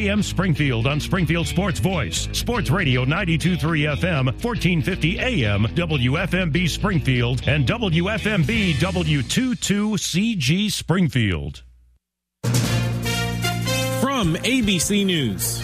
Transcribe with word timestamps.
AM 0.00 0.24
Springfield 0.24 0.88
on 0.88 0.98
Springfield 0.98 1.46
Sports 1.46 1.78
Voice, 1.78 2.28
Sports 2.32 2.68
Radio 2.68 3.04
923 3.04 3.82
FM, 3.82 4.24
1450 4.24 5.20
AM, 5.20 5.66
WFMB 5.66 6.68
Springfield, 6.68 7.46
and 7.46 7.64
WFMB 7.64 8.72
W22CG 8.72 10.72
Springfield. 10.72 11.62
From 14.00 14.34
ABC 14.34 15.06
News. 15.06 15.62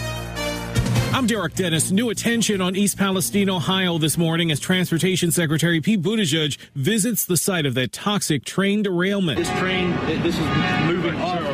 I'm 1.11 1.27
Derek 1.27 1.55
Dennis. 1.55 1.91
New 1.91 2.09
attention 2.09 2.61
on 2.61 2.77
East 2.77 2.97
Palestine, 2.97 3.49
Ohio 3.49 3.97
this 3.97 4.17
morning 4.17 4.49
as 4.49 4.61
Transportation 4.61 5.31
Secretary 5.31 5.81
Pete 5.81 6.01
Buttigieg 6.01 6.57
visits 6.73 7.25
the 7.25 7.35
site 7.35 7.65
of 7.65 7.73
that 7.73 7.91
toxic 7.91 8.45
train 8.45 8.81
derailment. 8.81 9.39
This 9.39 9.49
train, 9.59 9.91
this 10.23 10.37
is 10.37 10.45
moving 10.87 11.15
off 11.15 11.41
slower. 11.41 11.50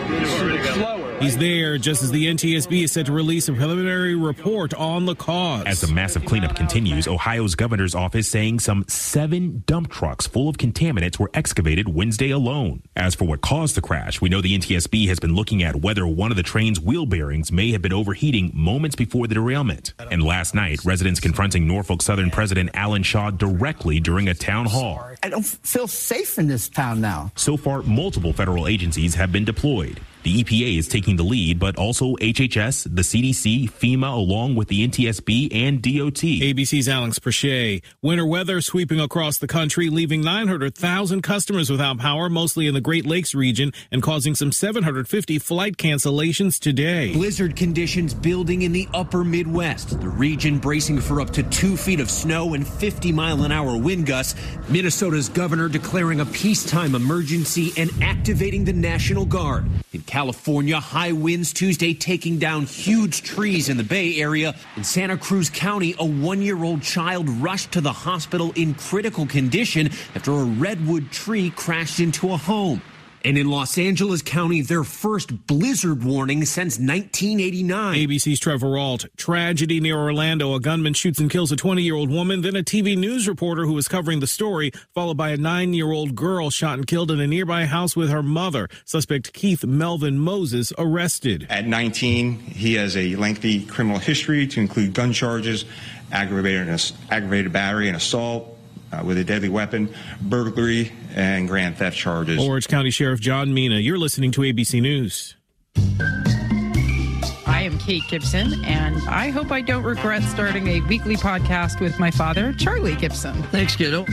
He's 1.20 1.36
there 1.36 1.80
just 1.80 2.04
as 2.04 2.12
the 2.12 2.28
NTSB 2.28 2.84
is 2.84 2.92
set 2.92 3.08
to 3.08 3.12
release 3.12 3.50
a 3.50 3.54
preliminary 3.54 4.14
report 4.14 4.76
on 4.76 5.06
the 5.06 5.16
cause. 5.16 5.66
As 5.66 5.82
the 5.82 5.88
massive 5.88 6.24
cleanup 6.26 6.56
continues, 6.56 7.08
Ohio's 7.08 7.56
governor's 7.56 7.96
office 7.96 8.28
saying 8.28 8.60
some 8.60 8.86
seven 8.88 9.64
dump 9.66 9.90
trucks 9.90 10.28
full 10.28 10.48
of 10.48 10.58
contaminants 10.58 11.18
were 11.18 11.32
excavated 11.34 11.90
Wednesday 11.90 12.30
alone. 12.30 12.84
As 12.96 13.16
for 13.16 13.26
what 13.26 13.42
caused 13.42 13.74
the 13.74 13.82
crash, 13.82 14.22
we 14.22 14.30
know 14.30 14.42
the 14.42 14.56
NTSB 14.56 15.08
has 15.08 15.20
been 15.20 15.34
looking 15.34 15.64
at 15.64 15.78
whether 15.78 16.06
one 16.06 16.30
of 16.30 16.38
the 16.38 16.44
train's 16.44 16.80
wheel 16.80 17.08
bearings 17.08 17.52
may 17.52 17.72
have 17.72 17.82
been 17.82 17.94
overheating 17.94 18.52
moments 18.54 18.96
before 18.96 19.26
the 19.26 19.34
derailment. 19.34 19.96
And 20.12 20.22
last 20.22 20.54
night, 20.54 20.86
residents 20.86 21.20
confronting 21.20 21.66
Norfolk 21.68 22.04
Southern 22.04 22.30
President 22.30 22.70
Alan 22.76 23.02
Shaw 23.02 23.32
directly 23.32 24.00
during 24.00 24.30
a 24.30 24.36
town 24.36 24.68
hall. 24.68 25.04
I 25.24 25.30
don't 25.30 25.46
feel 25.46 25.88
safe 25.88 26.38
in 26.38 26.48
this 26.48 26.70
town 26.70 27.02
now. 27.02 27.32
So 27.36 27.58
far, 27.58 27.82
multiple 27.82 28.34
federal 28.34 28.68
agencies 28.68 29.16
have 29.16 29.32
been 29.32 29.46
deployed. 29.46 30.00
The 30.28 30.44
EPA 30.44 30.78
is 30.78 30.90
taking 30.90 31.16
the 31.16 31.24
lead, 31.24 31.58
but 31.58 31.78
also 31.78 32.16
HHS, 32.18 32.94
the 32.94 33.02
CDC, 33.02 33.72
FEMA, 33.72 34.14
along 34.14 34.56
with 34.56 34.68
the 34.68 34.86
NTSB 34.86 35.56
and 35.56 35.82
DOT. 35.82 36.20
ABC's 36.20 36.90
Alex 36.90 37.18
Perche. 37.18 37.82
Winter 38.02 38.26
weather 38.26 38.60
sweeping 38.60 39.00
across 39.00 39.38
the 39.38 39.48
country, 39.48 39.90
leaving 39.90 40.20
900,000 40.20 41.22
customers 41.22 41.70
without 41.70 42.00
power, 42.00 42.28
mostly 42.28 42.68
in 42.68 42.74
the 42.74 42.82
Great 42.82 43.06
Lakes 43.06 43.34
region, 43.34 43.72
and 43.90 44.04
causing 44.04 44.36
some 44.36 44.52
750 44.52 45.40
flight 45.40 45.78
cancellations 45.78 46.60
today. 46.60 47.14
Blizzard 47.14 47.56
conditions 47.56 48.14
building 48.14 48.64
in 48.64 48.74
the 48.74 48.90
upper 48.94 49.24
Midwest. 49.24 49.98
The 50.02 50.10
region 50.10 50.60
bracing 50.60 51.00
for 51.00 51.22
up 51.22 51.30
to 51.30 51.44
two 51.44 51.78
feet 51.78 52.02
of 52.02 52.12
snow 52.12 52.54
and 52.54 52.68
50 52.68 53.14
mile 53.14 53.44
an 53.44 53.54
hour 53.54 53.78
wind 53.78 54.06
gusts. 54.06 54.36
Minnesota's 54.68 55.30
governor 55.30 55.70
declaring 55.70 56.20
a 56.20 56.26
peacetime 56.26 56.96
emergency 56.96 57.72
and 57.78 57.90
activating 58.02 58.66
the 58.66 58.74
National 58.74 59.24
Guard. 59.24 59.66
In 59.94 60.02
California, 60.18 60.80
high 60.80 61.12
winds 61.12 61.54
Tuesday 61.54 61.94
taking 61.94 62.40
down 62.40 62.66
huge 62.66 63.22
trees 63.22 63.70
in 63.70 63.78
the 63.78 63.84
Bay 63.84 64.20
Area. 64.20 64.56
In 64.76 64.84
Santa 64.84 65.16
Cruz 65.16 65.52
County, 65.52 65.94
a 66.00 66.06
one 66.08 66.42
year 66.42 66.64
old 66.64 66.82
child 66.82 67.30
rushed 67.30 67.74
to 67.74 67.82
the 67.82 67.92
hospital 67.92 68.52
in 68.56 68.74
critical 68.74 69.28
condition 69.28 69.92
after 70.16 70.32
a 70.32 70.44
redwood 70.44 71.12
tree 71.12 71.52
crashed 71.52 72.00
into 72.00 72.34
a 72.34 72.38
home. 72.38 72.82
And 73.24 73.38
in 73.38 73.50
Los 73.50 73.78
Angeles 73.78 74.22
County, 74.22 74.62
their 74.62 74.84
first 74.84 75.48
blizzard 75.48 76.04
warning 76.04 76.46
since 76.46 76.78
1989. 76.78 77.96
ABC's 77.96 78.40
Trevor 78.40 78.78
Ault. 78.78 79.06
Tragedy 79.18 79.80
near 79.80 79.98
Orlando. 79.98 80.54
A 80.54 80.60
gunman 80.60 80.94
shoots 80.94 81.20
and 81.20 81.30
kills 81.30 81.52
a 81.52 81.56
20 81.56 81.82
year 81.82 81.96
old 81.96 82.10
woman, 82.10 82.42
then 82.42 82.56
a 82.56 82.64
TV 82.64 82.98
news 82.98 83.28
reporter 83.28 83.66
who 83.66 83.74
was 83.74 83.88
covering 83.88 84.20
the 84.20 84.28
story, 84.28 84.72
followed 84.94 85.18
by 85.18 85.30
a 85.30 85.38
nine 85.38 85.74
year 85.74 85.92
old 85.92 86.16
girl 86.16 86.50
shot 86.50 86.78
and 86.78 86.88
killed 86.88 87.12
in 87.12 87.20
a 87.20 87.28
nearby 87.28 87.66
house 87.66 87.96
with 87.96 88.10
her 88.10 88.24
mother. 88.24 88.68
Suspect 88.86 89.34
Keith 89.34 89.66
Melvin 89.66 90.20
Moses 90.20 90.72
arrested. 90.78 91.48
At 91.50 91.68
19, 91.68 92.40
he 92.40 92.76
has 92.76 92.96
a 92.96 93.16
lengthy 93.16 93.66
criminal 93.66 94.00
history 94.00 94.48
to 94.48 94.60
include 94.60 94.94
gun 94.94 95.14
charges, 95.14 95.66
aggravated, 96.12 96.82
aggravated 97.10 97.52
battery 97.52 97.88
and 97.88 97.98
assault, 97.98 98.57
uh, 98.92 99.04
with 99.04 99.18
a 99.18 99.24
deadly 99.24 99.50
weapon, 99.50 99.94
burglary, 100.22 100.92
and 101.16 101.48
grand 101.48 101.78
theft 101.78 101.98
charges. 101.98 102.40
Orange 102.40 102.68
County 102.68 102.92
Sheriff 102.92 103.20
John 103.20 103.54
Mina, 103.54 103.78
you're 103.78 103.98
listening 103.98 104.32
to 104.32 104.42
ABC 104.42 104.82
News. 104.82 105.36
I 107.46 107.62
am 107.64 107.78
Kate 107.80 108.04
Gibson, 108.10 108.64
and 108.66 108.98
I 109.10 109.30
hope 109.30 109.52
I 109.52 109.62
don't 109.62 109.84
regret 109.84 110.24
starting 110.24 110.68
a 110.68 110.82
weekly 110.82 111.16
podcast 111.16 111.80
with 111.80 112.00
my 112.00 112.12
father, 112.12 112.54
Charlie 112.54 112.96
Gibson. 112.96 113.42
Thanks, 113.44 113.76
kiddo. 113.76 114.06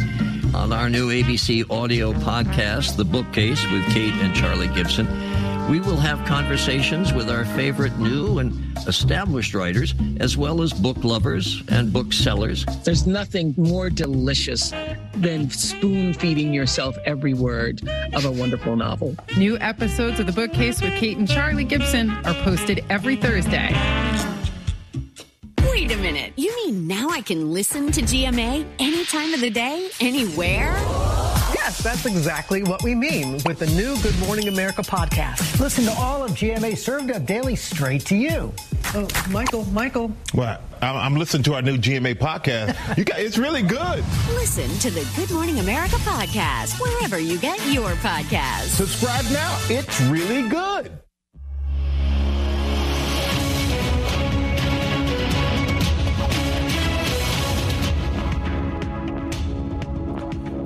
On 0.54 0.72
our 0.72 0.88
new 0.88 1.08
ABC 1.10 1.68
audio 1.70 2.12
podcast, 2.12 2.96
The 2.96 3.04
Bookcase 3.04 3.64
with 3.72 3.84
Kate 3.92 4.14
and 4.14 4.34
Charlie 4.34 4.68
Gibson, 4.68 5.06
we 5.68 5.80
will 5.80 5.96
have 5.96 6.24
conversations 6.26 7.12
with 7.12 7.30
our 7.30 7.44
favorite 7.46 7.98
new 7.98 8.38
and 8.38 8.52
established 8.86 9.54
writers, 9.54 9.94
as 10.20 10.36
well 10.36 10.60
as 10.60 10.72
book 10.72 11.02
lovers 11.02 11.62
and 11.68 11.92
booksellers. 11.92 12.66
There's 12.84 13.06
nothing 13.06 13.54
more 13.56 13.88
delicious 13.88 14.72
than 15.14 15.48
spoon 15.50 16.12
feeding 16.12 16.52
yourself 16.52 16.96
every 17.06 17.32
word 17.34 17.80
of 18.12 18.24
a 18.24 18.30
wonderful 18.30 18.76
novel. 18.76 19.16
New 19.36 19.58
episodes 19.58 20.20
of 20.20 20.26
The 20.26 20.32
Bookcase 20.32 20.82
with 20.82 20.94
Kate 20.94 21.16
and 21.16 21.28
Charlie 21.28 21.64
Gibson 21.64 22.10
are 22.10 22.34
posted 22.42 22.84
every 22.90 23.16
Thursday. 23.16 23.72
Wait 25.62 25.90
a 25.90 25.96
minute. 25.96 26.32
You 26.36 26.54
mean 26.56 26.86
now 26.86 27.08
I 27.08 27.20
can 27.20 27.52
listen 27.52 27.90
to 27.92 28.02
GMA 28.02 28.66
any 28.78 29.04
time 29.06 29.32
of 29.34 29.40
the 29.40 29.50
day, 29.50 29.88
anywhere? 30.00 30.74
Yes, 31.64 31.82
that's 31.82 32.04
exactly 32.04 32.62
what 32.62 32.82
we 32.82 32.94
mean 32.94 33.38
with 33.46 33.58
the 33.58 33.66
new 33.68 33.98
Good 34.02 34.18
Morning 34.18 34.48
America 34.48 34.82
podcast. 34.82 35.58
Listen 35.58 35.84
to 35.84 35.92
all 35.92 36.22
of 36.22 36.32
GMA 36.32 36.76
served 36.76 37.10
up 37.10 37.24
daily 37.24 37.56
straight 37.56 38.04
to 38.04 38.14
you. 38.14 38.52
Oh, 38.94 39.08
Michael, 39.30 39.64
Michael. 39.70 40.08
What? 40.32 40.60
I'm 40.82 41.16
listening 41.16 41.42
to 41.44 41.54
our 41.54 41.62
new 41.62 41.78
GMA 41.78 42.16
podcast. 42.16 42.98
You 42.98 43.04
got 43.04 43.18
it's 43.18 43.38
really 43.38 43.62
good. 43.62 44.04
Listen 44.34 44.68
to 44.80 44.90
the 44.90 45.10
Good 45.16 45.30
Morning 45.30 45.58
America 45.58 45.96
podcast 45.96 46.78
wherever 46.78 47.18
you 47.18 47.38
get 47.38 47.58
your 47.72 47.92
podcast. 47.92 48.64
Subscribe 48.64 49.24
now. 49.32 49.58
It's 49.70 50.02
really 50.02 50.46
good. 50.46 50.98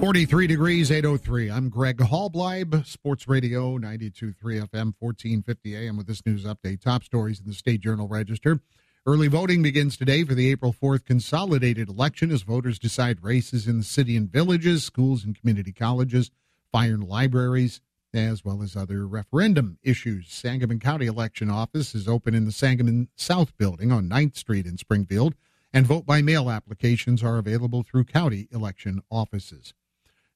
43 0.00 0.46
degrees, 0.46 0.92
803. 0.92 1.50
I'm 1.50 1.68
Greg 1.68 1.96
Hallbleib, 1.98 2.86
Sports 2.86 3.26
Radio 3.26 3.78
92.3 3.78 4.34
FM, 4.40 4.94
1450 5.00 5.76
AM 5.76 5.96
with 5.96 6.06
this 6.06 6.24
news 6.24 6.44
update. 6.44 6.80
Top 6.80 7.02
stories 7.02 7.40
in 7.40 7.46
the 7.46 7.52
State 7.52 7.80
Journal 7.80 8.06
Register. 8.06 8.60
Early 9.04 9.26
voting 9.26 9.60
begins 9.60 9.96
today 9.96 10.22
for 10.22 10.36
the 10.36 10.52
April 10.52 10.72
4th 10.72 11.04
consolidated 11.04 11.88
election 11.88 12.30
as 12.30 12.42
voters 12.42 12.78
decide 12.78 13.24
races 13.24 13.66
in 13.66 13.78
the 13.78 13.84
city 13.84 14.16
and 14.16 14.30
villages, 14.30 14.84
schools 14.84 15.24
and 15.24 15.38
community 15.38 15.72
colleges, 15.72 16.30
fire 16.70 16.94
and 16.94 17.04
libraries, 17.04 17.80
as 18.14 18.44
well 18.44 18.62
as 18.62 18.76
other 18.76 19.04
referendum 19.04 19.78
issues. 19.82 20.28
Sangamon 20.28 20.78
County 20.78 21.06
Election 21.06 21.50
Office 21.50 21.92
is 21.96 22.06
open 22.06 22.36
in 22.36 22.44
the 22.44 22.52
Sangamon 22.52 23.08
South 23.16 23.56
Building 23.58 23.90
on 23.90 24.08
9th 24.08 24.36
Street 24.36 24.64
in 24.64 24.78
Springfield, 24.78 25.34
and 25.72 25.88
vote 25.88 26.06
by 26.06 26.22
mail 26.22 26.50
applications 26.50 27.20
are 27.20 27.36
available 27.36 27.82
through 27.82 28.04
county 28.04 28.46
election 28.52 29.02
offices. 29.10 29.74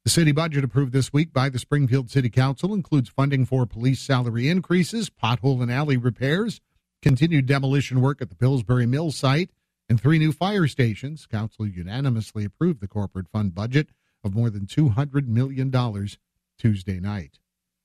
The 0.04 0.10
city 0.10 0.32
budget 0.32 0.64
approved 0.64 0.92
this 0.92 1.12
week 1.12 1.32
by 1.32 1.48
the 1.48 1.60
Springfield 1.60 2.10
City 2.10 2.28
Council 2.28 2.74
includes 2.74 3.08
funding 3.08 3.46
for 3.46 3.66
police 3.66 4.00
salary 4.00 4.48
increases, 4.48 5.08
pothole 5.08 5.62
and 5.62 5.70
alley 5.70 5.96
repairs, 5.96 6.60
continued 7.00 7.46
demolition 7.46 8.00
work 8.00 8.20
at 8.20 8.28
the 8.28 8.34
Pillsbury 8.34 8.84
Mill 8.84 9.12
site, 9.12 9.50
and 9.88 10.00
three 10.00 10.18
new 10.18 10.32
fire 10.32 10.66
stations. 10.66 11.26
Council 11.26 11.68
unanimously 11.68 12.44
approved 12.44 12.80
the 12.80 12.88
corporate 12.88 13.28
fund 13.28 13.54
budget 13.54 13.90
of 14.24 14.34
more 14.34 14.50
than 14.50 14.66
$200 14.66 15.28
million 15.28 15.70
Tuesday 16.58 16.98
night. 16.98 17.38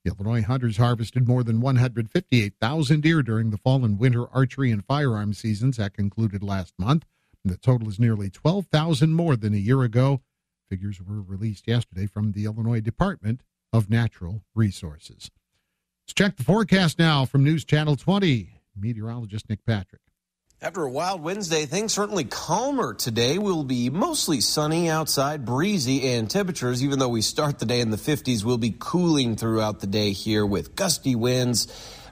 The 0.04 0.10
Illinois 0.12 0.42
Hunters 0.42 0.78
harvested 0.78 1.28
more 1.28 1.44
than 1.44 1.62
158,000 1.62 3.02
deer 3.02 3.22
during 3.22 3.52
the 3.52 3.58
fall 3.58 3.86
and 3.86 4.00
winter 4.00 4.26
archery 4.34 4.72
and 4.72 4.84
firearm 4.84 5.34
seasons 5.34 5.78
that 5.78 5.94
concluded 5.94 6.42
last 6.42 6.74
month. 6.80 7.06
The 7.46 7.58
total 7.58 7.90
is 7.90 8.00
nearly 8.00 8.32
12,000 8.32 9.14
more 9.14 9.36
than 9.36 9.54
a 9.54 9.58
year 9.58 9.84
ago. 9.84 10.22
Figures 10.70 11.02
were 11.02 11.22
released 11.22 11.68
yesterday 11.68 12.08
from 12.08 12.34
the 12.34 12.46
Illinois 12.46 12.82
Department 12.82 13.42
of 13.72 13.90
Natural 13.90 14.42
Resources. 14.54 15.32
Let's 16.06 16.14
check 16.14 16.36
the 16.38 16.44
forecast 16.44 17.00
now 17.00 17.26
from 17.26 17.44
News 17.44 17.64
Channel 17.64 17.96
20. 17.96 18.62
Meteorologist 18.76 19.50
Nick 19.50 19.66
Patrick. 19.66 20.02
After 20.60 20.84
a 20.84 20.90
wild 20.90 21.22
Wednesday, 21.22 21.66
things 21.66 21.94
certainly 21.94 22.24
calmer 22.24 22.94
today. 22.96 23.38
We'll 23.38 23.64
be 23.64 23.92
mostly 23.92 24.42
sunny 24.42 24.90
outside, 24.90 25.46
breezy, 25.46 26.14
and 26.14 26.30
temperatures, 26.30 26.84
even 26.84 26.98
though 26.98 27.10
we 27.10 27.22
start 27.22 27.60
the 27.60 27.66
day 27.66 27.80
in 27.80 27.92
the 27.92 27.98
50s, 27.98 28.44
will 28.44 28.58
be 28.58 28.76
cooling 28.78 29.36
throughout 29.36 29.82
the 29.82 29.88
day 29.88 30.14
here 30.14 30.46
with 30.46 30.76
gusty 30.76 31.16
winds. 31.16 31.68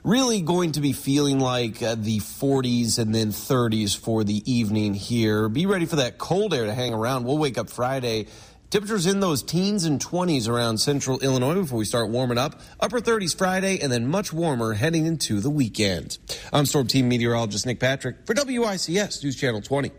Really 0.06 0.40
going 0.40 0.70
to 0.70 0.80
be 0.80 0.92
feeling 0.92 1.40
like 1.40 1.82
uh, 1.82 1.96
the 1.98 2.20
40s 2.20 3.00
and 3.00 3.12
then 3.12 3.30
30s 3.30 3.98
for 3.98 4.22
the 4.22 4.40
evening 4.48 4.94
here. 4.94 5.48
Be 5.48 5.66
ready 5.66 5.84
for 5.84 5.96
that 5.96 6.16
cold 6.16 6.54
air 6.54 6.64
to 6.64 6.72
hang 6.72 6.94
around. 6.94 7.24
We'll 7.24 7.38
wake 7.38 7.58
up 7.58 7.68
Friday 7.68 8.28
Temperatures 8.70 9.06
in 9.06 9.20
those 9.20 9.44
teens 9.44 9.84
and 9.84 10.00
20s 10.00 10.48
around 10.48 10.78
central 10.78 11.20
Illinois 11.20 11.54
before 11.54 11.78
we 11.78 11.84
start 11.84 12.10
warming 12.10 12.36
up. 12.36 12.60
Upper 12.80 13.00
30s 13.00 13.36
Friday 13.36 13.80
and 13.80 13.92
then 13.92 14.06
much 14.06 14.32
warmer 14.32 14.74
heading 14.74 15.06
into 15.06 15.40
the 15.40 15.50
weekend. 15.50 16.18
I'm 16.52 16.66
Storm 16.66 16.88
Team 16.88 17.08
Meteorologist 17.08 17.64
Nick 17.64 17.78
Patrick 17.78 18.26
for 18.26 18.34
WICS 18.34 19.22
News 19.22 19.36
Channel 19.36 19.60
20. 19.60 19.92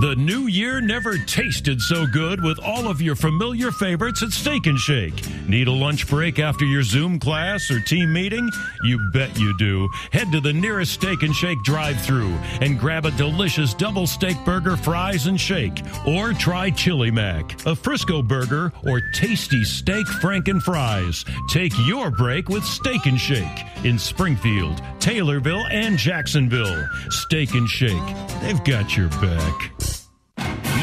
The 0.00 0.16
new 0.16 0.48
year 0.48 0.80
never 0.80 1.16
tasted 1.18 1.80
so 1.80 2.04
good 2.06 2.42
with 2.42 2.58
all 2.58 2.88
of 2.88 3.00
your 3.00 3.14
familiar 3.14 3.70
favorites 3.70 4.22
at 4.22 4.32
Steak 4.32 4.66
and 4.66 4.78
Shake. 4.78 5.22
Need 5.46 5.68
a 5.68 5.72
lunch 5.72 6.08
break 6.08 6.38
after 6.38 6.64
your 6.64 6.82
Zoom 6.82 7.20
class 7.20 7.70
or 7.70 7.78
team 7.80 8.12
meeting? 8.12 8.50
You 8.82 8.98
bet 9.12 9.38
you 9.38 9.56
do. 9.56 9.88
Head 10.10 10.32
to 10.32 10.40
the 10.40 10.52
nearest 10.52 10.94
Steak 10.94 11.22
and 11.22 11.34
Shake 11.34 11.62
drive-through 11.62 12.34
and 12.60 12.80
grab 12.80 13.06
a 13.06 13.12
delicious 13.12 13.72
double 13.72 14.06
steak 14.06 14.36
burger, 14.44 14.76
fries, 14.76 15.26
and 15.26 15.40
shake. 15.40 15.82
Or 16.06 16.32
try 16.32 16.70
Chili 16.70 17.12
Mac, 17.12 17.64
a 17.64 17.76
Frisco 17.76 18.20
burger, 18.20 18.72
or 18.86 19.00
tasty 19.12 19.64
steak 19.64 20.06
franken 20.06 20.60
fries. 20.60 21.24
Take 21.50 21.72
your 21.86 22.10
break 22.10 22.48
with 22.48 22.64
Steak 22.64 23.06
and 23.06 23.20
Shake 23.20 23.64
in 23.84 23.98
Springfield, 23.98 24.82
Taylorville, 24.98 25.70
and 25.70 25.96
Jacksonville. 25.96 26.84
Steak 27.10 27.54
and 27.54 27.68
Shake, 27.68 28.16
they've 28.40 28.64
got 28.64 28.96
your 28.96 29.08
back 29.08 29.70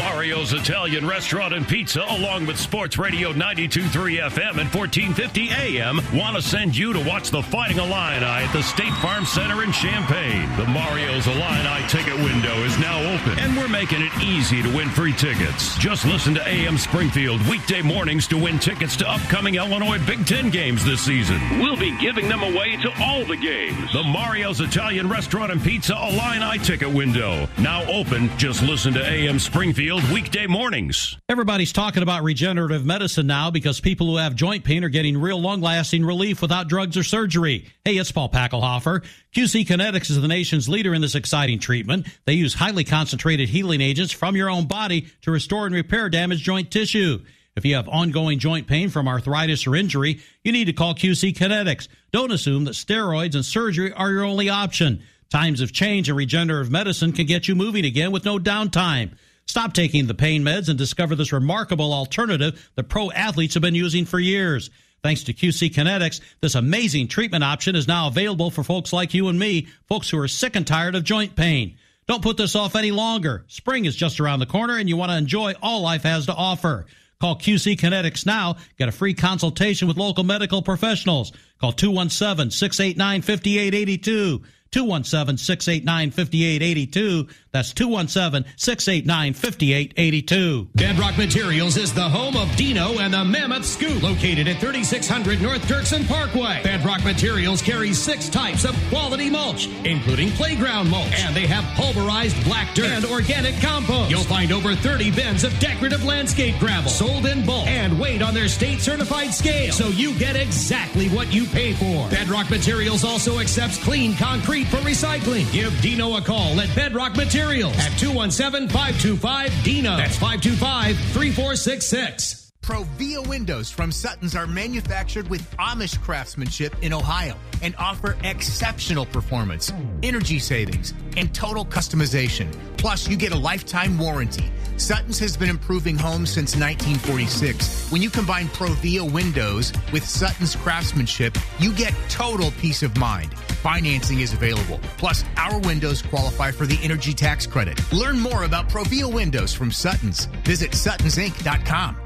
tomorrow. 0.02 0.11
Mario's 0.22 0.54
Italian 0.54 1.08
Restaurant 1.08 1.52
and 1.52 1.68
Pizza, 1.68 2.06
along 2.08 2.46
with 2.46 2.60
Sports 2.60 3.00
Radio 3.00 3.34
92.3 3.34 4.20
FM 4.30 4.60
and 4.62 4.72
1450 4.72 5.50
AM, 5.50 6.00
want 6.16 6.36
to 6.36 6.44
send 6.44 6.78
you 6.78 6.94
to 6.94 7.00
watch 7.00 7.32
the 7.32 7.42
Fighting 7.42 7.80
Illini 7.80 8.24
at 8.24 8.54
the 8.54 8.62
State 8.62 8.94
Farm 9.02 9.26
Center 9.26 9.64
in 9.64 9.72
Champaign. 9.72 10.48
The 10.58 10.68
Mario's 10.68 11.26
Illini 11.26 11.88
ticket 11.88 12.14
window 12.18 12.56
is 12.58 12.78
now 12.78 13.00
open, 13.16 13.40
and 13.40 13.58
we're 13.58 13.68
making 13.68 14.04
it 14.04 14.12
easy 14.22 14.62
to 14.62 14.70
win 14.70 14.90
free 14.90 15.14
tickets. 15.14 15.76
Just 15.80 16.06
listen 16.06 16.36
to 16.36 16.48
AM 16.48 16.78
Springfield 16.78 17.42
weekday 17.48 17.82
mornings 17.82 18.28
to 18.28 18.38
win 18.38 18.60
tickets 18.60 18.96
to 18.98 19.10
upcoming 19.10 19.56
Illinois 19.56 19.98
Big 20.06 20.28
Ten 20.28 20.52
games 20.52 20.86
this 20.86 21.02
season. 21.02 21.42
We'll 21.58 21.78
be 21.78 21.98
giving 21.98 22.30
them 22.30 22.44
away 22.44 22.78
to 22.84 22.92
all 23.02 23.26
the 23.26 23.38
games. 23.38 23.92
The 23.92 24.04
Mario's 24.04 24.62
Italian 24.62 25.10
Restaurant 25.10 25.52
and 25.52 25.64
Pizza 25.64 25.94
Illini 25.96 26.60
ticket 26.60 26.94
window, 26.94 27.50
now 27.58 27.84
open. 27.86 28.30
Just 28.38 28.62
listen 28.62 28.94
to 28.94 29.04
AM 29.04 29.40
Springfield 29.40 30.04
weekday 30.12 30.46
mornings. 30.46 31.18
Everybody's 31.30 31.72
talking 31.72 32.04
about 32.04 32.24
regenerative 32.24 32.86
medicine 32.86 33.28
now 33.28 33.50
because 33.50 33.80
people 33.80 34.08
who 34.08 34.18
have 34.18 34.36
joint 34.36 34.66
pain 34.66 34.84
are 34.84 34.90
getting 34.90 35.18
real 35.18 35.40
long 35.40 35.62
lasting 35.62 36.06
relief 36.06 36.42
without 36.42 36.68
drugs 36.68 36.98
or 36.98 37.04
surgery. 37.04 37.68
Hey, 37.86 37.98
it's 37.98 38.12
Paul 38.12 38.28
Packelhofer. 38.28 39.06
QC 39.34 39.66
Kinetics 39.66 40.10
is 40.10 40.20
the 40.20 40.28
nation's 40.28 40.68
leader 40.68 40.94
in 40.94 41.02
this 41.02 41.16
exciting 41.16 41.60
treatment. 41.60 42.08
They 42.26 42.34
use 42.34 42.54
highly 42.54 42.84
concentrated 42.84 43.48
healing 43.48 43.80
agents 43.80 44.12
from 44.12 44.36
your 44.36 44.50
own 44.50 44.68
body 44.68 45.08
to 45.22 45.32
restore 45.32 45.66
and 45.66 45.74
repair 45.74 46.10
damaged 46.10 46.44
joint 46.44 46.72
tissue. 46.72 47.24
If 47.56 47.66
you 47.66 47.76
have 47.76 47.88
ongoing 47.88 48.40
joint 48.40 48.68
pain 48.68 48.90
from 48.90 49.08
arthritis 49.08 49.66
or 49.66 49.78
injury, 49.78 50.20
you 50.44 50.52
need 50.52 50.66
to 50.66 50.74
call 50.74 50.94
QC 50.94 51.34
Kinetics. 51.34 51.88
Don't 52.12 52.32
assume 52.32 52.66
that 52.66 52.74
steroids 52.74 53.36
and 53.36 53.46
surgery 53.46 53.94
are 53.94 54.12
your 54.12 54.26
only 54.26 54.50
option. 54.50 55.04
Times 55.30 55.62
have 55.62 55.72
changed 55.72 56.10
and 56.10 56.18
regenerative 56.18 56.70
medicine 56.70 57.14
can 57.14 57.26
get 57.26 57.48
you 57.48 57.56
moving 57.56 57.86
again 57.86 58.12
with 58.12 58.26
no 58.26 58.38
downtime. 58.38 59.12
Stop 59.46 59.74
taking 59.74 60.08
the 60.08 60.14
pain 60.14 60.44
meds 60.44 60.70
and 60.70 60.78
discover 60.78 61.16
this 61.16 61.34
remarkable 61.34 61.94
alternative 61.94 62.72
that 62.76 62.90
pro 62.90 63.12
athletes 63.12 63.56
have 63.56 63.62
been 63.62 63.76
using 63.76 64.06
for 64.06 64.20
years. 64.20 64.70
Thanks 65.04 65.24
to 65.24 65.34
QC 65.34 65.74
Kinetics, 65.74 66.22
this 66.42 66.56
amazing 66.56 67.08
treatment 67.08 67.44
option 67.44 67.76
is 67.76 67.88
now 67.88 68.08
available 68.08 68.52
for 68.52 68.64
folks 68.64 68.94
like 68.94 69.14
you 69.14 69.30
and 69.30 69.40
me, 69.40 69.68
folks 69.88 70.10
who 70.10 70.20
are 70.20 70.28
sick 70.28 70.56
and 70.56 70.66
tired 70.66 70.96
of 70.96 71.04
joint 71.04 71.36
pain. 71.36 71.78
Don't 72.08 72.22
put 72.22 72.38
this 72.38 72.56
off 72.56 72.76
any 72.76 72.92
longer. 72.92 73.46
Spring 73.48 73.86
is 73.86 73.96
just 73.96 74.20
around 74.20 74.40
the 74.40 74.46
corner 74.46 74.78
and 74.78 74.88
you 74.88 74.98
want 74.98 75.12
to 75.12 75.18
enjoy 75.18 75.54
all 75.62 75.82
life 75.82 76.04
has 76.04 76.28
to 76.28 76.34
offer. 76.34 76.86
Call 77.20 77.38
QC 77.38 77.78
Kinetics 77.78 78.26
now. 78.26 78.58
Get 78.78 78.90
a 78.90 78.92
free 78.92 79.14
consultation 79.14 79.88
with 79.88 79.98
local 79.98 80.24
medical 80.24 80.62
professionals. 80.62 81.32
Call 81.60 81.72
217 81.72 82.50
689 82.52 83.22
5882. 83.22 84.42
217 84.72 85.38
689 85.38 86.12
5882. 86.12 87.28
That's 87.52 87.74
217 87.74 88.50
689 88.56 89.34
5882. 89.34 90.70
Bedrock 90.76 91.18
Materials 91.18 91.76
is 91.76 91.94
the 91.94 92.08
home 92.08 92.38
of 92.38 92.54
Dino 92.56 93.00
and 93.00 93.14
the 93.14 93.26
Mammoth 93.26 93.66
Scoop, 93.66 94.02
located 94.02 94.48
at 94.48 94.62
3600 94.62 95.42
North 95.42 95.62
Dirksen 95.68 96.08
Parkway. 96.08 96.62
Bedrock 96.64 97.04
Materials 97.04 97.62
carries 97.62 98.02
six 98.02 98.30
types 98.30 98.64
of 98.64 98.74
quality 98.88 99.30
mulch, 99.30 99.68
including 99.84 100.32
playground 100.32 100.90
mulch, 100.90 101.12
and 101.20 101.36
they 101.36 101.46
have 101.46 101.66
pulverized 101.76 102.42
black 102.46 102.74
dirt 102.74 102.86
and 102.86 103.06
organic 103.06 103.60
compost. 103.60 104.10
You'll 104.10 104.24
find 104.24 104.54
over 104.54 104.74
30 104.74 105.12
bins 105.12 105.44
of 105.44 105.58
decorative 105.60 106.06
landscape 106.06 106.58
gravel 106.60 106.90
sold 106.90 107.26
in 107.26 107.46
bulk 107.46 107.68
and 107.68 108.00
weighed 108.00 108.22
on 108.22 108.34
their 108.34 108.48
state 108.48 108.80
certified 108.80 109.34
scale, 109.34 109.74
so 109.74 109.88
you 109.90 110.18
get 110.18 110.38
exactly 110.38 111.10
what 111.10 111.34
you 111.34 111.46
pay 111.48 111.74
for. 111.74 112.10
Bedrock 112.10 112.50
Materials 112.50 113.04
also 113.04 113.40
accepts 113.40 113.78
clean 113.84 114.16
concrete 114.16 114.61
for 114.66 114.78
recycling. 114.78 115.52
Give 115.52 115.74
Dino 115.82 116.16
a 116.18 116.22
call 116.22 116.60
at 116.60 116.74
Bedrock 116.76 117.16
Materials 117.16 117.78
at 117.78 117.98
217 117.98 118.70
525 118.70 119.64
Dino. 119.64 119.98
That's 119.98 120.18
525 120.18 120.98
3466. 120.98 122.42
Provia 122.62 123.26
windows 123.28 123.72
from 123.72 123.92
Sutton's 123.92 124.36
are 124.36 124.46
manufactured 124.46 125.28
with 125.30 125.50
Amish 125.58 126.00
craftsmanship 126.00 126.76
in 126.82 126.94
Ohio 126.94 127.36
and 127.64 127.76
offer 127.78 128.16
exceptional 128.24 129.06
performance, 129.08 129.74
energy 130.04 130.38
savings, 130.38 130.94
and 131.18 131.34
total 131.34 131.66
customization. 131.66 132.56
Plus, 132.78 133.08
you 133.08 133.18
get 133.18 133.32
a 133.32 133.38
lifetime 133.38 133.98
warranty. 133.98 134.52
Sutton's 134.82 135.20
has 135.20 135.38
been 135.38 135.50
improving 135.50 135.96
homes 135.96 136.32
since 136.32 136.56
1946. 136.56 137.92
When 137.92 138.02
you 138.02 138.10
combine 138.10 138.48
Provia 138.48 139.10
windows 139.10 139.72
with 139.94 140.04
Sutton's 140.04 140.56
craftsmanship, 140.56 141.38
you 141.60 141.72
get 141.72 141.94
total 142.10 142.50
peace 142.60 142.82
of 142.82 142.98
mind. 142.98 143.32
Financing 143.62 144.22
is 144.22 144.34
available. 144.34 144.80
Plus, 144.98 145.24
our 145.38 145.60
windows 145.60 146.02
qualify 146.02 146.50
for 146.50 146.66
the 146.66 146.80
energy 146.82 147.14
tax 147.14 147.46
credit. 147.46 147.80
Learn 147.94 148.20
more 148.20 148.44
about 148.44 148.70
Provia 148.70 149.12
windows 149.12 149.54
from 149.54 149.72
Sutton's. 149.72 150.26
Visit 150.46 150.72
suttonsinc.com. 150.72 151.98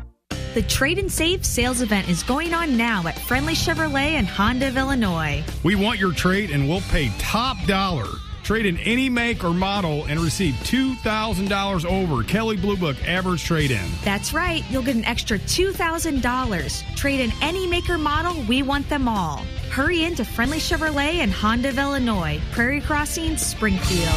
The 0.54 0.62
Trade 0.63 1.00
and 1.00 1.12
Save 1.12 1.45
sales 1.45 1.81
event 1.81 2.10
is 2.10 2.24
going 2.24 2.54
on 2.54 2.75
now 2.75 3.07
at 3.07 3.18
Friendly 3.19 3.54
Chevrolet 3.54 4.16
and 4.16 4.27
Honda 4.27 4.68
of 4.68 4.77
Illinois. 4.77 5.44
We 5.63 5.75
want 5.75 6.00
your 6.00 6.13
trade 6.13 6.51
and 6.51 6.67
we'll 6.67 6.82
pay 6.82 7.10
top 7.20 7.58
dollar. 7.67 8.08
Trade 8.46 8.68
in 8.68 8.78
any 8.78 9.10
make 9.10 9.44
or 9.44 9.56
model 9.56 10.06
and 10.06 10.20
receive 10.20 10.54
$2,000 10.66 11.84
over 11.84 12.24
Kelley 12.24 12.58
Blue 12.58 12.78
Book 12.78 12.96
average 13.08 13.44
trade 13.44 13.72
in. 13.72 13.90
That's 14.04 14.34
right. 14.34 14.64
You'll 14.70 14.84
get 14.84 14.96
an 14.96 15.04
extra 15.06 15.40
$2,000. 15.40 16.96
Trade 16.96 17.22
in 17.22 17.32
any 17.42 17.66
make 17.66 17.90
or 17.90 17.98
model. 17.98 18.40
We 18.44 18.62
want 18.62 18.88
them 18.88 19.08
all. 19.08 19.38
Hurry 19.72 20.04
in 20.04 20.14
to 20.14 20.24
Friendly 20.24 20.60
Chevrolet 20.60 21.16
and 21.16 21.32
Honda 21.32 21.70
of 21.70 21.80
Illinois, 21.80 22.40
Prairie 22.52 22.82
Crossing, 22.82 23.36
Springfield. 23.36 24.10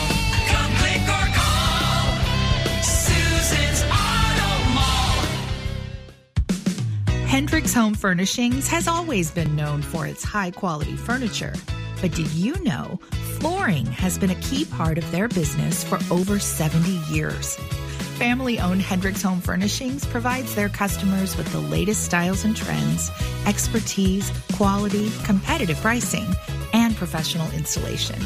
Come 0.49 0.73
click 0.77 1.01
or 1.09 1.29
call 1.33 2.13
Susan's 2.83 3.83
Auto 3.85 4.53
Mall. 4.75 5.25
Hendricks 7.27 7.73
Home 7.73 7.95
Furnishings 7.95 8.69
has 8.69 8.87
always 8.89 9.31
been 9.31 9.57
known 9.57 9.81
for 9.81 10.07
its 10.07 10.23
high 10.23 10.51
quality 10.51 10.97
furniture. 10.97 11.55
But 12.01 12.13
did 12.13 12.31
you 12.33 12.63
know 12.63 13.01
flooring 13.41 13.87
has 13.87 14.19
been 14.19 14.31
a 14.31 14.41
key 14.41 14.65
part 14.65 14.99
of 14.99 15.11
their 15.11 15.29
business 15.29 15.85
for 15.85 15.99
over 16.11 16.39
70 16.39 16.91
years? 17.13 17.57
Family 18.19 18.59
owned 18.59 18.83
Hendricks 18.83 19.23
Home 19.23 19.41
Furnishings 19.41 20.05
provides 20.05 20.55
their 20.55 20.69
customers 20.69 21.37
with 21.37 21.51
the 21.53 21.61
latest 21.61 22.05
styles 22.05 22.45
and 22.45 22.57
trends, 22.57 23.11
expertise, 23.47 24.33
quality, 24.55 25.11
competitive 25.25 25.81
pricing, 25.81 26.27
and 26.73 26.97
professional 26.97 27.51
installation. 27.53 28.21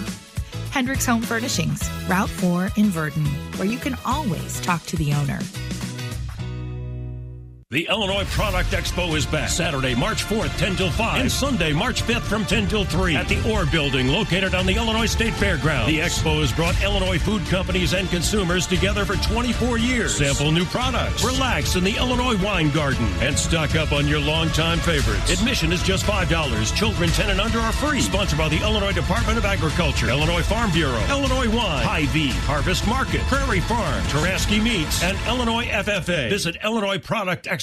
Hendricks 0.71 1.05
Home 1.05 1.21
Furnishings, 1.21 1.91
Route 2.09 2.31
4 2.31 2.71
in 2.77 2.87
Virden, 2.87 3.27
where 3.59 3.69
you 3.69 3.79
can 3.79 3.95
always 4.07 4.61
talk 4.63 4.83
to 4.87 4.97
the 4.97 5.13
owner. 5.13 5.39
The 7.73 7.89
Illinois 7.89 8.27
Product 8.27 8.69
Expo 8.71 9.17
is 9.17 9.25
back 9.25 9.49
Saturday, 9.49 9.95
March 9.95 10.25
4th, 10.25 10.59
10 10.59 10.77
till 10.77 10.91
5, 10.91 11.23
and 11.23 11.33
Sunday, 11.33 11.73
March 11.73 12.03
5th 12.03 12.21
from 12.21 12.45
10 12.45 12.69
till 12.69 12.85
3 12.85 13.17
at 13.17 13.27
the 13.29 13.51
Orr 13.51 13.65
Building 13.65 14.09
located 14.09 14.55
on 14.55 14.67
the 14.67 14.77
Illinois 14.77 15.07
State 15.07 15.33
Fairgrounds. 15.33 15.87
The 15.87 16.01
expo 16.01 16.43
has 16.43 16.53
brought 16.53 16.79
Illinois 16.83 17.19
food 17.19 17.41
companies 17.47 17.95
and 17.95 18.11
consumers 18.11 18.67
together 18.67 19.07
for 19.07 19.17
24 19.27 19.79
years. 19.79 20.15
Sample 20.15 20.53
new 20.53 20.67
products, 20.67 21.25
relax 21.25 21.75
in 21.75 21.83
the 21.83 21.97
Illinois 21.97 22.37
Wine 22.45 22.69
Garden, 22.73 23.07
and 23.23 23.39
stock 23.39 23.75
up 23.75 23.93
on 23.93 24.07
your 24.07 24.21
longtime 24.21 24.79
favorites. 24.81 25.31
Admission 25.31 25.73
is 25.73 25.83
just 25.83 26.05
$5. 26.05 26.77
Children 26.77 27.09
10 27.09 27.31
and 27.31 27.41
under 27.41 27.59
are 27.59 27.73
free. 27.73 28.03
Sponsored 28.03 28.39
by 28.39 28.51
the 28.51 28.61
Illinois 28.61 28.93
Department 28.93 29.39
of 29.39 29.47
Agriculture, 29.47 30.11
Illinois 30.11 30.43
Farm 30.43 30.71
Bureau, 30.73 31.03
Illinois 31.09 31.49
Wine, 31.49 31.87
Hy-Vee, 31.87 32.33
Harvest 32.45 32.87
Market, 32.87 33.23
Prairie 33.29 33.61
Farm, 33.61 34.05
Taraski 34.09 34.63
Meats, 34.63 35.03
and 35.03 35.17
Illinois 35.27 35.65
FFA. 35.69 36.29
Visit 36.29 36.61
IllinoisProductExpo.com 36.61 37.23
for 37.23 37.31
details. 37.47 37.62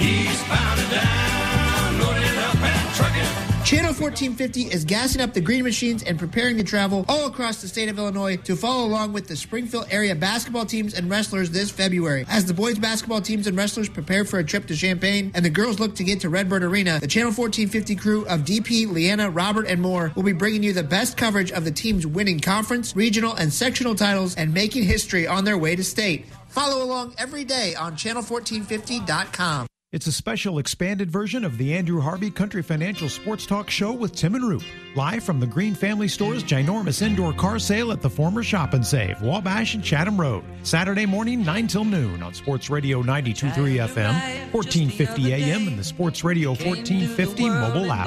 Eastbound 0.00 0.80
and 0.80 0.90
down, 0.90 2.00
loaded 2.00 2.38
up 2.38 2.56
and 2.56 2.94
trucking. 2.94 3.50
Channel 3.62 3.92
1450 3.92 4.62
is 4.74 4.84
gassing 4.84 5.20
up 5.20 5.34
the 5.34 5.40
green 5.40 5.62
machines 5.62 6.02
and 6.02 6.18
preparing 6.18 6.56
to 6.56 6.64
travel 6.64 7.04
all 7.08 7.26
across 7.26 7.60
the 7.60 7.68
state 7.68 7.88
of 7.90 7.98
Illinois 7.98 8.36
to 8.38 8.56
follow 8.56 8.86
along 8.86 9.12
with 9.12 9.28
the 9.28 9.36
Springfield 9.36 9.86
area 9.90 10.14
basketball 10.14 10.64
teams 10.64 10.94
and 10.94 11.10
wrestlers 11.10 11.50
this 11.50 11.70
February. 11.70 12.24
As 12.28 12.46
the 12.46 12.54
boys 12.54 12.78
basketball 12.78 13.20
teams 13.20 13.46
and 13.46 13.56
wrestlers 13.56 13.88
prepare 13.88 14.24
for 14.24 14.38
a 14.38 14.44
trip 14.44 14.66
to 14.66 14.74
Champaign 14.74 15.30
and 15.34 15.44
the 15.44 15.50
girls 15.50 15.78
look 15.78 15.94
to 15.96 16.04
get 16.04 16.20
to 16.20 16.30
Redbird 16.30 16.64
Arena, 16.64 16.98
the 17.00 17.06
Channel 17.06 17.32
1450 17.32 17.94
crew 17.96 18.24
of 18.26 18.40
DP, 18.40 18.90
Leanna, 18.90 19.30
Robert, 19.30 19.66
and 19.66 19.80
more 19.80 20.10
will 20.16 20.22
be 20.22 20.32
bringing 20.32 20.62
you 20.62 20.72
the 20.72 20.82
best 20.82 21.18
coverage 21.18 21.52
of 21.52 21.64
the 21.64 21.70
teams 21.70 22.06
winning 22.06 22.40
conference, 22.40 22.96
regional, 22.96 23.34
and 23.34 23.52
sectional 23.52 23.94
titles 23.94 24.34
and 24.36 24.54
making 24.54 24.84
history 24.84 25.26
on 25.26 25.44
their 25.44 25.58
way 25.58 25.76
to 25.76 25.84
state. 25.84 26.24
Follow 26.50 26.84
along 26.84 27.14
every 27.18 27.44
day 27.44 27.74
on 27.74 27.94
channel1450.com. 27.94 29.66
It's 29.92 30.06
a 30.06 30.12
special 30.12 30.60
expanded 30.60 31.10
version 31.10 31.44
of 31.44 31.58
the 31.58 31.74
Andrew 31.74 32.00
Harvey 32.00 32.30
Country 32.30 32.62
Financial 32.62 33.08
Sports 33.08 33.44
Talk 33.44 33.68
Show 33.68 33.90
with 33.90 34.14
Tim 34.14 34.36
and 34.36 34.48
Roop. 34.48 34.62
Live 34.94 35.24
from 35.24 35.40
the 35.40 35.48
Green 35.48 35.74
Family 35.74 36.06
Store's 36.06 36.44
ginormous 36.44 37.02
indoor 37.02 37.32
car 37.32 37.58
sale 37.58 37.90
at 37.90 38.00
the 38.00 38.08
former 38.08 38.44
Shop 38.44 38.72
and 38.72 38.86
Save, 38.86 39.20
Wabash 39.20 39.74
and 39.74 39.82
Chatham 39.82 40.20
Road. 40.20 40.44
Saturday 40.62 41.06
morning, 41.06 41.44
9 41.44 41.66
till 41.66 41.84
noon 41.84 42.22
on 42.22 42.34
Sports 42.34 42.70
Radio 42.70 43.02
92.3 43.02 43.52
FM, 43.88 44.52
1450 44.52 45.32
AM, 45.34 45.66
and 45.66 45.76
the 45.76 45.82
Sports 45.82 46.22
Radio 46.22 46.50
1450 46.50 47.48
mobile 47.48 47.90
app. 47.90 48.06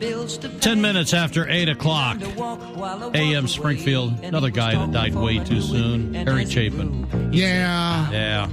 Way, 0.00 0.06
but 0.06 0.08
there 0.08 0.16
were 0.18 0.24
planes 0.24 0.38
to 0.38 0.48
catch 0.48 0.52
and 0.52 0.60
bills 0.60 0.60
to 0.60 0.60
10 0.60 0.80
minutes 0.80 1.14
after 1.14 1.48
8 1.48 1.68
o'clock, 1.68 2.18
AM 3.14 3.48
Springfield. 3.48 4.20
Another 4.24 4.50
guy 4.50 4.74
that 4.74 4.90
died 4.92 5.14
way 5.14 5.38
too 5.38 5.60
soon, 5.60 6.14
Harry 6.14 6.46
Chapin. 6.46 7.30
Yeah. 7.32 8.10
Yeah. 8.10 8.48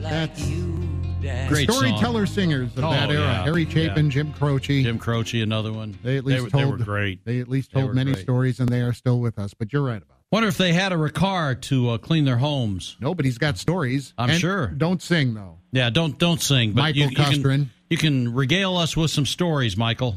That's 0.00 1.48
Great 1.48 1.70
song. 1.70 1.76
storyteller 1.86 2.26
singers 2.26 2.76
of 2.76 2.84
Oh, 2.84 2.90
that 2.90 3.10
era. 3.10 3.20
yeah. 3.20 3.44
Harry 3.44 3.64
Chapin, 3.64 4.06
Yeah. 4.06 4.10
Jim 4.10 4.32
Croce. 4.32 4.82
Jim 4.82 4.98
Croce, 4.98 5.40
another 5.40 5.72
one. 5.72 5.96
They 6.02 6.16
at 6.16 6.24
least 6.24 6.42
were, 6.42 6.50
told 6.50 6.64
they 6.64 6.70
were 6.70 6.78
great. 6.78 7.24
They 7.24 7.38
at 7.40 7.48
least 7.48 7.70
told 7.70 7.94
many 7.94 8.12
great. 8.12 8.22
stories, 8.24 8.58
and 8.58 8.68
they 8.68 8.80
are 8.80 8.92
still 8.92 9.20
with 9.20 9.38
us. 9.38 9.54
But 9.54 9.72
you're 9.72 9.82
right 9.84 10.02
about. 10.02 10.16
It. 10.16 10.22
Wonder 10.32 10.48
if 10.48 10.58
they 10.58 10.72
had 10.72 10.92
a 10.92 10.96
Riccar 10.96 11.60
to 11.62 11.90
uh, 11.90 11.98
clean 11.98 12.24
their 12.24 12.38
homes. 12.38 12.96
Nobody's 13.00 13.38
got 13.38 13.56
stories. 13.58 14.14
I'm 14.18 14.30
And 14.30 14.40
sure. 14.40 14.66
Don't 14.68 15.00
sing 15.00 15.34
though. 15.34 15.58
Yeah, 15.72 15.90
don't 15.90 16.18
don't 16.18 16.40
sing. 16.40 16.72
But 16.72 16.96
you, 16.96 17.06
Michael 17.06 17.32
you 17.34 17.42
can, 17.42 17.70
you 17.90 17.96
can 17.98 18.32
regale 18.34 18.76
us 18.76 18.96
with 18.96 19.10
some 19.12 19.26
stories, 19.26 19.76
Michael. 19.76 20.16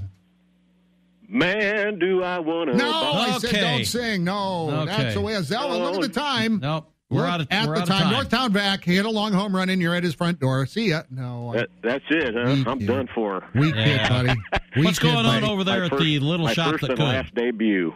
Man, 1.28 2.00
do 2.00 2.24
I 2.24 2.40
want 2.40 2.72
to. 2.72 2.78
No, 2.78 2.92
I 2.92 3.38
said 3.40 3.52
don't 3.62 3.86
sing. 3.86 4.24
No, 4.24 4.70
Okay. 4.72 4.86
that's 4.98 5.16
the 5.16 5.22
way. 5.22 5.42
Zella, 5.42 5.78
look 5.78 5.96
at 5.96 6.02
the 6.02 6.10
time. 6.20 6.60
Nope. 6.62 6.92
We're 7.08 7.20
Look 7.22 7.28
out 7.30 7.42
of 7.42 7.48
at 7.52 7.68
we're 7.68 7.76
the 7.76 7.82
out 7.82 7.88
time. 7.88 8.14
of 8.14 8.30
time. 8.30 8.50
Northtown 8.50 8.54
back. 8.54 8.84
He 8.84 8.96
hit 8.96 9.06
a 9.06 9.10
long 9.10 9.32
home 9.32 9.56
run 9.56 9.70
in. 9.70 9.80
You're 9.80 9.94
at 9.94 10.04
his 10.04 10.16
front 10.16 10.40
door. 10.40 10.66
See 10.66 10.90
ya. 10.90 11.04
No, 11.12 11.52
I- 11.54 11.58
That, 11.58 11.70
that's 11.84 12.04
it, 12.10 12.34
huh? 12.34 12.64
I'm 12.72 12.80
kid. 12.80 12.88
done 12.88 13.08
for. 13.14 13.44
weak 13.54 13.76
kid, 13.76 14.02
buddy. 14.10 14.30
Weak 14.76 14.86
What's 14.86 15.00
kid, 15.00 15.14
going 15.14 15.26
on 15.26 15.44
over 15.44 15.64
there 15.64 15.80
My 15.82 15.86
at 15.86 15.92
first- 15.92 16.04
the 16.04 16.20
little 16.20 16.48
my 16.48 16.54
shop 16.54 16.72
first 16.72 16.82
that 16.82 16.90
and 16.92 16.98
could? 17.00 17.06
last 17.06 17.34
debut. 17.36 17.94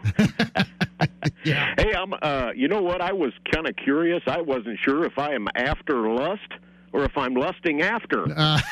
yeah. 1.44 1.74
Hey, 1.80 1.94
I'm. 1.94 2.14
Uh, 2.22 2.52
you 2.56 2.68
know 2.68 2.82
what? 2.84 3.02
I 3.02 3.12
was 3.14 3.32
kind 3.52 3.68
of 3.68 3.76
curious. 3.76 4.22
I 4.28 4.42
wasn't 4.42 4.78
sure 4.86 5.04
if 5.06 5.18
I 5.18 5.34
am 5.34 5.48
after 5.56 6.08
lust 6.14 6.48
or 6.94 7.04
if 7.04 7.18
I'm 7.18 7.34
lusting 7.34 7.82
after. 7.82 8.26
Uh, 8.32 8.60
What's 8.60 8.64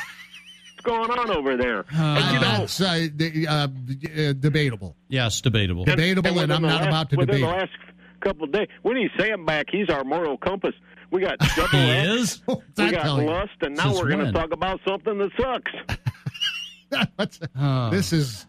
going 0.82 1.10
on 1.12 1.30
over 1.32 1.58
there? 1.58 1.86
and 1.92 2.34
you 2.36 2.40
know, 2.42 2.58
that's 2.60 2.82
uh, 2.82 3.08
the- 3.16 3.48
uh, 3.48 3.54
uh, 3.54 4.34
debatable. 4.34 4.96
Yes, 5.10 5.42
debatable. 5.42 5.86
Debatable, 5.86 6.28
and, 6.30 6.36
within 6.38 6.52
I'm 6.52 6.62
not 6.62 6.82
last- 6.82 6.88
about 6.88 7.10
to 7.12 7.16
debate. 7.18 7.28
within 7.36 7.42
the 7.42 7.48
last 7.58 7.72
couple 8.22 8.44
of 8.46 8.52
days, 8.52 8.68
when 8.82 8.98
he's 8.98 9.10
Sam 9.20 9.46
back, 9.46 9.68
he's 9.72 9.90
our 9.90 10.04
moral 10.04 10.38
compass. 10.38 10.74
We 11.12 11.22
got 11.22 11.38
double 11.56 11.70
He 11.70 11.78
X, 11.90 12.08
is? 12.10 12.42
we 12.78 12.92
got 12.92 13.24
lust, 13.24 13.52
and 13.62 13.76
now 13.76 13.84
Since 13.94 14.00
we're 14.02 14.10
going 14.12 14.26
to 14.26 14.32
talk 14.32 14.52
about 14.52 14.80
something 14.88 15.18
that 15.20 15.32
sucks. 15.40 15.72
What's- 17.16 17.40
this 17.92 18.14
is 18.14 18.46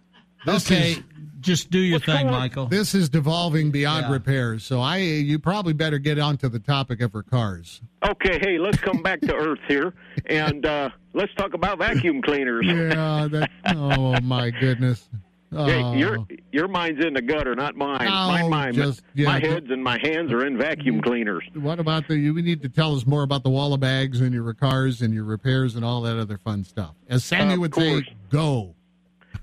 this 0.55 0.71
okay, 0.71 0.93
is 0.93 1.03
just 1.41 1.71
do 1.71 1.79
your 1.79 1.97
What's 1.97 2.07
thing, 2.07 2.27
Michael. 2.31 2.67
this 2.67 2.95
is 2.95 3.09
devolving 3.09 3.71
beyond 3.71 4.07
Yeah. 4.07 4.13
repairs. 4.13 4.65
So 4.65 4.81
I, 4.81 4.97
you 4.99 5.39
probably 5.39 5.73
better 5.73 5.99
get 5.99 6.19
onto 6.19 6.49
the 6.49 6.59
topic 6.59 7.01
of 7.01 7.13
her 7.13 7.23
cars. 7.23 7.81
Okay, 8.09 8.39
hey, 8.41 8.59
let's 8.59 8.79
come 8.79 9.03
back 9.03 9.21
to 9.23 9.35
Earth 9.35 9.61
here, 9.69 9.95
and 10.27 10.67
uh, 10.67 10.91
let's 11.15 11.33
talk 11.35 11.55
about 11.55 11.79
vacuum 11.79 12.23
cleaners. 12.23 12.67
Yeah. 12.67 13.29
That, 13.31 13.51
oh 13.77 14.21
my 14.21 14.51
goodness. 14.51 15.09
Oh. 15.51 15.65
Hey, 15.65 15.99
your 15.99 16.19
your 16.53 16.69
mind's 16.69 17.03
in 17.03 17.15
the 17.15 17.23
gutter, 17.23 17.55
not 17.55 17.75
mine. 17.75 18.05
No, 18.05 18.11
my 18.11 18.47
mind, 18.47 18.75
just- 18.75 19.01
yeah, 19.15 19.29
my 19.29 19.41
heads 19.41 19.71
and 19.71 19.83
my 19.83 19.99
hands 20.03 20.31
are 20.31 20.45
in 20.45 20.59
vacuum 20.59 21.01
cleaners. 21.01 21.43
What 21.55 21.81
about 21.81 22.07
the? 22.07 22.19
You 22.19 22.35
need 22.43 22.61
to 22.63 22.69
tell 22.69 22.95
us 22.95 23.07
more 23.07 23.23
about 23.23 23.45
the 23.45 23.49
wall 23.51 23.73
of 23.73 23.81
bags 23.81 24.21
and 24.21 24.35
your 24.35 24.53
cars 24.53 25.01
and 25.01 25.15
your 25.15 25.25
repairs 25.25 25.75
and 25.77 25.85
all 25.87 26.03
that 26.03 26.19
other 26.19 26.37
fun 26.37 26.65
stuff. 26.65 26.95
As 27.09 27.25
Sammy 27.25 27.55
Of 27.55 27.61
would 27.61 27.71
course. 27.71 28.05
say, 28.05 28.13
go. 28.29 28.75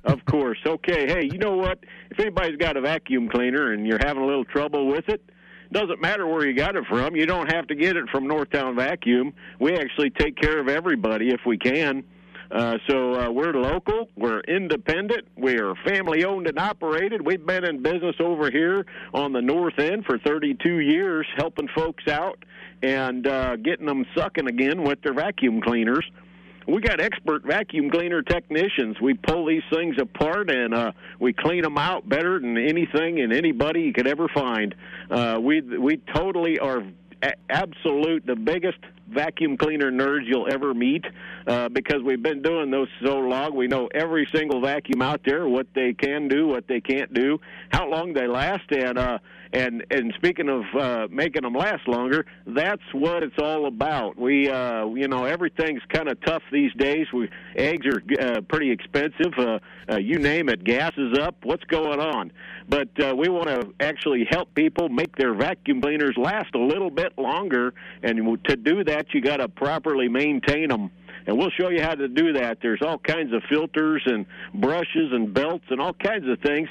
Of 0.03 0.23
course. 0.25 0.59
Okay. 0.65 1.07
Hey, 1.07 1.29
you 1.31 1.37
know 1.37 1.55
what? 1.55 1.79
If 2.11 2.19
anybody's 2.19 2.57
got 2.57 2.77
a 2.77 2.81
vacuum 2.81 3.27
cleaner 3.29 3.73
and 3.73 3.87
you're 3.87 3.99
having 3.99 4.21
a 4.21 4.25
little 4.25 4.45
trouble 4.45 4.87
with 4.87 5.09
it, 5.09 5.21
doesn't 5.71 5.99
matter 5.99 6.27
where 6.27 6.47
you 6.47 6.55
got 6.55 6.75
it 6.75 6.85
from. 6.85 7.15
You 7.15 7.25
don't 7.25 7.51
have 7.51 7.67
to 7.67 7.75
get 7.75 7.97
it 7.97 8.07
from 8.09 8.25
Northtown 8.25 8.75
Vacuum. 8.75 9.33
We 9.59 9.73
actually 9.75 10.11
take 10.11 10.37
care 10.37 10.59
of 10.59 10.67
everybody 10.67 11.29
if 11.29 11.41
we 11.45 11.57
can. 11.57 12.03
Uh, 12.51 12.77
so 12.87 13.15
uh, 13.15 13.31
we're 13.31 13.53
local, 13.53 14.07
we're 14.15 14.41
independent, 14.41 15.27
we're 15.35 15.73
family 15.83 16.23
owned 16.23 16.47
and 16.47 16.59
operated. 16.59 17.25
We've 17.25 17.43
been 17.43 17.65
in 17.65 17.81
business 17.81 18.15
over 18.19 18.51
here 18.51 18.85
on 19.15 19.33
the 19.33 19.41
north 19.41 19.79
end 19.79 20.05
for 20.05 20.19
32 20.19 20.79
years, 20.79 21.25
helping 21.35 21.67
folks 21.75 22.07
out 22.07 22.43
and 22.83 23.25
uh, 23.25 23.55
getting 23.55 23.87
them 23.87 24.05
sucking 24.15 24.47
again 24.47 24.83
with 24.83 25.01
their 25.01 25.13
vacuum 25.13 25.59
cleaners 25.59 26.05
we 26.67 26.81
got 26.81 26.99
expert 26.99 27.43
vacuum 27.43 27.89
cleaner 27.89 28.21
technicians. 28.21 28.99
We 28.99 29.13
pull 29.13 29.45
these 29.45 29.63
things 29.71 29.97
apart 29.99 30.49
and 30.49 30.73
uh, 30.73 30.91
we 31.19 31.33
clean 31.33 31.61
them 31.61 31.77
out 31.77 32.07
better 32.07 32.39
than 32.39 32.57
anything 32.57 33.19
and 33.19 33.31
anybody 33.31 33.81
you 33.81 33.93
could 33.93 34.07
ever 34.07 34.27
find. 34.27 34.75
Uh, 35.09 35.39
we 35.41 35.61
we 35.61 35.97
totally 36.13 36.59
are 36.59 36.83
absolute 37.49 38.25
the 38.25 38.35
biggest 38.35 38.79
vacuum 39.07 39.57
cleaner 39.57 39.91
nerds 39.91 40.25
you'll 40.25 40.51
ever 40.51 40.73
meet 40.73 41.05
uh, 41.47 41.69
because 41.69 42.01
we've 42.03 42.23
been 42.23 42.41
doing 42.41 42.71
those 42.71 42.87
so 43.03 43.19
long. 43.19 43.55
We 43.55 43.67
know 43.67 43.87
every 43.93 44.27
single 44.33 44.61
vacuum 44.61 45.01
out 45.01 45.21
there, 45.25 45.47
what 45.47 45.67
they 45.75 45.93
can 45.93 46.27
do, 46.27 46.47
what 46.47 46.67
they 46.67 46.81
can't 46.81 47.13
do, 47.13 47.39
how 47.69 47.89
long 47.89 48.13
they 48.13 48.27
last, 48.27 48.71
and 48.71 48.97
uh, 48.97 49.19
and 49.53 49.85
and 49.91 50.13
speaking 50.17 50.49
of 50.49 50.63
uh, 50.79 51.07
making 51.09 51.43
them 51.43 51.53
last 51.53 51.87
longer, 51.87 52.25
that's 52.45 52.81
what 52.93 53.23
it's 53.23 53.37
all 53.41 53.67
about. 53.67 54.17
We 54.17 54.49
uh, 54.49 54.87
you 54.87 55.07
know 55.07 55.25
everything's 55.25 55.81
kind 55.89 56.09
of 56.09 56.19
tough 56.21 56.43
these 56.51 56.73
days. 56.73 57.07
We 57.13 57.29
eggs 57.55 57.85
are 57.87 58.01
uh, 58.19 58.41
pretty 58.41 58.71
expensive. 58.71 59.33
Uh, 59.37 59.59
uh, 59.89 59.97
you 59.97 60.19
name 60.19 60.49
it, 60.49 60.63
gas 60.63 60.93
is 60.97 61.17
up. 61.19 61.35
What's 61.43 61.63
going 61.65 61.99
on? 61.99 62.31
But 62.67 62.89
uh, 62.99 63.15
we 63.15 63.29
want 63.29 63.47
to 63.47 63.73
actually 63.79 64.27
help 64.29 64.53
people 64.55 64.89
make 64.89 65.15
their 65.15 65.35
vacuum 65.35 65.81
cleaners 65.81 66.15
last 66.17 66.53
a 66.55 66.59
little 66.59 66.89
bit 66.89 67.13
longer, 67.17 67.73
and 68.01 68.43
to 68.45 68.55
do 68.55 68.83
that, 68.83 68.94
you 69.13 69.21
got 69.21 69.37
to 69.37 69.47
properly 69.49 70.07
maintain 70.07 70.69
them 70.69 70.91
and 71.27 71.37
we'll 71.37 71.49
show 71.49 71.69
you 71.69 71.81
how 71.81 71.95
to 71.95 72.07
do 72.07 72.33
that. 72.33 72.59
There's 72.61 72.81
all 72.81 72.97
kinds 72.99 73.33
of 73.33 73.41
filters 73.49 74.03
and 74.05 74.25
brushes 74.53 75.11
and 75.11 75.33
belts 75.33 75.65
and 75.69 75.81
all 75.81 75.93
kinds 75.93 76.27
of 76.27 76.39
things 76.39 76.69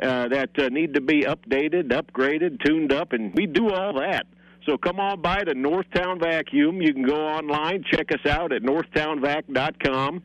uh, 0.00 0.28
that 0.28 0.50
uh, 0.58 0.68
need 0.68 0.94
to 0.94 1.00
be 1.00 1.22
updated, 1.22 1.90
upgraded, 1.90 2.62
tuned 2.64 2.92
up, 2.92 3.12
and 3.12 3.34
we 3.34 3.46
do 3.46 3.70
all 3.70 3.94
that. 3.94 4.26
So 4.64 4.76
come 4.76 5.00
on 5.00 5.22
by 5.22 5.44
to 5.44 5.54
Northtown 5.54 6.20
Vacuum. 6.20 6.82
You 6.82 6.92
can 6.92 7.04
go 7.04 7.16
online, 7.16 7.84
check 7.90 8.10
us 8.12 8.30
out 8.30 8.52
at 8.52 8.62
northtownvac.com. 8.62 10.22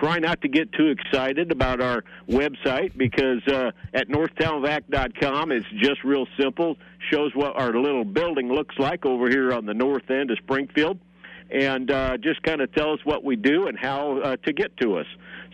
Try 0.00 0.18
not 0.18 0.40
to 0.42 0.48
get 0.48 0.72
too 0.72 0.88
excited 0.88 1.52
about 1.52 1.80
our 1.80 2.04
website 2.28 2.96
because 2.96 3.46
uh, 3.46 3.70
at 3.92 4.08
northtownvac.com 4.08 5.52
it's 5.52 5.66
just 5.76 6.02
real 6.04 6.26
simple. 6.38 6.76
Shows 7.10 7.32
what 7.34 7.56
our 7.56 7.72
little 7.72 8.04
building 8.04 8.48
looks 8.48 8.76
like 8.78 9.06
over 9.06 9.28
here 9.28 9.52
on 9.52 9.66
the 9.66 9.74
north 9.74 10.10
end 10.10 10.30
of 10.30 10.38
Springfield 10.38 10.98
and 11.50 11.90
uh, 11.90 12.16
just 12.16 12.42
kind 12.42 12.60
of 12.60 12.72
tell 12.74 12.92
us 12.92 13.00
what 13.04 13.22
we 13.22 13.36
do 13.36 13.66
and 13.68 13.78
how 13.78 14.18
uh, 14.20 14.36
to 14.44 14.52
get 14.52 14.76
to 14.78 14.96
us. 14.96 15.06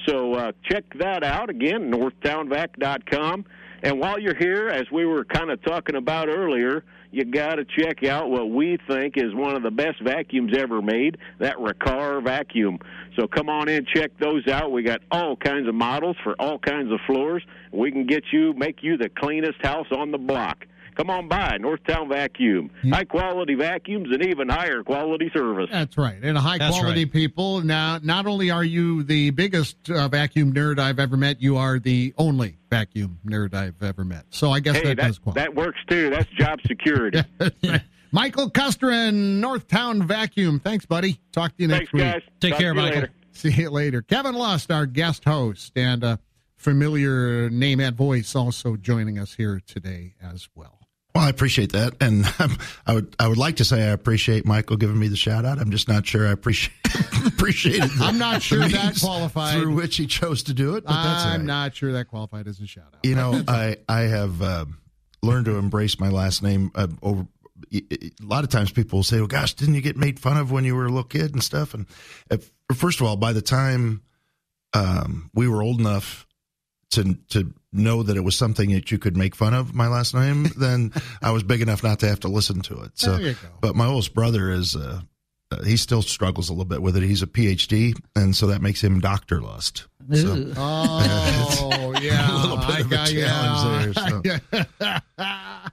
So 0.07 0.35
uh, 0.35 0.53
check 0.65 0.85
that 0.99 1.23
out 1.23 1.51
again, 1.51 1.93
northtownvac.com. 1.93 3.45
And 3.83 3.99
while 3.99 4.19
you're 4.19 4.35
here, 4.35 4.69
as 4.69 4.91
we 4.91 5.07
were 5.07 5.25
kind 5.25 5.51
of 5.51 5.63
talking 5.63 5.97
about 5.97 6.29
earlier, 6.29 6.85
you 7.13 7.25
got 7.25 7.57
to 7.57 7.65
check 7.65 8.05
out 8.05 8.31
what 8.31 8.51
we 8.51 8.79
think 8.89 9.17
is 9.17 9.35
one 9.35 9.57
of 9.57 9.63
the 9.63 9.71
best 9.71 10.01
vacuums 10.03 10.57
ever 10.57 10.83
made, 10.83 11.19
that 11.39 11.57
Riccar 11.57 12.23
vacuum. 12.23 12.79
So 13.19 13.27
come 13.27 13.49
on 13.49 13.69
in, 13.69 13.87
check 13.87 14.13
those 14.19 14.47
out. 14.49 14.71
We 14.71 14.83
got 14.83 15.01
all 15.11 15.35
kinds 15.35 15.67
of 15.67 15.75
models 15.75 16.17
for 16.23 16.35
all 16.39 16.59
kinds 16.59 16.93
of 16.93 17.01
floors. 17.07 17.43
We 17.73 17.91
can 17.91 18.07
get 18.07 18.25
you, 18.33 18.53
make 18.53 18.83
you 18.83 18.97
the 18.97 19.09
cleanest 19.09 19.61
house 19.63 19.89
on 19.91 20.11
the 20.11 20.19
block. 20.19 20.67
Come 21.00 21.09
on 21.09 21.28
by, 21.28 21.57
Northtown 21.57 22.11
Vacuum. 22.11 22.71
High 22.90 23.04
quality 23.04 23.54
vacuums 23.54 24.09
and 24.12 24.23
even 24.23 24.50
higher 24.50 24.83
quality 24.83 25.30
service. 25.33 25.71
That's 25.73 25.97
right. 25.97 26.19
And 26.23 26.37
a 26.37 26.42
high 26.42 26.59
That's 26.59 26.76
quality 26.78 27.04
right. 27.04 27.12
people. 27.12 27.62
Now, 27.62 27.99
not 28.02 28.26
only 28.26 28.50
are 28.50 28.62
you 28.62 29.02
the 29.02 29.30
biggest 29.30 29.88
uh, 29.88 30.09
vacuum 30.09 30.52
nerd 30.52 30.78
I've 30.78 30.99
ever 30.99 31.16
met, 31.16 31.40
you 31.40 31.57
are 31.57 31.78
the 31.78 32.12
only 32.19 32.59
vacuum 32.69 33.19
nerd 33.25 33.54
I've 33.54 33.83
ever 33.83 34.04
met. 34.04 34.26
So 34.28 34.50
I 34.50 34.61
guess 34.61 34.76
hey, 34.76 34.88
that, 34.88 34.99
that, 34.99 35.07
does 35.07 35.19
qualify. 35.19 35.40
that 35.40 35.54
works 35.54 35.78
too. 35.88 36.11
That's 36.11 36.28
job 36.38 36.59
security. 36.66 37.23
Michael 38.12 38.50
Custrin, 38.50 39.40
Northtown 39.40 40.02
Vacuum. 40.02 40.61
Thanks, 40.61 40.85
buddy. 40.85 41.19
Talk 41.33 41.57
to 41.57 41.62
you 41.62 41.69
next 41.69 41.92
Thanks, 41.92 41.92
week. 41.95 42.02
guys. 42.02 42.23
Take 42.40 42.50
Talk 42.52 42.61
care, 42.61 42.75
to 42.75 42.78
Michael. 42.78 43.00
later. 43.00 43.12
See 43.33 43.52
you 43.52 43.71
later. 43.71 44.02
Kevin 44.02 44.35
Lust, 44.35 44.71
our 44.71 44.85
guest 44.85 45.25
host, 45.25 45.73
and 45.76 46.04
a 46.04 46.19
familiar 46.57 47.49
name 47.49 47.80
and 47.80 47.97
voice, 47.97 48.35
also 48.35 48.76
joining 48.76 49.19
us 49.19 49.33
here 49.33 49.62
today 49.66 50.12
as 50.23 50.47
well. 50.54 50.80
Well, 51.14 51.25
I 51.25 51.29
appreciate 51.29 51.73
that, 51.73 51.95
and 52.00 52.25
I 52.87 52.95
would 52.95 53.17
I 53.19 53.26
would 53.26 53.38
like 53.38 53.57
to 53.57 53.64
say 53.64 53.83
I 53.83 53.90
appreciate 53.90 54.47
Michael 54.47 54.76
giving 54.76 54.99
me 54.99 55.09
the 55.09 55.17
shout 55.17 55.45
out. 55.45 55.59
I'm 55.59 55.71
just 55.71 55.88
not 55.88 56.07
sure 56.07 56.26
I 56.26 56.31
appreciate 56.31 56.73
appreciated. 57.26 57.90
I'm 58.00 58.19
not 58.19 58.43
sure 58.43 58.61
that 58.61 58.99
qualified. 59.00 59.61
through 59.61 59.75
which 59.75 59.97
he 59.97 60.07
chose 60.07 60.45
to 60.45 60.55
do 60.55 60.76
it, 60.76 60.85
but 60.85 61.02
that's 61.02 61.25
I'm 61.25 61.40
right. 61.40 61.47
not 61.47 61.75
sure 61.75 61.93
that 61.93 62.07
qualified 62.07 62.47
as 62.47 62.61
a 62.61 62.67
shout 62.67 62.85
out. 62.95 63.00
You 63.05 63.17
know, 63.17 63.43
I 63.49 63.79
I 63.88 64.02
have 64.02 64.40
uh, 64.40 64.67
learned 65.23 65.47
to 65.47 65.57
embrace 65.57 65.99
my 65.99 66.11
last 66.11 66.43
name 66.43 66.71
uh, 66.75 66.88
over. 67.02 67.26
A 67.73 68.11
lot 68.23 68.45
of 68.45 68.50
times 68.50 68.71
people 68.71 68.99
will 68.99 69.05
say, 69.05 69.19
"Well, 69.19 69.26
gosh, 69.26 69.55
didn't 69.55 69.75
you 69.75 69.81
get 69.83 69.97
made 69.97 70.19
fun 70.21 70.37
of 70.37 70.50
when 70.52 70.64
you 70.64 70.75
were 70.76 70.85
a 70.87 70.88
little 70.88 71.02
kid 71.05 71.33
and 71.35 71.43
stuff?" 71.43 71.75
And 71.75 71.87
uh, 72.31 72.38
first 72.75 73.00
of 73.00 73.07
all, 73.07 73.17
by 73.17 73.33
the 73.33 73.43
time 73.43 74.02
um, 74.75 75.31
we 75.35 75.49
were 75.49 75.62
old 75.62 75.81
enough 75.81 76.26
to 76.93 77.14
to 77.31 77.52
know 77.73 78.03
that 78.03 78.17
it 78.17 78.21
was 78.25 78.37
something 78.37 78.73
that 78.73 78.91
you 78.91 78.99
could 78.99 79.17
make 79.17 79.35
fun 79.37 79.55
of, 79.55 79.75
my 79.75 79.87
last 79.89 80.15
name, 80.15 80.47
then 80.57 80.93
I 81.23 81.31
was 81.31 81.43
big 81.43 81.61
enough 81.62 81.83
not 81.83 82.00
to 82.00 82.09
have 82.09 82.21
to 82.21 82.29
listen 82.29 82.61
to 82.62 82.81
it. 82.83 82.93
So, 82.95 83.12
There 83.12 83.29
you 83.29 83.33
go. 83.35 83.49
but 83.61 83.77
my 83.77 83.87
oldest 83.87 84.15
brother 84.15 84.50
is. 84.50 84.75
Uh, 84.77 85.00
uh, 85.50 85.62
he 85.64 85.76
still 85.76 86.02
struggles 86.02 86.49
a 86.49 86.52
little 86.52 86.64
bit 86.64 86.83
with 86.83 86.97
it. 86.97 87.02
He's 87.02 87.23
a 87.23 87.26
PhD, 87.26 87.97
and 88.16 88.35
so 88.37 88.47
that 88.49 88.62
makes 88.62 88.83
him 88.83 89.00
Doctor 89.00 89.40
Lust. 89.40 89.87
So, 90.12 90.52
Oh, 90.57 91.95
yeah. 92.00 92.30
a 92.30 92.40
little 92.40 92.57
bit 92.57 92.66
I 92.71 92.80
of 92.80 92.87
a 92.87 92.90
got- 92.90 93.09
challenge 93.09 93.97
yeah. 94.25 94.38
there. 94.50 94.66
So. 94.78 95.00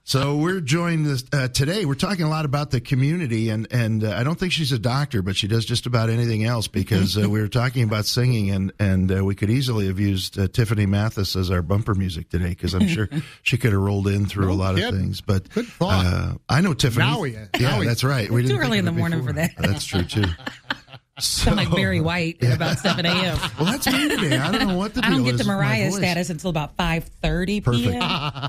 So 0.04 0.38
we're 0.38 0.62
joined 0.62 1.06
this, 1.06 1.24
uh, 1.34 1.48
today. 1.50 1.84
We're 1.86 1.96
talking 1.96 2.24
a 2.26 2.30
lot 2.30 2.46
about 2.46 2.72
the 2.72 2.80
community, 2.80 3.50
and 3.50 3.68
and 3.72 4.04
uh, 4.06 4.12
I 4.18 4.24
don't 4.24 4.40
think 4.40 4.54
she's 4.54 4.72
a 4.72 4.80
doctor, 4.80 5.22
but 5.22 5.36
she 5.36 5.48
does 5.48 5.66
just 5.66 5.86
about 5.86 6.10
anything 6.10 6.46
else 6.46 6.68
because 6.68 7.18
uh, 7.18 7.30
we 7.30 7.42
were 7.42 7.48
talking 7.50 7.84
about 7.84 8.06
singing, 8.06 8.50
and 8.52 8.72
and 8.80 9.12
uh, 9.20 9.24
we 9.26 9.36
could 9.36 9.50
easily 9.50 9.88
have 9.88 10.00
used 10.00 10.40
uh, 10.40 10.48
Tiffany 10.48 10.86
Mathis 10.86 11.36
as 11.36 11.52
our 11.52 11.62
bumper 11.62 11.94
music 11.94 12.30
today 12.30 12.50
because 12.50 12.74
I'm 12.74 12.88
sure 12.88 13.10
she 13.44 13.58
could 13.58 13.74
have 13.74 13.82
rolled 13.82 14.08
in 14.08 14.26
through 14.26 14.48
No 14.48 14.54
a 14.54 14.56
lot 14.56 14.76
kidding. 14.76 14.94
of 14.94 14.96
things. 15.00 15.20
But 15.22 15.50
Good 15.50 15.68
thought. 15.68 16.06
uh, 16.06 16.34
I 16.48 16.62
know 16.62 16.74
Tiffany. 16.74 17.06
Now 17.06 17.20
we- 17.20 17.34
yeah, 17.34 17.48
now 17.60 17.80
we- 17.80 17.86
that's 17.88 18.04
right. 18.06 18.30
We 18.32 18.44
Too 18.44 18.48
didn't 18.50 18.62
think 18.62 18.70
early 18.70 18.78
in 18.80 18.86
the 18.86 18.92
it 18.92 18.96
morning 18.98 19.24
for 19.26 19.34
that. 19.34 19.52
That's 19.72 19.86
true 19.86 20.04
too. 20.04 20.24
Sound 21.20 21.58
like 21.58 21.72
Barry 21.72 22.00
White 22.00 22.44
at 22.44 22.56
about 22.56 22.78
7 22.78 23.04
a.m. 23.08 23.40
Well, 23.58 23.66
that's 23.66 23.88
me 23.88 24.08
today. 24.08 24.38
I 24.38 24.52
don't 24.52 24.68
know 24.68 24.78
what 24.78 24.94
the 24.94 25.04
I 25.04 25.10
don't 25.10 25.24
get 25.24 25.34
is 25.36 25.42
to 25.42 25.48
Mariah 25.48 25.92
status 25.92 26.30
until 26.30 26.52
about 26.52 26.78
5.30 26.78 27.64
Perfect. 27.64 27.84
p.m. 27.86 28.00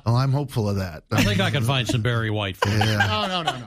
well, 0.05 0.17
I'm 0.17 0.33
hopeful 0.33 0.69
of 0.69 0.77
that. 0.77 1.05
I 1.11 1.25
think 1.25 1.41
I 1.41 1.51
can 1.51 1.65
find 1.65 1.89
some 1.89 2.03
Barry 2.03 2.29
White 2.29 2.59
for 2.59 2.69
you. 2.69 2.79
No, 2.79 3.27
no, 3.27 3.43
no, 3.43 3.59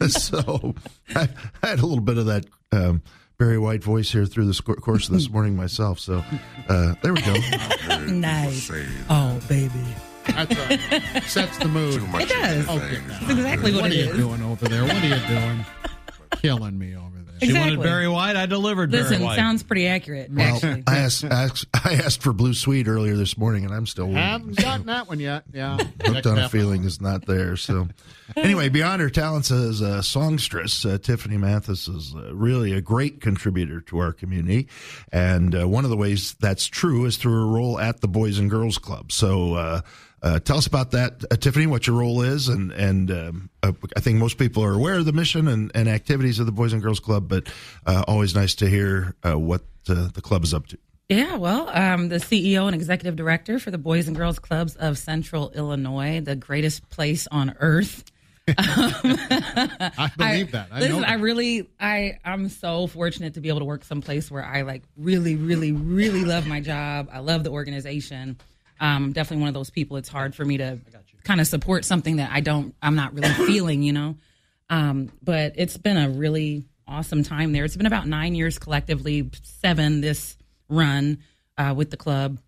no. 0.00 0.06
so 0.08 0.74
I, 1.14 1.26
I 1.62 1.66
had 1.68 1.78
a 1.78 1.86
little 1.86 2.04
bit 2.04 2.18
of 2.18 2.26
that 2.26 2.44
um, 2.72 3.00
Barry 3.38 3.58
White 3.58 3.82
voice 3.82 4.12
here 4.12 4.26
through 4.26 4.44
the 4.44 4.54
sco- 4.54 4.74
course 4.74 5.08
of 5.08 5.14
this 5.14 5.30
morning 5.30 5.56
myself. 5.56 5.98
So 6.00 6.22
uh, 6.68 6.94
there 7.02 7.14
we 7.14 7.22
go. 7.22 7.34
nice. 8.08 8.70
Oh, 9.08 9.40
baby. 9.48 9.72
That's 10.26 10.54
right. 10.58 11.22
Sets 11.24 11.56
the 11.58 11.68
mood. 11.68 12.02
It 12.14 12.28
does. 12.28 12.68
Okay. 12.68 12.98
That's 13.08 13.30
exactly 13.30 13.72
what 13.72 13.82
what 13.82 13.92
it 13.92 14.06
are 14.08 14.12
you 14.12 14.16
doing 14.18 14.42
over 14.42 14.68
there? 14.68 14.82
What 14.82 14.96
are 14.96 15.06
you 15.06 15.26
doing? 15.28 15.64
Killing 16.42 16.78
me 16.78 16.94
over 16.96 17.08
there. 17.08 17.14
She 17.42 17.52
wanted 17.52 17.66
Exactly. 17.74 17.84
Barry 17.84 18.08
White. 18.08 18.36
I 18.36 18.46
delivered 18.46 18.92
Listen, 18.92 19.14
Barry 19.14 19.24
White. 19.24 19.36
sounds 19.36 19.62
pretty 19.64 19.86
accurate, 19.88 20.30
Well, 20.30 20.54
actually. 20.54 20.84
I 20.86 20.98
asked, 20.98 21.24
I 21.24 21.42
asked 21.44 21.66
I 21.74 21.94
asked 21.94 22.22
for 22.22 22.32
Blue 22.32 22.54
Swede 22.54 22.86
earlier 22.88 23.16
this 23.16 23.36
morning, 23.36 23.64
and 23.64 23.74
I'm 23.74 23.86
still 23.86 24.06
waiting. 24.06 24.20
Haven't 24.22 24.56
gotten 24.56 24.86
that 24.86 25.08
one 25.08 25.18
yet. 25.20 25.44
Yeah. 25.52 25.78
Hooked 26.04 26.26
on 26.26 26.38
a 26.38 26.48
feeling 26.48 26.84
is 26.84 27.00
not 27.00 27.26
there. 27.26 27.56
So, 27.56 27.88
anyway, 28.36 28.68
beyond 28.68 29.02
her 29.02 29.10
talents 29.10 29.50
as 29.50 29.80
a 29.80 30.02
songstress, 30.02 30.84
uh, 30.86 30.98
Tiffany 31.02 31.36
Mathis 31.36 31.88
is 31.88 32.14
uh, 32.16 32.32
really 32.34 32.72
a 32.72 32.80
great 32.80 33.20
contributor 33.20 33.80
to 33.82 33.98
our 33.98 34.12
community, 34.12 34.68
and 35.12 35.54
uh, 35.60 35.68
one 35.68 35.82
of 35.84 35.90
the 35.90 35.96
ways 35.96 36.34
that's 36.40 36.66
true 36.66 37.04
is 37.04 37.16
through 37.16 37.32
her 37.32 37.46
role 37.48 37.80
at 37.80 38.00
the 38.00 38.08
Boys 38.08 38.38
and 38.38 38.48
Girls 38.48 38.78
Club. 38.78 39.10
So. 39.12 39.82
Uh, 40.24 40.38
tell 40.38 40.56
us 40.56 40.66
about 40.66 40.92
that, 40.92 41.22
uh, 41.30 41.36
Tiffany. 41.36 41.66
What 41.66 41.86
your 41.86 41.96
role 41.96 42.22
is, 42.22 42.48
and 42.48 42.72
and 42.72 43.10
um, 43.10 43.50
uh, 43.62 43.72
I 43.94 44.00
think 44.00 44.18
most 44.18 44.38
people 44.38 44.64
are 44.64 44.72
aware 44.72 44.94
of 44.94 45.04
the 45.04 45.12
mission 45.12 45.46
and, 45.48 45.70
and 45.74 45.86
activities 45.86 46.38
of 46.38 46.46
the 46.46 46.52
Boys 46.52 46.72
and 46.72 46.80
Girls 46.80 46.98
Club, 46.98 47.28
but 47.28 47.52
uh, 47.86 48.04
always 48.08 48.34
nice 48.34 48.54
to 48.56 48.66
hear 48.66 49.14
uh, 49.22 49.38
what 49.38 49.60
uh, 49.86 50.08
the 50.14 50.22
club 50.22 50.42
is 50.42 50.54
up 50.54 50.66
to. 50.68 50.78
Yeah, 51.10 51.36
well, 51.36 51.68
I'm 51.68 52.08
the 52.08 52.16
CEO 52.16 52.64
and 52.64 52.74
executive 52.74 53.16
director 53.16 53.58
for 53.58 53.70
the 53.70 53.76
Boys 53.76 54.08
and 54.08 54.16
Girls 54.16 54.38
Clubs 54.38 54.76
of 54.76 54.96
Central 54.96 55.50
Illinois, 55.50 56.20
the 56.20 56.36
greatest 56.36 56.88
place 56.88 57.26
on 57.26 57.54
earth. 57.60 58.04
I 58.48 60.10
believe 60.16 60.52
that. 60.52 60.68
I 60.72 60.80
listen, 60.80 61.02
know 61.02 61.06
I 61.06 61.14
really, 61.14 61.68
I, 61.78 62.18
I'm 62.24 62.48
so 62.48 62.86
fortunate 62.86 63.34
to 63.34 63.42
be 63.42 63.50
able 63.50 63.58
to 63.58 63.64
work 63.66 63.84
someplace 63.84 64.30
where 64.30 64.44
I 64.44 64.62
like 64.62 64.84
really, 64.96 65.36
really, 65.36 65.72
really 65.72 66.24
love 66.24 66.46
my 66.46 66.60
job. 66.60 67.10
I 67.12 67.18
love 67.18 67.44
the 67.44 67.50
organization. 67.50 68.38
Um, 68.80 69.12
definitely 69.12 69.42
one 69.42 69.48
of 69.48 69.54
those 69.54 69.70
people. 69.70 69.96
It's 69.96 70.08
hard 70.08 70.34
for 70.34 70.44
me 70.44 70.58
to 70.58 70.78
kind 71.22 71.40
of 71.40 71.46
support 71.46 71.84
something 71.84 72.16
that 72.16 72.30
I 72.32 72.40
don't, 72.40 72.74
I'm 72.82 72.96
not 72.96 73.14
really 73.14 73.28
feeling, 73.46 73.82
you 73.82 73.92
know. 73.92 74.16
Um, 74.70 75.12
but 75.22 75.52
it's 75.56 75.76
been 75.76 75.96
a 75.96 76.08
really 76.08 76.64
awesome 76.86 77.22
time 77.22 77.52
there. 77.52 77.64
It's 77.64 77.76
been 77.76 77.86
about 77.86 78.06
nine 78.06 78.34
years 78.34 78.58
collectively, 78.58 79.30
seven 79.42 80.00
this 80.00 80.36
run 80.68 81.18
uh, 81.58 81.74
with 81.76 81.90
the 81.90 81.96
club, 81.96 82.38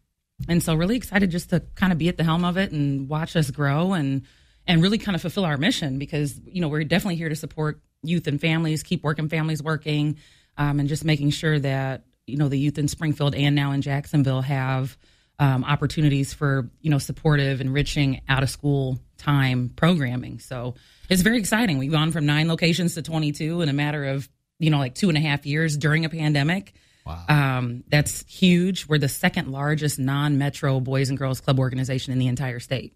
and 0.49 0.63
so 0.63 0.75
really 0.75 0.97
excited 0.97 1.31
just 1.31 1.51
to 1.51 1.61
kind 1.75 1.93
of 1.93 1.99
be 1.99 2.09
at 2.09 2.17
the 2.17 2.25
helm 2.25 2.45
of 2.45 2.57
it 2.57 2.73
and 2.73 3.09
watch 3.09 3.37
us 3.37 3.51
grow 3.51 3.93
and 3.93 4.23
and 4.67 4.83
really 4.83 4.99
kind 4.99 5.15
of 5.15 5.23
fulfill 5.23 5.45
our 5.45 5.57
mission 5.57 5.99
because 5.99 6.41
you 6.45 6.61
know 6.61 6.69
we're 6.69 6.85
definitely 6.85 7.17
here 7.17 7.29
to 7.29 7.37
support 7.37 7.81
youth 8.03 8.27
and 8.27 8.41
families, 8.41 8.83
keep 8.83 9.03
working 9.03 9.29
families 9.29 9.63
working, 9.63 10.17
um, 10.59 10.81
and 10.81 10.89
just 10.89 11.05
making 11.05 11.31
sure 11.31 11.59
that 11.59 12.05
you 12.27 12.37
know 12.37 12.49
the 12.49 12.59
youth 12.59 12.79
in 12.79 12.89
Springfield 12.89 13.35
and 13.35 13.55
now 13.55 13.73
in 13.73 13.83
Jacksonville 13.83 14.43
have 14.43 14.97
um, 15.39 15.65
opportunities 15.65 16.33
for 16.33 16.71
you 16.81 16.91
know 16.91 16.99
supportive, 16.99 17.61
enriching 17.61 18.23
out 18.29 18.43
of 18.43 18.51
school 18.51 18.99
time 19.19 19.71
programming. 19.75 20.39
So 20.39 20.75
it's 21.09 21.23
very 21.23 21.39
exciting. 21.39 21.79
We've 21.79 21.91
gone 21.93 22.13
from 22.13 22.27
nine 22.27 22.49
locations 22.49 22.95
to 22.95 23.03
22 23.03 23.63
in 23.63 23.69
a 23.69 23.73
matter 23.73 24.05
of 24.07 24.29
you 24.59 24.71
know 24.71 24.79
like 24.79 24.95
two 24.95 25.09
and 25.09 25.19
a 25.19 25.21
half 25.21 25.47
years 25.47 25.77
during 25.77 26.05
a 26.05 26.09
pandemic. 26.09 26.73
Wow. 27.05 27.25
Um, 27.29 27.85
that's 27.89 28.25
huge. 28.29 28.89
We're 28.89 28.99
the 28.99 29.09
second 29.09 29.53
largest 29.53 29.99
non-metro 29.99 30.81
boys 30.81 31.09
and 31.09 31.17
girls 31.17 31.41
club 31.41 31.61
organization 31.61 32.13
in 32.13 32.19
the 32.19 32.27
entire 32.27 32.59
state. 32.59 32.95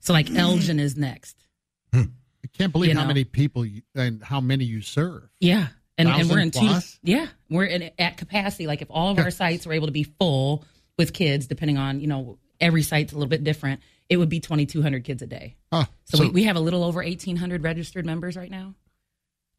So 0.00 0.12
like 0.12 0.30
Elgin 0.30 0.78
is 0.78 0.96
next. 0.98 1.34
I 1.94 2.08
can't 2.58 2.72
believe 2.72 2.90
You 2.90 2.96
how 2.96 3.02
know. 3.02 3.08
many 3.08 3.24
people 3.24 3.64
you, 3.64 3.82
and 3.94 4.22
how 4.22 4.40
many 4.42 4.64
you 4.66 4.82
serve. 4.82 5.28
Yeah. 5.40 5.68
And, 5.98 6.08
and 6.10 6.28
we're 6.28 6.40
in 6.40 6.50
Thousand 6.50 6.68
two. 6.68 6.72
plus? 6.74 6.98
Yeah. 7.02 7.26
We're 7.48 7.64
in, 7.64 7.90
at 7.98 8.18
capacity. 8.18 8.66
Like 8.66 8.82
if 8.82 8.88
all 8.90 9.10
of 9.12 9.18
our 9.18 9.30
sites 9.30 9.66
were 9.66 9.72
able 9.72 9.86
to 9.86 9.92
be 9.92 10.02
full 10.04 10.64
with 10.98 11.12
kids, 11.12 11.46
depending 11.46 11.78
on, 11.78 12.00
you 12.00 12.06
know, 12.06 12.38
every 12.60 12.82
site's 12.82 13.12
a 13.12 13.16
little 13.16 13.28
bit 13.28 13.44
different, 13.44 13.80
it 14.08 14.16
would 14.16 14.28
be 14.28 14.40
2,200 14.40 15.04
kids 15.04 15.22
a 15.22 15.26
day. 15.26 15.56
Huh. 15.72 15.84
So, 16.04 16.18
So- 16.18 16.24
we, 16.24 16.30
we 16.30 16.42
have 16.44 16.56
a 16.56 16.60
little 16.60 16.84
over 16.84 17.02
1,800 17.02 17.62
registered 17.62 18.06
members 18.06 18.36
right 18.36 18.50
now. 18.50 18.74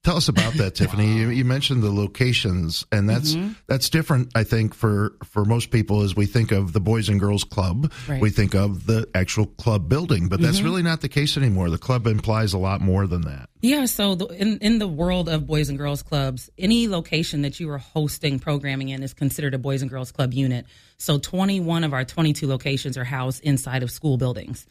Tell 0.04 0.16
us 0.16 0.30
about 0.30 0.54
that, 0.54 0.74
Tiffany. 0.76 1.18
You, 1.18 1.30
you 1.30 1.44
mentioned 1.44 1.84
the 1.84 1.92
locations, 1.92 2.86
and 2.94 3.10
that's 3.10 3.36
Mhm. 3.36 3.56
that's 3.68 3.90
different. 3.90 4.32
I 4.36 4.44
think 4.46 4.74
for 4.74 5.18
for 5.26 5.44
most 5.44 5.70
people, 5.70 6.02
as 6.04 6.16
we 6.16 6.26
think 6.26 6.52
of 6.54 6.72
the 6.72 6.80
Boys 6.80 7.10
and 7.10 7.20
Girls 7.20 7.44
Club, 7.44 7.92
Right. 8.08 8.22
we 8.22 8.30
think 8.30 8.56
of 8.56 8.86
the 8.86 9.08
actual 9.14 9.48
club 9.48 9.90
building, 9.90 10.30
but 10.30 10.40
that's 10.40 10.62
Mhm. 10.62 10.64
really 10.64 10.82
not 10.84 11.02
the 11.02 11.10
case 11.10 11.36
anymore. 11.36 11.70
The 11.70 11.78
club 11.78 12.08
implies 12.08 12.54
a 12.54 12.58
lot 12.58 12.80
more 12.80 13.06
than 13.06 13.22
that. 13.24 13.50
Yeah, 13.62 13.86
so 13.86 14.16
the, 14.16 14.28
in 14.28 14.60
in 14.60 14.80
the 14.80 14.88
world 14.88 15.28
of 15.28 15.46
boys 15.46 15.68
and 15.68 15.78
girls 15.78 16.04
clubs, 16.04 16.50
any 16.58 16.88
location 16.88 17.42
that 17.42 17.60
you 17.60 17.70
are 17.70 17.80
hosting 17.80 18.40
programming 18.40 18.90
in 18.90 19.04
is 19.04 19.14
considered 19.14 19.56
a 19.56 19.58
boys 19.58 19.82
and 19.82 19.92
girls 19.92 20.12
club 20.14 20.34
unit. 20.34 20.66
So 20.98 21.18
21 21.18 21.84
of 21.84 21.94
our 21.94 22.06
22 22.06 22.48
locations 22.48 22.98
are 22.98 23.04
housed 23.04 23.44
inside 23.44 23.84
of 23.84 23.92
school 23.92 24.18
buildings. 24.18 24.66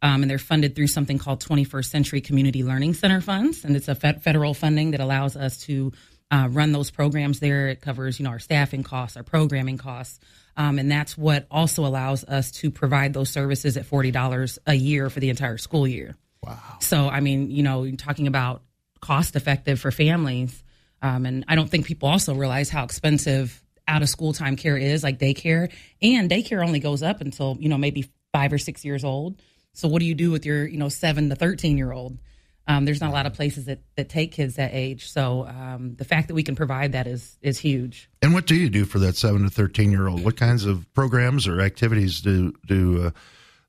Um, 0.00 0.22
and 0.22 0.30
they're 0.30 0.38
funded 0.38 0.76
through 0.76 0.86
something 0.86 1.18
called 1.18 1.42
21st 1.42 1.86
Century 1.86 2.20
Community 2.20 2.62
Learning 2.62 2.94
Center 2.94 3.20
funds, 3.20 3.64
and 3.64 3.74
it's 3.74 3.88
a 3.88 3.96
fe- 3.96 4.20
federal 4.22 4.54
funding 4.54 4.92
that 4.92 5.00
allows 5.00 5.36
us 5.36 5.58
to 5.62 5.92
uh, 6.30 6.48
run 6.50 6.72
those 6.72 6.90
programs 6.90 7.40
there. 7.40 7.68
It 7.68 7.80
covers, 7.80 8.18
you 8.18 8.24
know, 8.24 8.30
our 8.30 8.38
staffing 8.38 8.82
costs, 8.82 9.16
our 9.16 9.22
programming 9.22 9.78
costs. 9.78 10.20
Um, 10.56 10.78
and 10.78 10.90
that's 10.90 11.16
what 11.16 11.46
also 11.50 11.86
allows 11.86 12.24
us 12.24 12.50
to 12.52 12.70
provide 12.70 13.12
those 13.14 13.30
services 13.30 13.76
at 13.76 13.86
$40 13.86 14.58
a 14.66 14.74
year 14.74 15.08
for 15.08 15.20
the 15.20 15.30
entire 15.30 15.56
school 15.56 15.86
year. 15.86 16.16
Wow. 16.42 16.58
So, 16.80 17.08
I 17.08 17.20
mean, 17.20 17.50
you 17.50 17.62
know, 17.62 17.90
talking 17.92 18.26
about 18.26 18.62
cost 19.00 19.36
effective 19.36 19.80
for 19.80 19.90
families. 19.90 20.62
Um, 21.00 21.26
and 21.26 21.44
I 21.48 21.54
don't 21.54 21.68
think 21.68 21.86
people 21.86 22.08
also 22.08 22.34
realize 22.34 22.70
how 22.70 22.84
expensive 22.84 23.62
out 23.86 24.02
of 24.02 24.08
school 24.08 24.32
time 24.32 24.56
care 24.56 24.76
is, 24.76 25.02
like 25.02 25.18
daycare. 25.18 25.72
And 26.02 26.28
daycare 26.28 26.64
only 26.64 26.80
goes 26.80 27.02
up 27.02 27.20
until, 27.20 27.56
you 27.60 27.68
know, 27.68 27.78
maybe 27.78 28.10
five 28.32 28.52
or 28.52 28.58
six 28.58 28.84
years 28.84 29.04
old. 29.04 29.40
So, 29.78 29.86
what 29.86 30.00
do 30.00 30.06
you 30.06 30.14
do 30.16 30.32
with 30.32 30.44
your, 30.44 30.66
you 30.66 30.76
know, 30.76 30.88
seven 30.88 31.28
to 31.28 31.36
13 31.36 31.78
year 31.78 31.92
old? 31.92 32.18
Um, 32.66 32.84
there's 32.84 33.00
not 33.00 33.10
a 33.10 33.12
lot 33.12 33.26
of 33.26 33.34
places 33.34 33.66
that, 33.66 33.78
that 33.94 34.08
take 34.08 34.32
kids 34.32 34.56
that 34.56 34.74
age. 34.74 35.08
So 35.08 35.46
um, 35.46 35.94
the 35.94 36.04
fact 36.04 36.28
that 36.28 36.34
we 36.34 36.42
can 36.42 36.56
provide 36.56 36.92
that 36.92 37.06
is 37.06 37.38
is 37.40 37.58
huge. 37.58 38.10
And 38.20 38.34
what 38.34 38.46
do 38.46 38.56
you 38.56 38.68
do 38.68 38.84
for 38.84 38.98
that 38.98 39.16
seven 39.16 39.44
to 39.44 39.50
thirteen 39.50 39.92
year 39.92 40.08
old? 40.08 40.24
What 40.24 40.36
kinds 40.36 40.66
of 40.66 40.92
programs 40.94 41.46
or 41.46 41.60
activities 41.60 42.20
do 42.20 42.52
do 42.66 43.06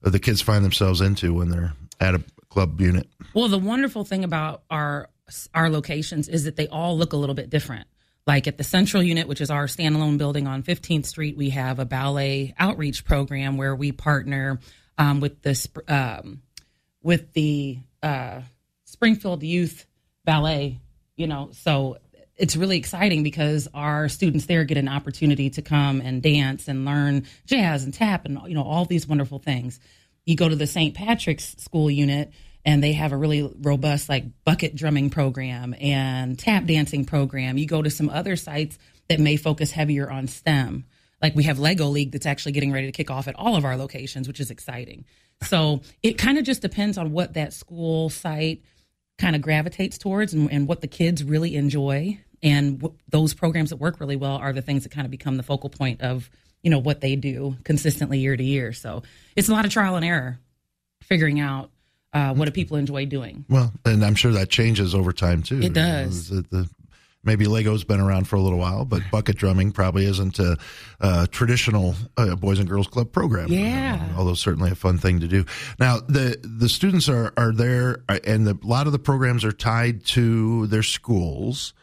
uh, 0.03 0.09
the 0.09 0.19
kids 0.19 0.41
find 0.41 0.65
themselves 0.65 0.99
into 0.99 1.35
when 1.35 1.49
they're 1.49 1.73
at 1.99 2.15
a 2.15 2.23
club 2.49 2.81
unit? 2.81 3.07
Well, 3.35 3.47
the 3.47 3.59
wonderful 3.59 4.03
thing 4.03 4.23
about 4.23 4.63
our 4.69 5.09
our 5.53 5.69
locations 5.69 6.27
is 6.27 6.43
that 6.45 6.55
they 6.55 6.67
all 6.67 6.97
look 6.97 7.13
a 7.13 7.17
little 7.17 7.35
bit 7.35 7.51
different. 7.51 7.87
Like 8.25 8.47
at 8.47 8.57
the 8.57 8.63
central 8.63 9.03
unit, 9.03 9.27
which 9.27 9.41
is 9.41 9.49
our 9.49 9.67
standalone 9.67 10.17
building 10.17 10.47
on 10.47 10.63
15th 10.63 11.05
Street, 11.05 11.37
we 11.37 11.51
have 11.51 11.79
a 11.79 11.85
ballet 11.85 12.55
outreach 12.59 13.05
program 13.05 13.57
where 13.57 13.75
we 13.75 13.91
partner 13.91 14.59
um, 14.99 15.21
with 15.21 15.41
this 15.41 15.67
um, 15.87 16.43
with 17.01 17.33
the 17.33 17.79
uh, 18.03 18.41
Springfield 18.83 19.41
Youth 19.41 19.87
Ballet, 20.25 20.77
you 21.15 21.25
know, 21.25 21.49
so 21.53 21.97
it's 22.35 22.55
really 22.55 22.77
exciting 22.77 23.23
because 23.23 23.67
our 23.73 24.09
students 24.09 24.45
there 24.45 24.63
get 24.65 24.77
an 24.77 24.87
opportunity 24.87 25.49
to 25.51 25.61
come 25.61 26.01
and 26.01 26.21
dance 26.21 26.67
and 26.67 26.85
learn 26.85 27.25
jazz 27.45 27.83
and 27.83 27.93
tap 27.93 28.25
and 28.25 28.39
you 28.47 28.53
know 28.53 28.63
all 28.63 28.85
these 28.85 29.07
wonderful 29.07 29.39
things. 29.39 29.79
You 30.25 30.35
go 30.35 30.47
to 30.47 30.55
the 30.55 30.67
St. 30.67 30.93
Patrick's 30.93 31.55
School 31.57 31.89
unit 31.89 32.31
and 32.65 32.83
they 32.83 32.93
have 32.93 33.13
a 33.13 33.17
really 33.17 33.51
robust 33.61 34.09
like 34.09 34.25
bucket 34.43 34.75
drumming 34.75 35.09
program 35.09 35.73
and 35.79 36.37
tap 36.37 36.65
dancing 36.65 37.05
program. 37.05 37.57
You 37.57 37.65
go 37.65 37.81
to 37.81 37.89
some 37.89 38.09
other 38.09 38.35
sites 38.35 38.77
that 39.07 39.19
may 39.19 39.37
focus 39.37 39.71
heavier 39.71 40.09
on 40.11 40.27
STEM. 40.27 40.85
Like 41.21 41.35
we 41.35 41.43
have 41.43 41.59
Lego 41.59 41.87
League 41.87 42.11
that's 42.11 42.25
actually 42.25 42.53
getting 42.53 42.71
ready 42.71 42.87
to 42.87 42.91
kick 42.91 43.11
off 43.11 43.27
at 43.27 43.35
all 43.35 43.55
of 43.55 43.65
our 43.65 43.75
locations, 43.77 44.27
which 44.27 44.39
is 44.39 44.51
exciting. 44.51 45.05
So 45.43 45.81
it 46.03 46.17
kind 46.17 46.37
of 46.37 46.45
just 46.45 46.61
depends 46.61 46.97
on 46.97 47.11
what 47.11 47.33
that 47.33 47.53
school 47.53 48.09
site 48.09 48.63
kind 49.17 49.35
of 49.35 49.41
gravitates 49.41 49.97
towards 49.97 50.33
and, 50.33 50.51
and 50.51 50.67
what 50.67 50.81
the 50.81 50.87
kids 50.87 51.23
really 51.23 51.55
enjoy. 51.55 52.19
And 52.41 52.79
w- 52.79 52.97
those 53.09 53.33
programs 53.33 53.71
that 53.71 53.77
work 53.77 53.99
really 53.99 54.15
well 54.15 54.37
are 54.37 54.53
the 54.53 54.61
things 54.61 54.83
that 54.83 54.89
kind 54.89 55.05
of 55.05 55.11
become 55.11 55.37
the 55.37 55.43
focal 55.43 55.69
point 55.69 56.01
of 56.01 56.29
you 56.63 56.69
know 56.69 56.79
what 56.79 57.01
they 57.01 57.15
do 57.15 57.55
consistently 57.63 58.19
year 58.19 58.35
to 58.35 58.43
year. 58.43 58.73
So 58.73 59.03
it's 59.35 59.49
a 59.49 59.51
lot 59.51 59.65
of 59.65 59.71
trial 59.71 59.95
and 59.95 60.05
error, 60.05 60.39
figuring 61.01 61.39
out 61.39 61.71
uh, 62.13 62.33
what 62.33 62.45
do 62.45 62.51
people 62.51 62.77
enjoy 62.77 63.05
doing. 63.05 63.45
Well, 63.49 63.71
and 63.85 64.03
I'm 64.03 64.15
sure 64.15 64.31
that 64.33 64.49
changes 64.49 64.95
over 64.95 65.13
time 65.13 65.43
too. 65.43 65.61
It 65.61 65.73
does. 65.73 66.29
The, 66.29 66.41
the, 66.49 66.69
maybe 67.23 67.45
Lego's 67.45 67.83
been 67.83 67.99
around 67.99 68.27
for 68.27 68.35
a 68.35 68.41
little 68.41 68.59
while, 68.59 68.85
but 68.85 69.01
bucket 69.11 69.35
drumming 69.35 69.71
probably 69.71 70.05
isn't 70.05 70.39
a, 70.39 70.57
a 70.99 71.27
traditional 71.27 71.95
uh, 72.17 72.35
boys 72.35 72.59
and 72.59 72.69
girls 72.69 72.87
club 72.87 73.11
program. 73.11 73.49
Yeah. 73.49 74.13
Although 74.17 74.35
certainly 74.35 74.71
a 74.71 74.75
fun 74.75 74.97
thing 74.97 75.19
to 75.19 75.27
do. 75.27 75.45
Now 75.79 75.99
the 75.99 76.39
the 76.43 76.69
students 76.69 77.09
are 77.09 77.33
are 77.37 77.51
there, 77.51 78.03
uh, 78.07 78.19
and 78.25 78.47
the, 78.47 78.57
a 78.61 78.67
lot 78.67 78.85
of 78.87 78.93
the 78.93 78.99
programs 78.99 79.43
are 79.43 79.51
tied 79.51 80.05
to 80.07 80.67
their 80.67 80.83
schools. 80.83 81.73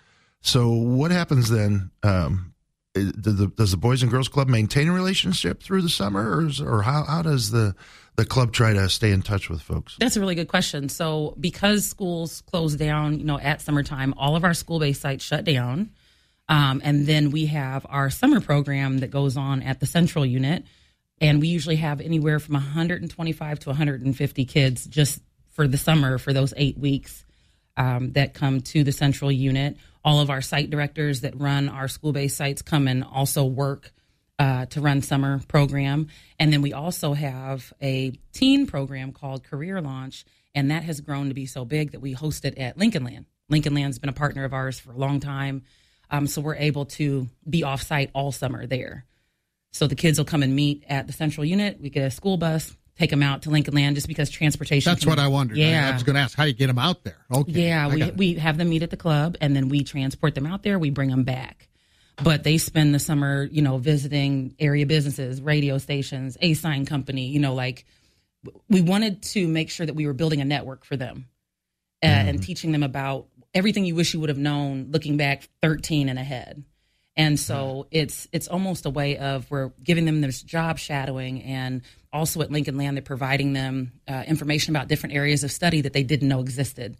So 0.40 0.70
what 0.70 1.10
happens 1.10 1.50
then? 1.50 1.90
Um, 2.02 2.54
the, 2.94 3.52
does 3.54 3.72
the 3.72 3.76
Boys 3.76 4.02
and 4.02 4.10
Girls 4.10 4.28
Club 4.28 4.48
maintain 4.48 4.88
a 4.88 4.92
relationship 4.92 5.62
through 5.62 5.82
the 5.82 5.88
summer, 5.90 6.40
or, 6.40 6.50
or 6.64 6.82
how, 6.82 7.04
how 7.04 7.20
does 7.20 7.50
the 7.50 7.74
the 8.16 8.24
club 8.24 8.52
try 8.52 8.72
to 8.72 8.88
stay 8.88 9.12
in 9.12 9.22
touch 9.22 9.48
with 9.48 9.62
folks? 9.62 9.96
That's 9.98 10.16
a 10.16 10.20
really 10.20 10.34
good 10.34 10.48
question. 10.48 10.88
So 10.88 11.34
because 11.38 11.86
schools 11.86 12.42
close 12.42 12.74
down, 12.74 13.18
you 13.18 13.24
know, 13.24 13.38
at 13.38 13.60
summertime, 13.60 14.14
all 14.16 14.36
of 14.36 14.44
our 14.44 14.54
school 14.54 14.78
based 14.78 15.02
sites 15.02 15.24
shut 15.24 15.44
down, 15.44 15.90
um, 16.48 16.80
and 16.84 17.06
then 17.06 17.30
we 17.30 17.46
have 17.46 17.86
our 17.88 18.08
summer 18.10 18.40
program 18.40 18.98
that 18.98 19.10
goes 19.10 19.36
on 19.36 19.62
at 19.62 19.80
the 19.80 19.86
central 19.86 20.24
unit, 20.24 20.64
and 21.20 21.40
we 21.40 21.48
usually 21.48 21.76
have 21.76 22.00
anywhere 22.00 22.38
from 22.38 22.54
125 22.54 23.58
to 23.60 23.68
150 23.68 24.44
kids 24.44 24.86
just 24.86 25.20
for 25.50 25.66
the 25.66 25.78
summer 25.78 26.18
for 26.18 26.32
those 26.32 26.54
eight 26.56 26.78
weeks 26.78 27.24
um, 27.76 28.12
that 28.12 28.34
come 28.34 28.60
to 28.60 28.84
the 28.84 28.92
central 28.92 29.32
unit. 29.32 29.76
All 30.04 30.20
of 30.20 30.30
our 30.30 30.40
site 30.40 30.70
directors 30.70 31.22
that 31.22 31.38
run 31.38 31.68
our 31.68 31.88
school 31.88 32.12
based 32.12 32.36
sites 32.36 32.62
come 32.62 32.86
and 32.86 33.02
also 33.02 33.44
work 33.44 33.92
uh, 34.38 34.66
to 34.66 34.80
run 34.80 35.02
summer 35.02 35.40
program. 35.48 36.08
And 36.38 36.52
then 36.52 36.62
we 36.62 36.72
also 36.72 37.14
have 37.14 37.72
a 37.80 38.12
teen 38.32 38.66
program 38.66 39.12
called 39.12 39.44
Career 39.44 39.80
Launch, 39.80 40.24
and 40.54 40.70
that 40.70 40.82
has 40.84 41.00
grown 41.00 41.28
to 41.28 41.34
be 41.34 41.46
so 41.46 41.64
big 41.64 41.92
that 41.92 42.00
we 42.00 42.12
host 42.12 42.44
it 42.44 42.58
at 42.58 42.76
Lincoln 42.76 43.04
Land. 43.04 43.26
Lincoln 43.48 43.74
Land's 43.74 43.98
been 43.98 44.10
a 44.10 44.14
partner 44.14 44.44
of 44.44 44.52
ours 44.52 44.78
for 44.78 44.92
a 44.92 44.96
long 44.96 45.20
time. 45.20 45.62
Um, 46.10 46.26
so 46.26 46.40
we're 46.40 46.56
able 46.56 46.84
to 46.86 47.28
be 47.48 47.64
off 47.64 47.82
site 47.82 48.10
all 48.14 48.32
summer 48.32 48.66
there. 48.66 49.04
So 49.72 49.86
the 49.86 49.94
kids 49.94 50.18
will 50.18 50.24
come 50.24 50.42
and 50.42 50.54
meet 50.54 50.84
at 50.88 51.06
the 51.06 51.12
central 51.12 51.44
unit. 51.44 51.80
We 51.80 51.90
get 51.90 52.04
a 52.04 52.10
school 52.10 52.36
bus, 52.36 52.74
take 52.98 53.10
them 53.10 53.22
out 53.22 53.42
to 53.42 53.50
Lincoln 53.50 53.74
Land 53.74 53.96
just 53.96 54.08
because 54.08 54.30
transportation. 54.30 54.90
That's 54.90 55.02
can- 55.02 55.10
what 55.10 55.18
I 55.18 55.28
wondered. 55.28 55.58
Yeah. 55.58 55.86
I, 55.86 55.90
I 55.90 55.92
was 55.92 56.02
going 56.02 56.14
to 56.14 56.20
ask 56.20 56.36
how 56.36 56.44
you 56.44 56.52
get 56.52 56.68
them 56.68 56.78
out 56.78 57.04
there. 57.04 57.18
Okay. 57.30 57.52
Yeah, 57.52 57.86
I 57.86 57.94
we, 57.94 58.10
we 58.12 58.34
have 58.34 58.56
them 58.56 58.68
meet 58.68 58.82
at 58.82 58.90
the 58.90 58.96
club 58.96 59.36
and 59.40 59.54
then 59.54 59.68
we 59.68 59.84
transport 59.84 60.34
them 60.34 60.46
out 60.46 60.62
there. 60.62 60.78
We 60.78 60.90
bring 60.90 61.10
them 61.10 61.24
back. 61.24 61.68
But 62.22 62.44
they 62.44 62.56
spend 62.58 62.94
the 62.94 62.98
summer, 62.98 63.44
you 63.44 63.60
know, 63.60 63.76
visiting 63.78 64.54
area 64.58 64.86
businesses, 64.86 65.42
radio 65.42 65.76
stations, 65.78 66.38
A 66.40 66.54
sign 66.54 66.86
company, 66.86 67.26
you 67.28 67.40
know, 67.40 67.54
like 67.54 67.84
we 68.68 68.80
wanted 68.80 69.22
to 69.22 69.46
make 69.46 69.70
sure 69.70 69.84
that 69.84 69.94
we 69.94 70.06
were 70.06 70.14
building 70.14 70.40
a 70.40 70.44
network 70.44 70.84
for 70.84 70.96
them 70.96 71.26
uh, 72.02 72.06
and 72.06 72.42
teaching 72.42 72.72
them 72.72 72.82
about 72.82 73.26
everything 73.54 73.84
you 73.84 73.94
wish 73.94 74.14
you 74.14 74.20
would 74.20 74.28
have 74.28 74.38
known 74.38 74.88
looking 74.90 75.16
back 75.16 75.48
13 75.62 76.08
and 76.08 76.18
ahead. 76.18 76.64
And 77.18 77.40
so 77.40 77.86
it's 77.90 78.28
it's 78.30 78.46
almost 78.46 78.84
a 78.84 78.90
way 78.90 79.16
of 79.16 79.50
we're 79.50 79.70
giving 79.82 80.04
them 80.04 80.20
this 80.20 80.42
job 80.42 80.78
shadowing, 80.78 81.42
and 81.42 81.80
also 82.12 82.42
at 82.42 82.50
Lincoln 82.50 82.76
Land 82.76 82.98
they're 82.98 83.02
providing 83.02 83.54
them 83.54 83.92
uh, 84.06 84.22
information 84.26 84.76
about 84.76 84.88
different 84.88 85.14
areas 85.14 85.42
of 85.42 85.50
study 85.50 85.80
that 85.80 85.94
they 85.94 86.02
didn't 86.02 86.28
know 86.28 86.40
existed. 86.40 86.98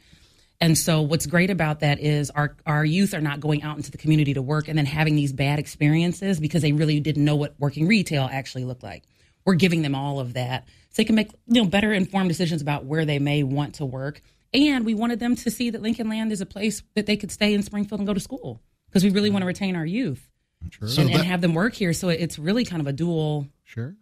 And 0.61 0.77
so 0.77 1.03
what's 1.03 1.27
great 1.27 1.51
about 1.51 1.81
that 1.81 2.01
is 2.01 2.31
our 2.31 2.57
our 2.65 2.85
youth 2.85 3.15
are 3.15 3.21
not 3.21 3.41
going 3.41 3.63
out 3.63 3.77
into 3.77 3.91
the 3.91 3.99
community 3.99 4.35
to 4.35 4.43
work 4.43 4.69
and 4.69 4.79
then 4.79 4.87
having 4.87 5.15
these 5.15 5.33
bad 5.33 5.59
experiences 5.59 6.41
because 6.41 6.63
they 6.63 6.73
really 6.73 7.01
didn't 7.01 7.25
know 7.25 7.37
what 7.37 7.55
working 7.59 7.87
retail 7.87 8.29
actually 8.31 8.65
looked 8.65 8.83
like. 8.83 9.05
We're 9.45 9.55
giving 9.55 9.83
them 9.83 9.95
all 9.95 10.19
of 10.19 10.35
that 10.35 10.67
so 10.91 11.03
they 11.03 11.05
can 11.05 11.15
make 11.15 11.31
you 11.47 11.63
know 11.63 11.69
better 11.69 11.93
informed 11.93 12.29
decisions 12.29 12.63
about 12.63 12.85
where 12.85 13.05
they 13.05 13.19
may 13.19 13.43
want 13.43 13.77
to 13.77 13.85
work. 13.85 14.23
And 14.55 14.87
we 14.87 14.95
wanted 14.95 15.21
them 15.21 15.37
to 15.37 15.51
see 15.51 15.71
that 15.71 15.83
Lincoln 15.83 16.09
Land 16.09 16.33
is 16.33 16.41
a 16.41 16.47
place 16.47 16.83
that 16.95 17.05
they 17.07 17.17
could 17.17 17.31
stay 17.31 17.53
in 17.53 17.63
Springfield 17.63 18.01
and 18.01 18.07
go 18.07 18.15
to 18.15 18.21
school 18.21 18.63
because 18.89 19.05
we 19.05 19.11
really 19.11 19.29
want 19.29 19.43
to 19.43 19.47
retain 19.47 19.77
our 19.77 19.85
youth 19.85 20.27
Sure. 20.71 20.89
So 20.89 21.03
and, 21.03 21.11
and 21.11 21.23
have 21.23 21.41
them 21.41 21.55
work 21.55 21.75
here. 21.75 21.93
So 21.93 22.09
it's 22.09 22.39
really 22.39 22.65
kind 22.65 22.81
of 22.81 22.87
a 22.87 22.93
dual 22.93 23.49
sure 23.65 23.97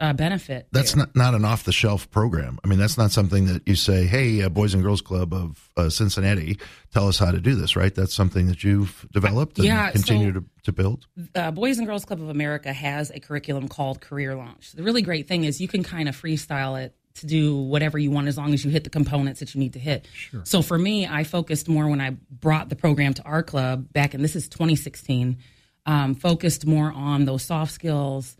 uh, 0.00 0.12
benefit. 0.12 0.68
That's 0.72 0.94
not, 0.94 1.14
not 1.16 1.34
an 1.34 1.44
off 1.44 1.64
the 1.64 1.72
shelf 1.72 2.10
program. 2.10 2.58
I 2.64 2.68
mean, 2.68 2.78
that's 2.78 2.96
not 2.96 3.10
something 3.10 3.46
that 3.46 3.66
you 3.66 3.74
say, 3.74 4.04
hey, 4.06 4.42
uh, 4.42 4.48
Boys 4.48 4.74
and 4.74 4.82
Girls 4.82 5.00
Club 5.00 5.34
of 5.34 5.70
uh, 5.76 5.88
Cincinnati, 5.90 6.58
tell 6.92 7.08
us 7.08 7.18
how 7.18 7.30
to 7.32 7.40
do 7.40 7.54
this, 7.54 7.74
right? 7.76 7.94
That's 7.94 8.14
something 8.14 8.46
that 8.46 8.62
you've 8.62 9.06
developed 9.12 9.58
and 9.58 9.66
Yeah, 9.66 9.90
continue 9.90 10.32
so- 10.32 10.40
to, 10.40 10.46
to 10.64 10.72
build. 10.72 11.06
uh, 11.34 11.50
Boys 11.50 11.78
and 11.78 11.86
Girls 11.86 12.04
Club 12.04 12.20
of 12.20 12.28
America 12.28 12.72
has 12.72 13.10
a 13.10 13.20
curriculum 13.20 13.66
called 13.68 14.00
Career 14.00 14.34
Launch. 14.36 14.72
The 14.72 14.82
really 14.82 15.02
great 15.02 15.26
thing 15.26 15.44
is 15.44 15.60
you 15.60 15.68
can 15.68 15.82
kind 15.82 16.08
of 16.08 16.20
freestyle 16.20 16.80
it 16.82 16.94
to 17.14 17.26
do 17.26 17.56
whatever 17.56 17.98
you 17.98 18.12
want 18.12 18.28
as 18.28 18.38
long 18.38 18.54
as 18.54 18.64
you 18.64 18.70
hit 18.70 18.84
the 18.84 18.90
components 18.90 19.40
that 19.40 19.52
you 19.52 19.58
need 19.58 19.72
to 19.72 19.80
hit. 19.80 20.06
Sure. 20.14 20.42
So 20.44 20.62
for 20.62 20.78
me, 20.78 21.04
I 21.08 21.24
focused 21.24 21.68
more 21.68 21.88
when 21.88 22.00
I 22.00 22.10
brought 22.30 22.68
the 22.68 22.76
program 22.76 23.14
to 23.14 23.22
our 23.24 23.42
club 23.42 23.92
back 23.92 24.14
in 24.14 24.22
this 24.22 24.36
is 24.36 24.46
2016. 24.48 25.38
Um, 25.86 26.14
focused 26.14 26.64
more 26.66 26.92
on 26.92 27.24
those 27.24 27.42
soft 27.42 27.72
skills, 27.72 28.36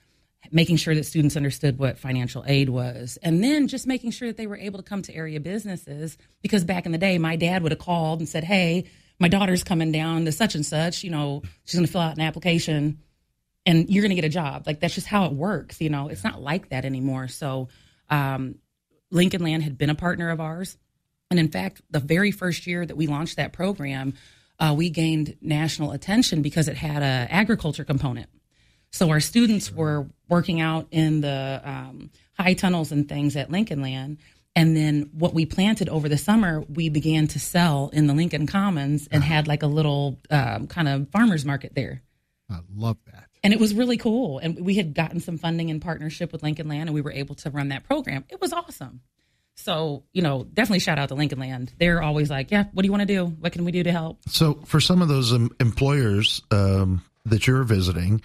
making 0.50 0.76
sure 0.76 0.94
that 0.94 1.04
students 1.04 1.36
understood 1.36 1.78
what 1.78 1.98
financial 1.98 2.44
aid 2.46 2.68
was, 2.68 3.18
and 3.22 3.42
then 3.42 3.68
just 3.68 3.86
making 3.86 4.10
sure 4.10 4.28
that 4.28 4.36
they 4.36 4.46
were 4.46 4.56
able 4.56 4.78
to 4.78 4.82
come 4.82 5.02
to 5.02 5.14
area 5.14 5.40
businesses. 5.40 6.16
Because 6.42 6.64
back 6.64 6.86
in 6.86 6.92
the 6.92 6.98
day, 6.98 7.18
my 7.18 7.36
dad 7.36 7.62
would 7.62 7.72
have 7.72 7.78
called 7.78 8.20
and 8.20 8.28
said, 8.28 8.44
"Hey, 8.44 8.84
my 9.18 9.28
daughter's 9.28 9.64
coming 9.64 9.92
down 9.92 10.24
to 10.24 10.32
such 10.32 10.54
and 10.54 10.64
such. 10.64 11.04
You 11.04 11.10
know, 11.10 11.42
she's 11.64 11.74
going 11.74 11.86
to 11.86 11.92
fill 11.92 12.00
out 12.00 12.16
an 12.16 12.22
application." 12.22 12.98
and 13.66 13.90
you're 13.90 14.00
going 14.00 14.10
to 14.10 14.14
get 14.14 14.24
a 14.24 14.30
job. 14.30 14.66
Like 14.66 14.80
that's 14.80 14.94
just 14.94 15.06
how 15.06 15.26
it 15.26 15.32
works. 15.32 15.78
You 15.80 15.90
know, 15.90 16.08
it's 16.08 16.24
not 16.24 16.40
like 16.40 16.70
that 16.70 16.86
anymore. 16.86 17.28
So, 17.28 17.68
um, 18.08 18.54
Lincoln 19.10 19.42
Land 19.42 19.62
had 19.62 19.76
been 19.76 19.90
a 19.90 19.94
partner 19.94 20.30
of 20.30 20.40
ours, 20.40 20.78
and 21.30 21.38
in 21.38 21.48
fact, 21.48 21.82
the 21.90 22.00
very 22.00 22.30
first 22.30 22.66
year 22.66 22.84
that 22.84 22.96
we 22.96 23.06
launched 23.06 23.36
that 23.36 23.52
program, 23.52 24.14
uh, 24.58 24.74
we 24.76 24.90
gained 24.90 25.36
national 25.40 25.92
attention 25.92 26.42
because 26.42 26.68
it 26.68 26.76
had 26.76 27.02
a 27.02 27.32
agriculture 27.32 27.84
component. 27.84 28.28
So 28.90 29.10
our 29.10 29.20
students 29.20 29.72
were 29.72 30.06
working 30.28 30.60
out 30.60 30.88
in 30.90 31.20
the 31.20 31.60
um, 31.64 32.10
high 32.38 32.54
tunnels 32.54 32.92
and 32.92 33.08
things 33.08 33.36
at 33.36 33.50
Lincoln 33.50 33.82
Land, 33.82 34.18
And 34.56 34.76
then 34.76 35.10
what 35.12 35.34
we 35.34 35.46
planted 35.46 35.88
over 35.88 36.08
the 36.08 36.18
summer, 36.18 36.64
we 36.68 36.88
began 36.88 37.28
to 37.28 37.38
sell 37.38 37.90
in 37.92 38.06
the 38.06 38.14
Lincoln 38.14 38.46
Commons 38.46 39.08
and 39.10 39.22
had 39.22 39.46
like 39.46 39.62
a 39.62 39.66
little 39.68 40.18
um, 40.30 40.66
kind 40.66 40.88
of 40.88 41.08
farmers 41.10 41.44
market 41.44 41.74
there. 41.74 42.02
I 42.50 42.58
love 42.74 42.96
that. 43.06 43.26
And 43.44 43.52
it 43.52 43.60
was 43.60 43.72
really 43.72 43.96
cool. 43.98 44.38
And 44.38 44.58
we 44.64 44.74
had 44.74 44.94
gotten 44.94 45.20
some 45.20 45.38
funding 45.38 45.68
in 45.68 45.80
partnership 45.80 46.32
with 46.32 46.42
Lincoln 46.42 46.66
Land, 46.66 46.88
and 46.88 46.94
we 46.94 47.02
were 47.02 47.12
able 47.12 47.36
to 47.36 47.50
run 47.50 47.68
that 47.68 47.84
program. 47.84 48.24
It 48.30 48.40
was 48.40 48.52
awesome. 48.52 49.00
So, 49.54 50.04
you 50.12 50.22
know, 50.22 50.44
definitely 50.44 50.80
shout 50.80 50.98
out 50.98 51.08
to 51.10 51.14
Lincoln 51.14 51.38
Land. 51.38 51.72
They're 51.78 52.02
always 52.02 52.30
like, 52.30 52.50
yeah, 52.50 52.64
what 52.72 52.82
do 52.82 52.86
you 52.86 52.92
want 52.92 53.02
to 53.02 53.06
do? 53.06 53.26
What 53.26 53.52
can 53.52 53.64
we 53.64 53.72
do 53.72 53.82
to 53.84 53.92
help? 53.92 54.18
So, 54.28 54.54
for 54.64 54.80
some 54.80 55.02
of 55.02 55.08
those 55.08 55.32
um, 55.32 55.50
employers 55.60 56.42
um, 56.50 57.02
that 57.26 57.46
you're 57.46 57.64
visiting 57.64 58.22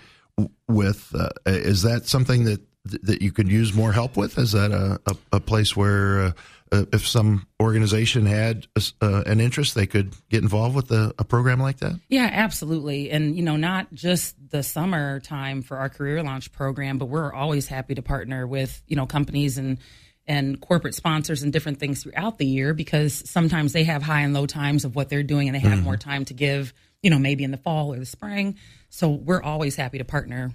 with, 0.68 1.14
uh, 1.16 1.30
is 1.46 1.84
that 1.84 2.08
something 2.08 2.46
that 2.46 2.62
that 2.86 3.22
you 3.22 3.32
could 3.32 3.48
use 3.48 3.74
more 3.74 3.94
help 3.94 4.18
with? 4.18 4.38
Is 4.38 4.52
that 4.52 4.72
a, 4.72 5.00
a, 5.06 5.38
a 5.38 5.40
place 5.40 5.76
where, 5.76 6.20
uh, 6.20 6.32
uh, 6.72 6.86
if 6.92 7.08
some 7.08 7.48
organization 7.62 8.26
had 8.26 8.68
uh, 9.02 9.24
an 9.26 9.40
interest, 9.40 9.76
they 9.76 9.86
could 9.86 10.14
get 10.30 10.42
involved 10.42 10.76
with 10.76 10.92
a, 10.92 11.14
a, 11.18 11.24
program 11.24 11.60
like 11.60 11.78
that? 11.78 12.00
Yeah, 12.10 12.30
absolutely. 12.32 13.12
And, 13.12 13.38
you 13.38 13.44
know, 13.44 13.56
not 13.56 13.94
just 13.94 14.36
the 14.50 14.64
summer 14.64 15.20
time 15.20 15.62
for 15.62 15.78
our 15.78 15.88
career 15.88 16.22
launch 16.24 16.52
program, 16.52 16.98
but 16.98 17.06
we're 17.06 17.32
always 17.32 17.68
happy 17.68 17.96
to 17.96 18.02
partner 18.02 18.46
with, 18.48 18.82
you 18.88 18.96
know, 18.96 19.06
companies 19.06 19.58
and 19.58 19.78
and 20.26 20.60
corporate 20.62 20.96
sponsors 20.96 21.44
and 21.44 21.52
different 21.52 21.80
things 21.80 22.04
throughout 22.04 22.38
the 22.38 22.46
year 22.46 22.74
because 22.74 23.30
sometimes 23.30 23.74
they 23.74 23.84
have 23.84 24.02
high 24.02 24.22
and 24.22 24.34
low 24.34 24.46
times 24.46 24.86
of 24.86 24.96
what 24.96 25.10
they're 25.10 25.22
doing 25.22 25.50
and 25.50 25.56
they 25.56 25.60
have 25.60 25.74
mm-hmm. 25.74 25.84
more 25.84 25.98
time 25.98 26.24
to 26.26 26.34
give, 26.34 26.74
you 27.04 27.12
know, 27.12 27.20
maybe 27.20 27.44
in 27.44 27.52
the 27.52 27.58
fall 27.58 27.94
or 27.94 28.00
the 28.00 28.06
spring. 28.06 28.58
So 28.90 29.10
we're 29.10 29.44
always 29.44 29.76
happy 29.76 30.00
to 30.00 30.06
partner 30.06 30.52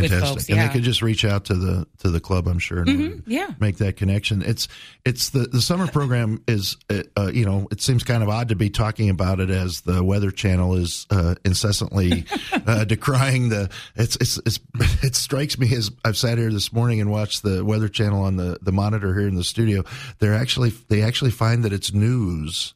Fantastic, 0.00 0.28
folks, 0.28 0.48
and 0.48 0.58
they 0.58 0.72
could 0.72 0.82
just 0.82 1.02
reach 1.02 1.24
out 1.24 1.44
to 1.46 1.54
the 1.54 1.86
to 1.98 2.10
the 2.10 2.20
club. 2.20 2.48
I'm 2.48 2.58
sure, 2.58 2.84
mm-hmm, 2.84 3.30
yeah, 3.30 3.50
make 3.60 3.76
that 3.78 3.96
connection. 3.96 4.42
It's 4.42 4.66
it's 5.04 5.30
the 5.30 5.40
the 5.40 5.60
summer 5.60 5.86
program 5.86 6.42
is 6.48 6.76
uh, 6.90 7.02
uh, 7.16 7.30
you 7.32 7.44
know 7.44 7.68
it 7.70 7.80
seems 7.80 8.02
kind 8.02 8.22
of 8.22 8.28
odd 8.28 8.48
to 8.48 8.56
be 8.56 8.70
talking 8.70 9.10
about 9.10 9.40
it 9.40 9.50
as 9.50 9.82
the 9.82 10.02
Weather 10.02 10.30
Channel 10.30 10.74
is 10.76 11.06
uh, 11.10 11.34
incessantly 11.44 12.24
uh, 12.66 12.84
decrying 12.84 13.50
the. 13.50 13.70
It's, 13.94 14.16
it's 14.16 14.38
it's 14.38 14.58
it 15.02 15.14
strikes 15.14 15.58
me 15.58 15.74
as 15.74 15.90
I've 16.04 16.16
sat 16.16 16.38
here 16.38 16.50
this 16.50 16.72
morning 16.72 17.00
and 17.00 17.10
watched 17.10 17.42
the 17.42 17.64
Weather 17.64 17.88
Channel 17.88 18.22
on 18.22 18.36
the 18.36 18.58
the 18.62 18.72
monitor 18.72 19.14
here 19.14 19.28
in 19.28 19.34
the 19.34 19.44
studio. 19.44 19.84
They're 20.18 20.34
actually 20.34 20.70
they 20.88 21.02
actually 21.02 21.30
find 21.30 21.62
that 21.64 21.72
it's 21.72 21.92
news 21.92 22.74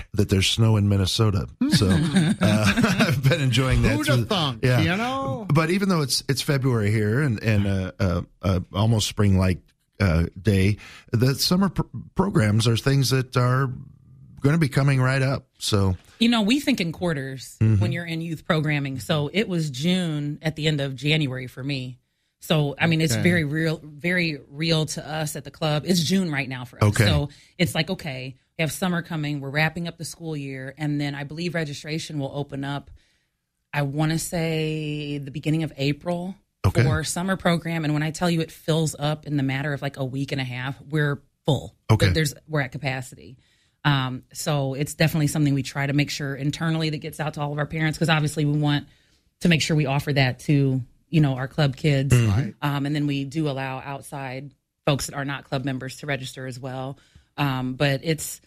that 0.14 0.28
there's 0.28 0.46
snow 0.46 0.76
in 0.76 0.88
Minnesota. 0.88 1.48
So 1.70 1.88
uh, 1.88 2.34
I've 2.40 3.22
been 3.22 3.40
enjoying 3.40 3.82
that. 3.82 3.96
Who'd 3.96 4.06
have 4.08 4.28
thunk, 4.28 4.60
yeah. 4.62 4.80
you 4.80 4.96
know? 4.96 5.46
But 5.52 5.70
even 5.70 5.88
though 5.88 6.02
it's 6.02 6.22
it's 6.28 6.42
February 6.42 6.90
here 6.90 7.20
and 7.20 7.42
and 7.42 7.66
uh, 7.66 7.92
uh, 7.98 8.22
uh 8.42 8.60
almost 8.72 9.08
spring 9.08 9.38
like 9.38 9.58
uh, 10.00 10.26
day, 10.40 10.78
the 11.12 11.34
summer 11.34 11.68
pr- 11.68 11.82
programs 12.14 12.66
are 12.66 12.76
things 12.76 13.10
that 13.10 13.36
are 13.36 13.66
going 14.40 14.54
to 14.54 14.58
be 14.58 14.68
coming 14.68 15.00
right 15.00 15.22
up. 15.22 15.46
So 15.58 15.96
you 16.18 16.28
know, 16.28 16.42
we 16.42 16.60
think 16.60 16.80
in 16.80 16.92
quarters 16.92 17.56
mm-hmm. 17.60 17.80
when 17.80 17.92
you're 17.92 18.06
in 18.06 18.20
youth 18.20 18.46
programming. 18.46 18.98
So 18.98 19.30
it 19.32 19.48
was 19.48 19.70
June 19.70 20.38
at 20.42 20.56
the 20.56 20.68
end 20.68 20.80
of 20.80 20.94
January 20.94 21.46
for 21.46 21.62
me. 21.62 21.98
So 22.40 22.74
I 22.78 22.86
mean, 22.86 23.00
it's 23.00 23.12
okay. 23.12 23.22
very 23.22 23.44
real, 23.44 23.80
very 23.82 24.40
real 24.50 24.86
to 24.86 25.06
us 25.06 25.36
at 25.36 25.44
the 25.44 25.50
club. 25.50 25.84
It's 25.86 26.02
June 26.02 26.30
right 26.32 26.48
now 26.48 26.64
for 26.64 26.82
us. 26.82 26.90
Okay. 26.90 27.04
So 27.04 27.28
it's 27.58 27.74
like 27.74 27.90
okay 27.90 28.36
we 28.58 28.62
have 28.62 28.72
summer 28.72 29.02
coming. 29.02 29.40
We're 29.40 29.50
wrapping 29.50 29.88
up 29.88 29.98
the 29.98 30.04
school 30.04 30.36
year, 30.36 30.74
and 30.76 31.00
then 31.00 31.14
I 31.14 31.24
believe 31.24 31.54
registration 31.54 32.18
will 32.18 32.32
open 32.34 32.64
up. 32.64 32.90
I 33.72 33.82
want 33.82 34.12
to 34.12 34.18
say 34.18 35.18
the 35.18 35.30
beginning 35.30 35.62
of 35.62 35.72
April 35.76 36.34
okay. 36.66 36.82
for 36.82 37.04
summer 37.04 37.36
program. 37.36 37.84
And 37.84 37.94
when 37.94 38.02
I 38.02 38.10
tell 38.10 38.30
you 38.30 38.40
it 38.40 38.50
fills 38.50 38.94
up 38.98 39.26
in 39.26 39.36
the 39.36 39.42
matter 39.42 39.72
of 39.72 39.82
like 39.82 39.96
a 39.96 40.04
week 40.04 40.32
and 40.32 40.40
a 40.40 40.44
half, 40.44 40.80
we're 40.82 41.22
full. 41.46 41.74
Okay, 41.90 42.10
there's 42.10 42.34
we're 42.46 42.60
at 42.60 42.72
capacity. 42.72 43.38
Um, 43.84 44.24
so 44.32 44.74
it's 44.74 44.94
definitely 44.94 45.26
something 45.26 45.54
we 45.54 45.62
try 45.62 45.86
to 45.86 45.92
make 45.92 46.10
sure 46.10 46.36
internally 46.36 46.90
that 46.90 46.98
gets 46.98 47.18
out 47.18 47.34
to 47.34 47.40
all 47.40 47.52
of 47.52 47.58
our 47.58 47.66
parents 47.66 47.98
because 47.98 48.10
obviously 48.10 48.44
we 48.44 48.56
want 48.56 48.86
to 49.40 49.48
make 49.48 49.60
sure 49.60 49.76
we 49.76 49.86
offer 49.86 50.12
that 50.12 50.38
to 50.40 50.82
you 51.08 51.20
know 51.20 51.34
our 51.34 51.48
club 51.48 51.76
kids, 51.76 52.14
mm-hmm. 52.14 52.50
um, 52.62 52.86
and 52.86 52.94
then 52.94 53.06
we 53.06 53.24
do 53.24 53.48
allow 53.48 53.80
outside 53.80 54.52
folks 54.86 55.06
that 55.06 55.14
are 55.14 55.24
not 55.24 55.44
club 55.44 55.64
members 55.64 55.96
to 55.98 56.06
register 56.06 56.46
as 56.46 56.58
well. 56.58 56.98
Um, 57.36 57.74
but 57.74 58.00
it's 58.02 58.40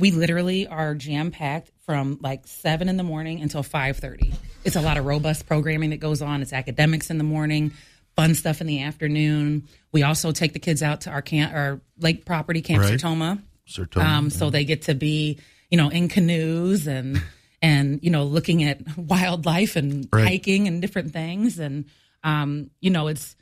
we 0.00 0.10
literally 0.10 0.66
are 0.66 0.94
jam 0.94 1.30
packed 1.30 1.70
from 1.84 2.18
like 2.22 2.46
seven 2.46 2.88
in 2.88 2.96
the 2.96 3.02
morning 3.02 3.40
until 3.40 3.62
five 3.62 3.98
thirty. 3.98 4.32
It's 4.64 4.76
a 4.76 4.80
lot 4.80 4.96
of 4.96 5.04
robust 5.04 5.46
programming 5.46 5.90
that 5.90 6.00
goes 6.00 6.22
on. 6.22 6.42
It's 6.42 6.52
academics 6.52 7.10
in 7.10 7.18
the 7.18 7.24
morning, 7.24 7.72
fun 8.16 8.34
stuff 8.34 8.60
in 8.60 8.66
the 8.66 8.82
afternoon. 8.82 9.68
We 9.92 10.02
also 10.02 10.32
take 10.32 10.54
the 10.54 10.58
kids 10.58 10.82
out 10.82 11.02
to 11.02 11.10
our 11.10 11.22
camp, 11.22 11.52
our 11.54 11.80
lake 11.98 12.24
property, 12.24 12.62
Camp 12.62 12.82
right. 12.82 12.94
Sertoma. 12.94 13.42
Sertoma, 13.68 14.04
um, 14.04 14.24
yeah. 14.24 14.30
so 14.30 14.50
they 14.50 14.64
get 14.64 14.82
to 14.82 14.94
be, 14.94 15.38
you 15.70 15.76
know, 15.76 15.90
in 15.90 16.08
canoes 16.08 16.88
and 16.88 17.22
and 17.62 18.00
you 18.02 18.10
know 18.10 18.24
looking 18.24 18.64
at 18.64 18.80
wildlife 18.96 19.76
and 19.76 20.08
right. 20.12 20.26
hiking 20.26 20.66
and 20.66 20.80
different 20.80 21.12
things. 21.12 21.58
And 21.58 21.84
um, 22.24 22.70
you 22.80 22.90
know, 22.90 23.08
it's 23.08 23.36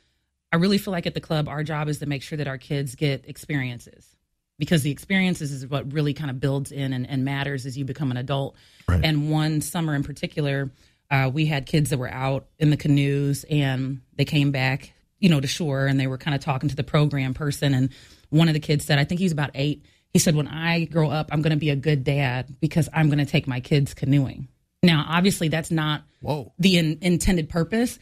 I 0.51 0.57
really 0.57 0.77
feel 0.77 0.91
like 0.91 1.07
at 1.07 1.13
the 1.13 1.21
club, 1.21 1.47
our 1.47 1.63
job 1.63 1.87
is 1.87 1.99
to 1.99 2.05
make 2.05 2.21
sure 2.21 2.37
that 2.37 2.47
our 2.47 2.57
kids 2.57 2.95
get 2.95 3.23
experiences 3.27 4.15
because 4.59 4.83
the 4.83 4.91
experiences 4.91 5.51
is 5.51 5.65
what 5.65 5.91
really 5.93 6.13
kind 6.13 6.29
of 6.29 6.39
builds 6.39 6.71
in 6.71 6.93
and, 6.93 7.09
and 7.09 7.25
matters 7.25 7.65
as 7.65 7.77
you 7.77 7.85
become 7.85 8.11
an 8.11 8.17
adult. 8.17 8.55
Right. 8.87 9.03
And 9.03 9.31
one 9.31 9.61
summer 9.61 9.95
in 9.95 10.03
particular, 10.03 10.69
uh, 11.09 11.31
we 11.33 11.47
had 11.47 11.65
kids 11.65 11.89
that 11.89 11.97
were 11.97 12.11
out 12.11 12.47
in 12.59 12.69
the 12.69 12.77
canoes 12.77 13.45
and 13.49 14.01
they 14.15 14.25
came 14.25 14.51
back, 14.51 14.93
you 15.17 15.29
know, 15.29 15.39
to 15.39 15.47
shore 15.47 15.87
and 15.87 15.99
they 15.99 16.07
were 16.07 16.17
kind 16.17 16.35
of 16.35 16.41
talking 16.41 16.69
to 16.69 16.75
the 16.75 16.83
program 16.83 17.33
person. 17.33 17.73
And 17.73 17.89
one 18.29 18.47
of 18.47 18.53
the 18.53 18.59
kids 18.59 18.85
said, 18.85 18.99
I 18.99 19.05
think 19.05 19.19
he's 19.19 19.31
about 19.31 19.51
eight. 19.55 19.85
He 20.11 20.19
said, 20.19 20.35
When 20.35 20.47
I 20.47 20.85
grow 20.85 21.09
up, 21.09 21.29
I'm 21.31 21.41
going 21.41 21.51
to 21.51 21.57
be 21.57 21.69
a 21.69 21.75
good 21.75 22.03
dad 22.03 22.55
because 22.59 22.89
I'm 22.93 23.07
going 23.07 23.19
to 23.19 23.25
take 23.25 23.47
my 23.47 23.59
kids 23.59 23.93
canoeing. 23.93 24.47
Now, 24.81 25.05
obviously, 25.07 25.49
that's 25.49 25.71
not 25.71 26.03
Whoa. 26.21 26.53
the 26.57 26.77
in, 26.77 26.99
intended 27.01 27.49
purpose, 27.49 27.99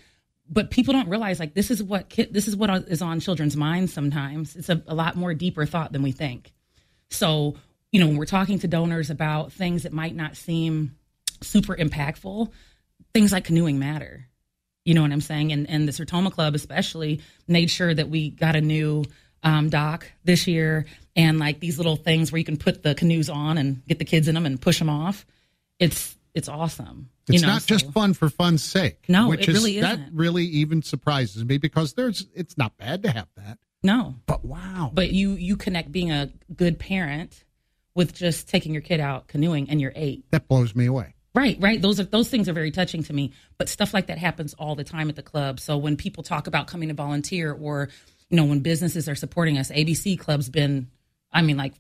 but 0.49 0.71
people 0.71 0.93
don't 0.93 1.09
realize 1.09 1.39
like 1.39 1.53
this 1.53 1.71
is 1.71 1.83
what 1.83 2.09
ki- 2.09 2.29
this 2.31 2.47
is 2.47 2.55
what 2.55 2.69
is 2.87 3.01
on 3.01 3.19
children's 3.19 3.55
minds 3.55 3.93
sometimes. 3.93 4.55
It's 4.55 4.69
a, 4.69 4.81
a, 4.87 4.95
lot 4.95 5.15
more 5.15 5.33
deeper 5.33 5.65
thought 5.65 5.91
than 5.91 6.01
we 6.01 6.11
think. 6.11 6.53
So 7.09 7.55
you 7.91 7.99
know 7.99 8.07
when 8.07 8.17
we're 8.17 8.25
talking 8.25 8.59
to 8.59 8.67
donors 8.67 9.09
about 9.09 9.51
things 9.51 9.83
that 9.83 9.93
might 9.93 10.15
not 10.15 10.35
seem 10.35 10.95
super 11.41 11.75
impactful 11.75 12.51
things 13.13 13.31
like 13.31 13.45
canoeing 13.45 13.79
matter. 13.79 14.27
You 14.85 14.93
know 14.93 15.01
what 15.01 15.11
i'm 15.11 15.21
saying? 15.21 15.51
And 15.51 15.69
and 15.69 15.87
the 15.87 15.91
sertoma 15.91 16.31
club 16.31 16.55
especially 16.55 17.21
made 17.47 17.69
sure 17.69 17.93
that 17.93 18.09
we 18.09 18.29
got 18.29 18.55
a 18.55 18.61
new 18.61 19.05
um, 19.43 19.69
dock 19.69 20.11
this 20.23 20.47
year 20.47 20.85
and 21.15 21.39
like 21.39 21.59
these 21.59 21.77
little 21.77 21.95
things 21.95 22.31
where 22.31 22.39
you 22.39 22.45
can 22.45 22.57
put 22.57 22.83
the 22.83 22.95
canoes 22.95 23.29
on 23.29 23.57
and 23.57 23.85
get 23.87 23.99
the 23.99 24.05
kids 24.05 24.27
in 24.27 24.35
them 24.35 24.45
and 24.45 24.61
push 24.61 24.79
them 24.79 24.89
off. 24.89 25.25
It's 25.79 26.15
it's 26.33 26.47
awesome 26.47 27.09
it's 27.27 27.41
you 27.41 27.41
know, 27.41 27.53
not 27.53 27.63
so. 27.63 27.67
just 27.67 27.91
fun 27.91 28.13
for 28.13 28.29
fun's 28.29 28.63
sake. 28.63 29.05
No, 29.09 29.27
which 29.27 29.41
it 29.41 29.49
is, 29.49 29.55
really 29.55 29.77
isn't. 29.77 29.99
That 29.99 30.09
really 30.13 30.45
even 30.45 30.81
surprises 30.81 31.43
me 31.43 31.57
because 31.57 31.93
there's 31.93 32.25
it's 32.33 32.57
not 32.57 32.77
bad 32.77 33.03
to 33.03 33.11
have 33.11 33.27
that. 33.35 33.57
No, 33.83 34.15
but 34.25 34.45
wow. 34.45 34.91
But 34.93 35.11
you 35.11 35.31
you 35.31 35.57
connect 35.57 35.91
being 35.91 36.11
a 36.11 36.31
good 36.55 36.79
parent 36.79 37.43
with 37.95 38.13
just 38.13 38.47
taking 38.47 38.73
your 38.73 38.81
kid 38.81 38.99
out 38.99 39.27
canoeing 39.27 39.69
and 39.69 39.81
you're 39.81 39.93
eight. 39.95 40.25
That 40.31 40.47
blows 40.47 40.75
me 40.75 40.85
away. 40.85 41.15
Right, 41.35 41.57
right. 41.59 41.81
Those 41.81 41.99
are 41.99 42.03
those 42.03 42.29
things 42.29 42.47
are 42.47 42.53
very 42.53 42.71
touching 42.71 43.03
to 43.03 43.13
me. 43.13 43.33
But 43.57 43.69
stuff 43.69 43.93
like 43.93 44.07
that 44.07 44.17
happens 44.17 44.53
all 44.53 44.75
the 44.75 44.83
time 44.83 45.09
at 45.09 45.15
the 45.15 45.23
club. 45.23 45.59
So 45.59 45.77
when 45.77 45.97
people 45.97 46.23
talk 46.23 46.47
about 46.47 46.67
coming 46.67 46.87
to 46.87 46.95
volunteer, 46.95 47.51
or 47.51 47.89
you 48.29 48.37
know 48.37 48.45
when 48.45 48.61
businesses 48.61 49.09
are 49.09 49.15
supporting 49.15 49.57
us, 49.57 49.69
ABC 49.69 50.17
Club's 50.17 50.49
been, 50.49 50.89
I 51.31 51.41
mean, 51.41 51.57
like 51.57 51.73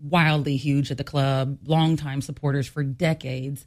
wildly 0.00 0.56
huge 0.56 0.90
at 0.90 0.96
the 0.96 1.04
club, 1.04 1.58
longtime 1.66 2.20
supporters 2.20 2.68
for 2.68 2.84
decades 2.84 3.66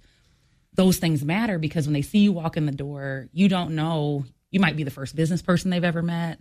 those 0.75 0.97
things 0.97 1.23
matter 1.23 1.57
because 1.57 1.87
when 1.87 1.93
they 1.93 2.01
see 2.01 2.19
you 2.19 2.31
walk 2.31 2.57
in 2.57 2.65
the 2.65 2.71
door, 2.71 3.29
you 3.33 3.47
don't 3.49 3.75
know, 3.75 4.25
you 4.51 4.59
might 4.59 4.75
be 4.75 4.83
the 4.83 4.91
first 4.91 5.15
business 5.15 5.41
person 5.41 5.71
they've 5.71 5.83
ever 5.83 6.01
met. 6.01 6.39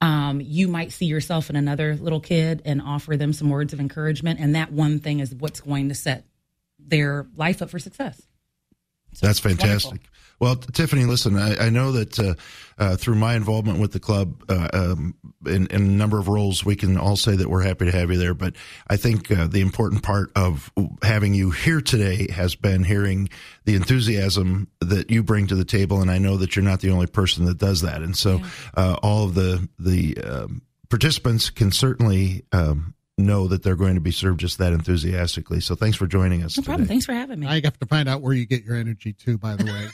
Um, 0.00 0.40
you 0.40 0.68
might 0.68 0.92
see 0.92 1.06
yourself 1.06 1.48
in 1.48 1.56
another 1.56 1.96
little 1.96 2.20
kid 2.20 2.62
and 2.64 2.82
offer 2.82 3.16
them 3.16 3.32
some 3.32 3.50
words 3.50 3.72
of 3.72 3.80
encouragement. 3.80 4.40
And 4.40 4.56
that 4.56 4.72
one 4.72 4.98
thing 4.98 5.20
is 5.20 5.34
what's 5.34 5.60
going 5.60 5.90
to 5.90 5.94
set 5.94 6.26
their 6.78 7.26
life 7.36 7.62
up 7.62 7.70
for 7.70 7.78
success. 7.78 8.20
So 9.12 9.26
That's 9.26 9.40
fantastic. 9.40 9.90
Wonderful. 9.90 10.08
Well, 10.42 10.56
Tiffany, 10.56 11.04
listen, 11.04 11.38
I, 11.38 11.66
I 11.66 11.70
know 11.70 11.92
that 11.92 12.18
uh, 12.18 12.34
uh, 12.76 12.96
through 12.96 13.14
my 13.14 13.36
involvement 13.36 13.78
with 13.78 13.92
the 13.92 14.00
club 14.00 14.42
uh, 14.48 14.68
um, 14.72 15.14
in, 15.46 15.68
in, 15.68 15.82
a 15.82 15.84
number 15.84 16.18
of 16.18 16.26
roles, 16.26 16.64
we 16.64 16.74
can 16.74 16.98
all 16.98 17.14
say 17.14 17.36
that 17.36 17.48
we're 17.48 17.62
happy 17.62 17.84
to 17.84 17.92
have 17.92 18.10
you 18.10 18.18
there. 18.18 18.34
But 18.34 18.56
I 18.88 18.96
think 18.96 19.30
uh, 19.30 19.46
the 19.46 19.60
important 19.60 20.02
part 20.02 20.32
of 20.34 20.72
having 21.00 21.32
you 21.32 21.52
here 21.52 21.80
today 21.80 22.26
has 22.32 22.56
been 22.56 22.82
hearing 22.82 23.28
the 23.66 23.76
enthusiasm 23.76 24.66
that 24.80 25.12
you 25.12 25.22
bring 25.22 25.46
to 25.46 25.54
the 25.54 25.64
table. 25.64 26.02
And 26.02 26.10
I 26.10 26.18
know 26.18 26.36
that 26.38 26.56
you're 26.56 26.64
not 26.64 26.80
the 26.80 26.90
only 26.90 27.06
person 27.06 27.44
that 27.44 27.58
does 27.58 27.82
that. 27.82 28.02
And 28.02 28.16
so 28.16 28.38
Yeah. 28.38 28.46
uh, 28.76 28.96
all 29.00 29.26
of 29.26 29.34
the, 29.34 29.68
the 29.78 30.18
um, 30.24 30.62
participants 30.90 31.50
can 31.50 31.70
certainly 31.70 32.46
um, 32.50 32.94
know 33.22 33.48
that 33.48 33.62
they're 33.62 33.76
going 33.76 33.94
to 33.94 34.00
be 34.00 34.10
served 34.10 34.40
just 34.40 34.58
that 34.58 34.72
enthusiastically. 34.72 35.60
So 35.60 35.74
thanks 35.74 35.96
for 35.96 36.06
joining 36.06 36.42
us. 36.42 36.56
No 36.56 36.62
problem. 36.62 36.86
Thanks 36.86 37.06
for 37.06 37.12
having 37.12 37.40
me. 37.40 37.46
I 37.46 37.60
have 37.64 37.78
to 37.78 37.86
find 37.86 38.08
out 38.08 38.20
where 38.20 38.32
you 38.32 38.46
get 38.46 38.64
your 38.64 38.76
energy 38.76 39.12
too. 39.12 39.38
By 39.38 39.56
the 39.56 39.64
way, 39.64 39.88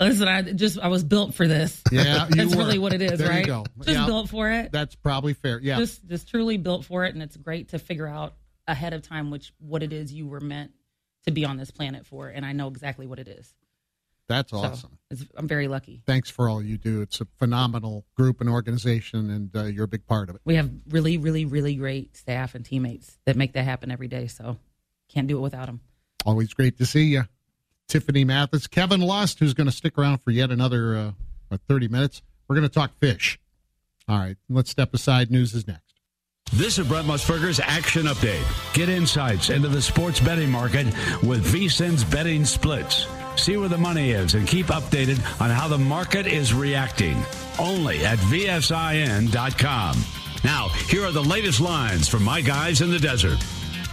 listen, 0.06 0.28
I 0.28 0.42
just 0.42 0.78
I 0.78 0.88
was 0.88 1.04
built 1.04 1.34
for 1.34 1.46
this. 1.46 1.82
Yeah, 1.90 2.26
that's 2.30 2.54
were. 2.54 2.62
really 2.62 2.78
what 2.78 2.92
it 2.92 3.02
is, 3.02 3.18
there 3.18 3.28
right? 3.28 3.40
You 3.40 3.46
go. 3.46 3.64
Just 3.78 3.90
yeah, 3.90 4.06
built 4.06 4.28
for 4.28 4.50
it. 4.50 4.72
That's 4.72 4.94
probably 4.94 5.34
fair. 5.34 5.60
Yeah, 5.60 5.78
just 5.78 6.06
just 6.06 6.28
truly 6.28 6.56
built 6.56 6.84
for 6.84 7.04
it, 7.04 7.14
and 7.14 7.22
it's 7.22 7.36
great 7.36 7.70
to 7.70 7.78
figure 7.78 8.06
out 8.06 8.34
ahead 8.66 8.92
of 8.92 9.02
time 9.02 9.30
which 9.30 9.52
what 9.58 9.82
it 9.82 9.92
is 9.92 10.12
you 10.12 10.26
were 10.26 10.40
meant 10.40 10.72
to 11.24 11.32
be 11.32 11.44
on 11.44 11.56
this 11.56 11.70
planet 11.70 12.06
for, 12.06 12.28
and 12.28 12.44
I 12.44 12.52
know 12.52 12.68
exactly 12.68 13.06
what 13.06 13.18
it 13.18 13.28
is. 13.28 13.52
That's 14.28 14.50
So, 14.50 14.58
awesome. 14.58 14.98
it's, 15.10 15.24
I'm 15.36 15.48
very 15.48 15.68
lucky. 15.68 16.02
Thanks 16.06 16.28
for 16.30 16.48
all 16.48 16.62
you 16.62 16.76
do. 16.76 17.00
It's 17.00 17.20
a 17.20 17.26
phenomenal 17.38 18.04
group 18.16 18.40
and 18.40 18.48
organization, 18.50 19.30
and 19.30 19.56
uh, 19.56 19.64
you're 19.64 19.84
a 19.84 19.88
big 19.88 20.06
part 20.06 20.28
of 20.28 20.36
it. 20.36 20.42
We 20.44 20.56
have 20.56 20.70
really, 20.90 21.16
really, 21.18 21.44
really 21.46 21.74
great 21.74 22.16
staff 22.16 22.54
and 22.54 22.64
teammates 22.64 23.18
that 23.24 23.36
make 23.36 23.54
that 23.54 23.64
happen 23.64 23.90
every 23.90 24.08
day. 24.08 24.26
So 24.26 24.58
can't 25.08 25.26
do 25.26 25.38
it 25.38 25.40
without 25.40 25.66
them. 25.66 25.80
Always 26.26 26.52
great 26.52 26.76
to 26.78 26.86
see 26.86 27.04
you. 27.04 27.24
Tiffany 27.88 28.22
Mathis, 28.24 28.66
Kevin 28.66 29.00
Lust, 29.00 29.38
who's 29.38 29.54
going 29.54 29.66
to 29.68 29.72
stick 29.72 29.96
around 29.96 30.18
for 30.18 30.30
yet 30.30 30.50
another 30.50 31.14
uh, 31.50 31.56
30 31.68 31.88
minutes. 31.88 32.20
We're 32.46 32.56
going 32.56 32.68
to 32.68 32.74
talk 32.74 32.92
fish. 32.98 33.40
All 34.08 34.18
right, 34.18 34.36
let's 34.50 34.70
step 34.70 34.92
aside. 34.92 35.30
News 35.30 35.54
is 35.54 35.66
next. 35.66 35.82
This 36.52 36.78
is 36.78 36.86
Brent 36.86 37.06
Musburger's 37.06 37.60
Action 37.60 38.04
Update. 38.06 38.42
Get 38.74 38.88
insights 38.88 39.50
into 39.50 39.68
the 39.68 39.80
sports 39.82 40.18
betting 40.20 40.50
market 40.50 40.86
with 41.22 41.44
VSIN's 41.46 42.04
betting 42.04 42.44
splits. 42.44 43.06
See 43.38 43.56
where 43.56 43.68
the 43.68 43.78
money 43.78 44.10
is 44.10 44.34
and 44.34 44.46
keep 44.46 44.66
updated 44.66 45.18
on 45.40 45.48
how 45.48 45.68
the 45.68 45.78
market 45.78 46.26
is 46.26 46.52
reacting. 46.52 47.16
Only 47.58 48.04
at 48.04 48.18
VSIN.com. 48.18 49.96
Now, 50.44 50.68
here 50.68 51.04
are 51.04 51.12
the 51.12 51.22
latest 51.22 51.60
lines 51.60 52.08
from 52.08 52.24
my 52.24 52.42
guys 52.42 52.82
in 52.82 52.90
the 52.90 52.98
desert. 52.98 53.38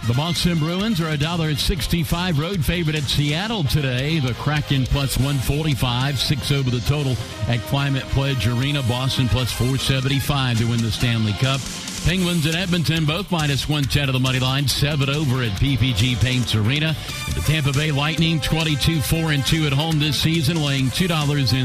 The 0.06 0.14
Boston 0.14 0.58
Bruins 0.58 1.00
are 1.00 1.08
a 1.08 1.16
dollar 1.16 1.54
sixty-five 1.54 2.38
road 2.38 2.64
favorite 2.64 2.96
at 2.96 3.04
Seattle 3.04 3.64
today. 3.64 4.18
The 4.20 4.34
Kraken 4.34 4.84
plus 4.84 5.16
one 5.16 5.38
forty-five, 5.38 6.18
six 6.18 6.52
over 6.52 6.68
the 6.68 6.80
total 6.80 7.16
at 7.48 7.60
Climate 7.60 8.04
Pledge 8.10 8.46
Arena. 8.46 8.82
Boston 8.82 9.26
plus 9.28 9.50
four 9.52 9.78
seventy-five 9.78 10.58
to 10.58 10.66
win 10.66 10.82
the 10.82 10.92
Stanley 10.92 11.32
Cup. 11.32 11.60
Penguins 12.06 12.46
and 12.46 12.54
Edmonton 12.54 13.04
both 13.04 13.32
minus 13.32 13.68
one 13.68 13.82
ten 13.82 14.08
of 14.08 14.12
the 14.12 14.20
money 14.20 14.38
line, 14.38 14.68
seven 14.68 15.10
over 15.10 15.42
at 15.42 15.50
PPG 15.58 16.22
Paints 16.22 16.54
Arena. 16.54 16.94
The 17.34 17.40
Tampa 17.40 17.72
Bay 17.72 17.90
Lightning 17.90 18.38
twenty-two 18.40 19.00
four 19.00 19.32
and 19.32 19.44
two 19.44 19.66
at 19.66 19.72
home 19.72 19.98
this 19.98 20.16
season, 20.16 20.56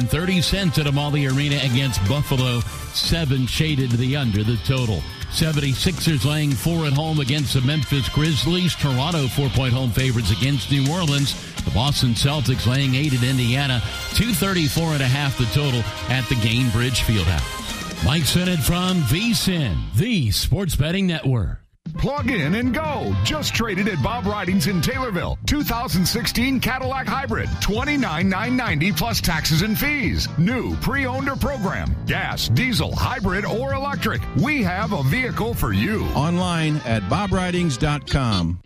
thirty 0.07 0.41
cents 0.41 0.79
at 0.79 0.87
Amalie 0.87 1.27
Arena 1.27 1.57
against 1.57 2.03
Buffalo. 2.09 2.61
Seven 2.95 3.45
shaded 3.45 3.91
to 3.91 3.97
the 3.97 4.15
under 4.15 4.43
the 4.43 4.57
total. 4.65 5.03
76ers 5.29 6.25
laying 6.25 6.51
four 6.51 6.87
at 6.87 6.93
home 6.93 7.19
against 7.19 7.53
the 7.53 7.61
Memphis 7.61 8.09
Grizzlies. 8.09 8.73
Toronto 8.73 9.27
four 9.27 9.49
point 9.49 9.73
home 9.73 9.91
favorites 9.91 10.31
against 10.31 10.71
New 10.71 10.91
Orleans. 10.91 11.35
The 11.63 11.71
Boston 11.71 12.15
Celtics 12.15 12.65
laying 12.65 12.95
eight 12.95 13.13
at 13.13 13.23
Indiana. 13.23 13.79
234 14.15 14.93
and 14.93 15.03
a 15.03 15.07
half 15.07 15.37
the 15.37 15.45
total 15.53 15.81
at 16.09 16.27
the 16.29 16.35
Gainbridge 16.35 17.01
Fieldhouse. 17.05 17.60
Mike 18.03 18.25
Sennett 18.25 18.59
from 18.59 18.97
VSIN, 19.03 19.77
the 19.95 20.31
Sports 20.31 20.75
Betting 20.75 21.05
Network. 21.05 21.59
Plug 21.99 22.31
in 22.31 22.55
and 22.55 22.73
go. 22.73 23.13
Just 23.23 23.53
traded 23.53 23.87
at 23.87 24.01
Bob 24.01 24.25
Ridings 24.25 24.67
in 24.67 24.81
Taylorville. 24.81 25.37
2016 25.45 26.59
Cadillac 26.59 27.05
Hybrid. 27.07 27.49
29990 27.61 28.91
plus 28.93 29.21
taxes 29.21 29.61
and 29.61 29.77
fees. 29.77 30.27
New, 30.37 30.75
pre-owned 30.77 31.29
or 31.29 31.35
program. 31.35 31.95
Gas, 32.07 32.49
diesel, 32.49 32.95
hybrid, 32.95 33.45
or 33.45 33.73
electric. 33.73 34.21
We 34.37 34.63
have 34.63 34.93
a 34.93 35.03
vehicle 35.03 35.53
for 35.53 35.73
you. 35.73 36.03
Online 36.15 36.77
at 36.85 37.03
bobridings.com. 37.03 38.61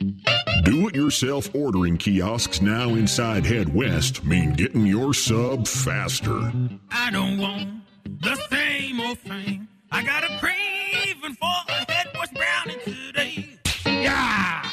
Do 0.63 0.87
it 0.87 0.95
yourself 0.95 1.53
ordering 1.53 1.97
kiosks 1.97 2.61
now 2.61 2.89
inside 2.89 3.45
Head 3.45 3.73
West 3.73 4.23
mean 4.23 4.53
getting 4.53 4.85
your 4.85 5.13
sub 5.13 5.67
faster. 5.67 6.51
I 6.91 7.11
don't 7.11 7.37
want 7.37 7.84
the 8.05 8.35
same 8.49 8.99
old 8.99 9.19
thing. 9.19 9.67
I 9.91 10.03
got 10.03 10.23
a 10.23 10.37
craving 10.39 11.35
for 11.35 11.47
a 11.67 11.91
head 11.91 12.07
West 12.17 12.33
brownie 12.33 12.79
today. 12.83 13.59
Yeah! 13.85 14.69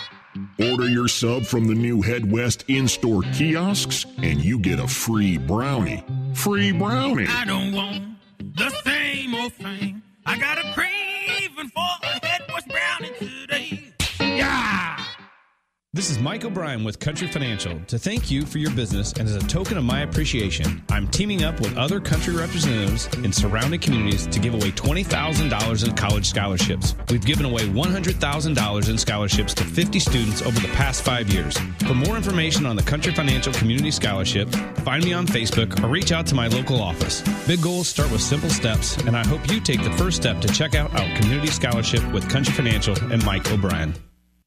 Order 0.70 0.88
your 0.88 1.08
sub 1.08 1.44
from 1.44 1.66
the 1.66 1.74
new 1.74 2.02
Head 2.02 2.30
West 2.30 2.64
in 2.68 2.88
store 2.88 3.22
kiosks, 3.34 4.06
and 4.18 4.44
you 4.44 4.58
get 4.58 4.78
a 4.78 4.88
free 4.88 5.38
brownie. 5.38 6.04
Free 6.34 6.72
brownie. 6.72 7.26
I 7.28 7.44
don't 7.44 7.72
want 7.72 8.16
the 8.38 8.70
same 8.84 9.34
old 9.34 9.52
thing. 9.54 10.02
I 10.26 10.38
got 10.38 10.58
a 10.58 10.72
craving 10.74 11.70
for 11.70 12.11
This 15.94 16.08
is 16.08 16.18
Mike 16.18 16.42
O'Brien 16.46 16.84
with 16.84 16.98
Country 16.98 17.28
Financial. 17.28 17.78
To 17.88 17.98
thank 17.98 18.30
you 18.30 18.46
for 18.46 18.56
your 18.56 18.70
business 18.70 19.12
and 19.12 19.28
as 19.28 19.36
a 19.36 19.46
token 19.46 19.76
of 19.76 19.84
my 19.84 20.00
appreciation, 20.00 20.82
I'm 20.88 21.06
teaming 21.06 21.44
up 21.44 21.60
with 21.60 21.76
other 21.76 22.00
country 22.00 22.34
representatives 22.34 23.08
in 23.18 23.30
surrounding 23.30 23.78
communities 23.78 24.26
to 24.28 24.38
give 24.38 24.54
away 24.54 24.70
$20,000 24.70 25.86
in 25.86 25.94
college 25.94 26.30
scholarships. 26.30 26.94
We've 27.10 27.26
given 27.26 27.44
away 27.44 27.68
$100,000 27.68 28.88
in 28.88 28.96
scholarships 28.96 29.52
to 29.52 29.64
50 29.64 29.98
students 29.98 30.40
over 30.40 30.58
the 30.60 30.68
past 30.68 31.02
five 31.02 31.28
years. 31.28 31.58
For 31.86 31.92
more 31.92 32.16
information 32.16 32.64
on 32.64 32.76
the 32.76 32.82
Country 32.82 33.12
Financial 33.12 33.52
Community 33.52 33.90
Scholarship, 33.90 34.48
find 34.86 35.04
me 35.04 35.12
on 35.12 35.26
Facebook 35.26 35.84
or 35.84 35.88
reach 35.88 36.10
out 36.10 36.26
to 36.28 36.34
my 36.34 36.46
local 36.46 36.80
office. 36.80 37.20
Big 37.46 37.60
goals 37.60 37.86
start 37.86 38.10
with 38.10 38.22
simple 38.22 38.48
steps, 38.48 38.96
and 39.02 39.14
I 39.14 39.26
hope 39.26 39.46
you 39.50 39.60
take 39.60 39.84
the 39.84 39.92
first 39.98 40.16
step 40.16 40.40
to 40.40 40.48
check 40.48 40.74
out 40.74 40.90
our 40.98 41.16
community 41.18 41.48
scholarship 41.48 42.02
with 42.14 42.30
Country 42.30 42.54
Financial 42.54 42.96
and 43.12 43.22
Mike 43.26 43.52
O'Brien. 43.52 43.94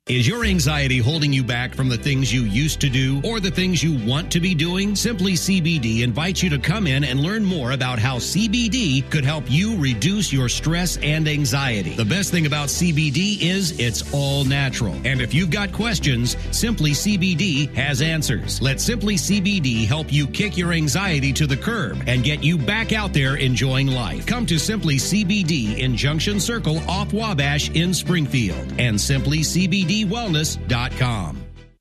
Is 0.08 0.28
your 0.28 0.46
anxiety 0.46 1.00
holding 1.00 1.34
you 1.34 1.44
back 1.44 1.74
from 1.74 1.90
the 1.90 1.98
things 1.98 2.32
you 2.32 2.44
used 2.44 2.80
to 2.82 2.92
do 2.92 3.20
or 3.24 3.40
the 3.40 3.50
things 3.50 3.82
you 3.82 3.98
want 4.06 4.32
to 4.34 4.40
be 4.40 4.54
doing? 4.54 4.96
Simply 4.96 5.32
CBD 5.32 6.02
invites 6.02 6.44
you 6.44 6.50
to 6.52 6.60
come 6.60 6.86
in 6.86 7.04
and 7.04 7.22
learn 7.22 7.44
more 7.44 7.72
about 7.72 7.98
how 7.98 8.18
CBD 8.18 9.10
could 9.10 9.26
help 9.26 9.46
you 9.48 9.76
reduce 9.78 10.32
your 10.32 10.48
stress 10.48 10.98
and 10.98 11.28
anxiety. 11.28 11.96
The 11.96 12.06
best 12.06 12.30
thing 12.30 12.46
about 12.46 12.68
CBD 12.68 13.42
is 13.42 13.80
it's 13.80 14.14
all 14.14 14.46
natural. 14.46 14.94
And 15.06 15.22
if 15.22 15.34
you've 15.34 15.50
got 15.50 15.74
questions, 15.74 16.38
Simply 16.52 16.92
CBD 16.92 17.74
has 17.74 18.04
answers. 18.04 18.62
Let 18.62 18.80
Simply 18.80 19.16
CBD 19.16 19.88
help 19.88 20.14
you 20.14 20.28
kick 20.28 20.56
your 20.56 20.72
anxiety 20.72 21.34
to 21.34 21.48
the 21.48 21.58
curb 21.58 22.04
and 22.06 22.24
get 22.24 22.44
you 22.44 22.60
back 22.60 22.94
out 22.94 23.12
there 23.12 23.38
enjoying 23.38 23.88
life. 23.88 24.28
Come 24.28 24.46
to 24.46 24.60
Simply 24.60 24.98
CBD 24.98 25.80
in 25.80 25.98
Junction 25.98 26.40
Circle 26.40 26.88
off 26.88 27.12
Wabash 27.12 27.72
in 27.72 27.92
Springfield 27.92 28.72
and 28.78 29.02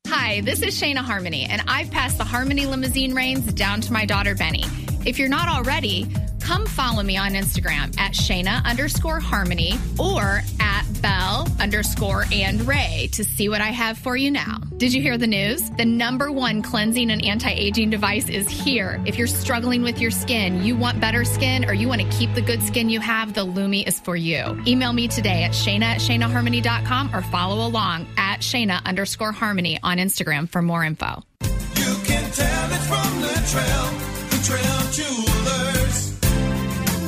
Hi, 0.06 0.40
this 0.42 0.62
is 0.62 0.80
Shayna 0.80 0.98
Harmony, 0.98 1.46
and 1.46 1.62
I've 1.66 1.90
passed 1.90 2.18
the 2.18 2.24
Harmony 2.24 2.66
limousine 2.66 3.14
reins 3.14 3.52
down 3.54 3.80
to 3.80 3.92
my 3.92 4.04
daughter 4.04 4.34
Benny. 4.34 4.64
If 5.04 5.18
you're 5.18 5.28
not 5.28 5.48
already, 5.48 6.06
come 6.44 6.66
follow 6.66 7.02
me 7.02 7.16
on 7.16 7.32
Instagram 7.32 7.98
at 7.98 8.12
Shayna 8.12 8.62
underscore 8.66 9.18
Harmony 9.18 9.78
or 9.98 10.42
at 10.60 10.84
Bell 11.00 11.48
underscore 11.58 12.26
and 12.30 12.66
Ray 12.68 13.08
to 13.12 13.24
see 13.24 13.48
what 13.48 13.62
I 13.62 13.68
have 13.68 13.96
for 13.96 14.14
you 14.14 14.30
now. 14.30 14.58
Did 14.76 14.92
you 14.92 15.00
hear 15.00 15.16
the 15.16 15.26
news? 15.26 15.70
The 15.70 15.86
number 15.86 16.30
one 16.30 16.60
cleansing 16.60 17.10
and 17.10 17.24
anti 17.24 17.50
aging 17.50 17.88
device 17.88 18.28
is 18.28 18.46
here. 18.48 19.02
If 19.06 19.16
you're 19.16 19.26
struggling 19.26 19.82
with 19.82 19.98
your 19.98 20.10
skin, 20.10 20.62
you 20.62 20.76
want 20.76 21.00
better 21.00 21.24
skin, 21.24 21.64
or 21.64 21.72
you 21.72 21.88
want 21.88 22.02
to 22.02 22.08
keep 22.08 22.34
the 22.34 22.42
good 22.42 22.62
skin 22.62 22.90
you 22.90 23.00
have, 23.00 23.32
the 23.32 23.46
Lumi 23.46 23.86
is 23.88 23.98
for 23.98 24.14
you. 24.14 24.62
Email 24.66 24.92
me 24.92 25.08
today 25.08 25.44
at 25.44 25.52
Shayna 25.52 25.84
at 25.84 26.00
ShaynaHarmony.com 26.00 27.16
or 27.16 27.22
follow 27.22 27.66
along 27.66 28.06
at 28.18 28.40
Shayna 28.40 28.84
underscore 28.84 29.32
Harmony 29.32 29.78
on 29.82 29.96
Instagram 29.96 30.48
for 30.48 30.60
more 30.60 30.84
info. 30.84 31.22
You 31.40 31.94
can 32.04 32.30
tell 32.32 32.70
it 32.70 32.82
from 32.82 33.20
the 33.22 33.34
trail, 33.50 33.86
the 34.28 34.42
trail 34.44 34.92
jewelers. 34.92 35.83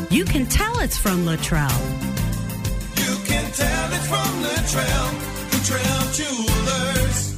You 0.08 0.24
can 0.24 0.46
tell 0.46 0.78
it's 0.78 0.96
from 0.96 1.24
Latrell. 1.26 1.68
You 2.96 3.16
can 3.24 3.50
tell 3.52 3.92
it 3.92 4.04
from 4.06 4.42
the 4.42 4.54
trail, 4.70 5.10
the 5.50 5.60
trail 5.66 6.12
jewelers. 6.12 7.36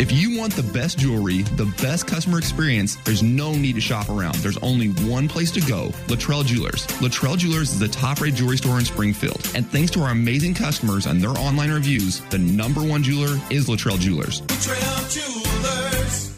If 0.00 0.12
you 0.12 0.38
want 0.38 0.52
the 0.52 0.62
best 0.62 0.98
jewelry, 0.98 1.42
the 1.42 1.66
best 1.82 2.06
customer 2.06 2.38
experience, 2.38 2.94
there's 3.04 3.24
no 3.24 3.52
need 3.52 3.74
to 3.74 3.80
shop 3.80 4.08
around. 4.08 4.36
There's 4.36 4.58
only 4.58 4.88
one 5.10 5.26
place 5.26 5.50
to 5.52 5.60
go 5.62 5.88
Latrell 6.06 6.44
Jewelers. 6.44 6.86
Latrell 7.00 7.36
Jewelers 7.36 7.72
is 7.72 7.80
the 7.80 7.88
top 7.88 8.20
rated 8.20 8.36
jewelry 8.36 8.58
store 8.58 8.78
in 8.78 8.84
Springfield. 8.84 9.50
And 9.56 9.68
thanks 9.68 9.90
to 9.92 10.00
our 10.02 10.10
amazing 10.12 10.54
customers 10.54 11.06
and 11.06 11.20
their 11.20 11.30
online 11.30 11.72
reviews, 11.72 12.20
the 12.30 12.38
number 12.38 12.80
one 12.80 13.02
jeweler 13.02 13.40
is 13.50 13.66
Latrell 13.66 13.98
Jewelers. 13.98 14.40
Trail 14.46 15.08
jewelers. 15.08 16.37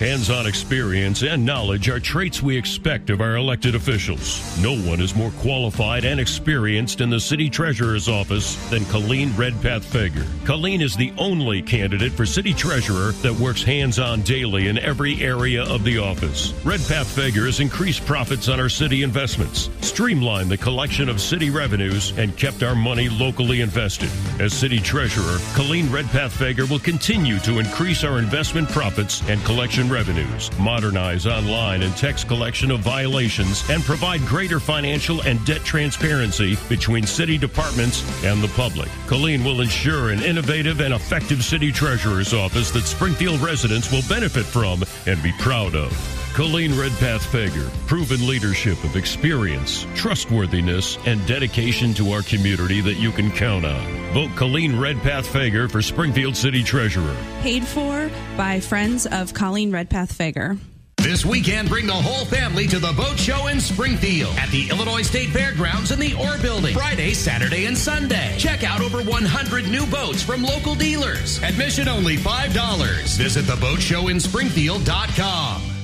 Hands 0.00 0.30
on 0.30 0.46
experience 0.46 1.22
and 1.22 1.44
knowledge 1.44 1.90
are 1.90 2.00
traits 2.00 2.42
we 2.42 2.56
expect 2.56 3.10
of 3.10 3.20
our 3.20 3.36
elected 3.36 3.74
officials. 3.74 4.40
No 4.58 4.74
one 4.74 4.98
is 4.98 5.14
more 5.14 5.30
qualified 5.32 6.06
and 6.06 6.18
experienced 6.18 7.02
in 7.02 7.10
the 7.10 7.20
city 7.20 7.50
treasurer's 7.50 8.08
office 8.08 8.56
than 8.70 8.86
Colleen 8.86 9.30
Redpath 9.36 9.84
Fager. 9.84 10.24
Colleen 10.46 10.80
is 10.80 10.96
the 10.96 11.12
only 11.18 11.60
candidate 11.60 12.12
for 12.12 12.24
city 12.24 12.54
treasurer 12.54 13.12
that 13.20 13.34
works 13.34 13.62
hands 13.62 13.98
on 13.98 14.22
daily 14.22 14.68
in 14.68 14.78
every 14.78 15.20
area 15.20 15.64
of 15.64 15.84
the 15.84 15.98
office. 15.98 16.54
Redpath 16.64 17.14
Fager 17.14 17.44
has 17.44 17.60
increased 17.60 18.06
profits 18.06 18.48
on 18.48 18.58
our 18.58 18.70
city 18.70 19.02
investments, 19.02 19.68
streamlined 19.82 20.50
the 20.50 20.56
collection 20.56 21.10
of 21.10 21.20
city 21.20 21.50
revenues, 21.50 22.16
and 22.16 22.38
kept 22.38 22.62
our 22.62 22.74
money 22.74 23.10
locally 23.10 23.60
invested. 23.60 24.08
As 24.40 24.54
city 24.54 24.78
treasurer, 24.78 25.36
Colleen 25.52 25.92
Redpath 25.92 26.32
Fager 26.32 26.70
will 26.70 26.78
continue 26.78 27.38
to 27.40 27.58
increase 27.58 28.02
our 28.02 28.18
investment 28.18 28.66
profits 28.70 29.20
and 29.28 29.44
collection 29.44 29.89
revenues, 29.90 30.50
modernize 30.58 31.26
online 31.26 31.82
and 31.82 31.96
text 31.96 32.28
collection 32.28 32.70
of 32.70 32.80
violations, 32.80 33.68
and 33.68 33.82
provide 33.82 34.20
greater 34.22 34.60
financial 34.60 35.20
and 35.22 35.44
debt 35.44 35.64
transparency 35.64 36.56
between 36.68 37.06
city 37.06 37.36
departments 37.36 38.02
and 38.24 38.42
the 38.42 38.48
public. 38.48 38.88
Colleen 39.06 39.44
will 39.44 39.60
ensure 39.60 40.10
an 40.10 40.22
innovative 40.22 40.80
and 40.80 40.94
effective 40.94 41.44
city 41.44 41.72
treasurer's 41.72 42.32
office 42.32 42.70
that 42.70 42.82
Springfield 42.84 43.40
residents 43.40 43.90
will 43.90 44.02
benefit 44.08 44.44
from 44.44 44.82
and 45.06 45.22
be 45.22 45.32
proud 45.38 45.74
of. 45.74 46.19
Colleen 46.34 46.76
Redpath 46.78 47.22
Fager, 47.32 47.68
proven 47.86 48.26
leadership 48.26 48.82
of 48.84 48.96
experience, 48.96 49.86
trustworthiness, 49.94 50.96
and 51.04 51.24
dedication 51.26 51.92
to 51.94 52.12
our 52.12 52.22
community 52.22 52.80
that 52.80 52.94
you 52.94 53.10
can 53.10 53.30
count 53.32 53.64
on. 53.64 54.12
Vote 54.14 54.30
Colleen 54.36 54.78
Redpath 54.78 55.26
Fager 55.26 55.68
for 55.70 55.82
Springfield 55.82 56.36
City 56.36 56.62
Treasurer. 56.62 57.16
Paid 57.40 57.66
for 57.66 58.08
by 58.36 58.60
friends 58.60 59.06
of 59.06 59.34
Colleen 59.34 59.72
Redpath 59.72 60.16
Fager. 60.16 60.56
This 60.98 61.24
weekend, 61.26 61.68
bring 61.70 61.86
the 61.86 61.94
whole 61.94 62.26
family 62.26 62.66
to 62.68 62.78
the 62.78 62.92
boat 62.92 63.18
show 63.18 63.46
in 63.46 63.58
Springfield 63.58 64.36
at 64.36 64.50
the 64.50 64.68
Illinois 64.68 65.00
State 65.02 65.30
Fairgrounds 65.30 65.90
in 65.90 65.98
the 65.98 66.12
Orr 66.14 66.36
Building. 66.42 66.74
Friday, 66.74 67.14
Saturday, 67.14 67.64
and 67.64 67.76
Sunday. 67.76 68.36
Check 68.38 68.62
out 68.64 68.82
over 68.82 69.02
100 69.02 69.66
new 69.68 69.86
boats 69.86 70.22
from 70.22 70.42
local 70.42 70.74
dealers. 70.74 71.42
Admission 71.42 71.88
only 71.88 72.16
$5. 72.16 73.16
Visit 73.16 73.46
theboatshowinspringfield.com. 73.46 75.79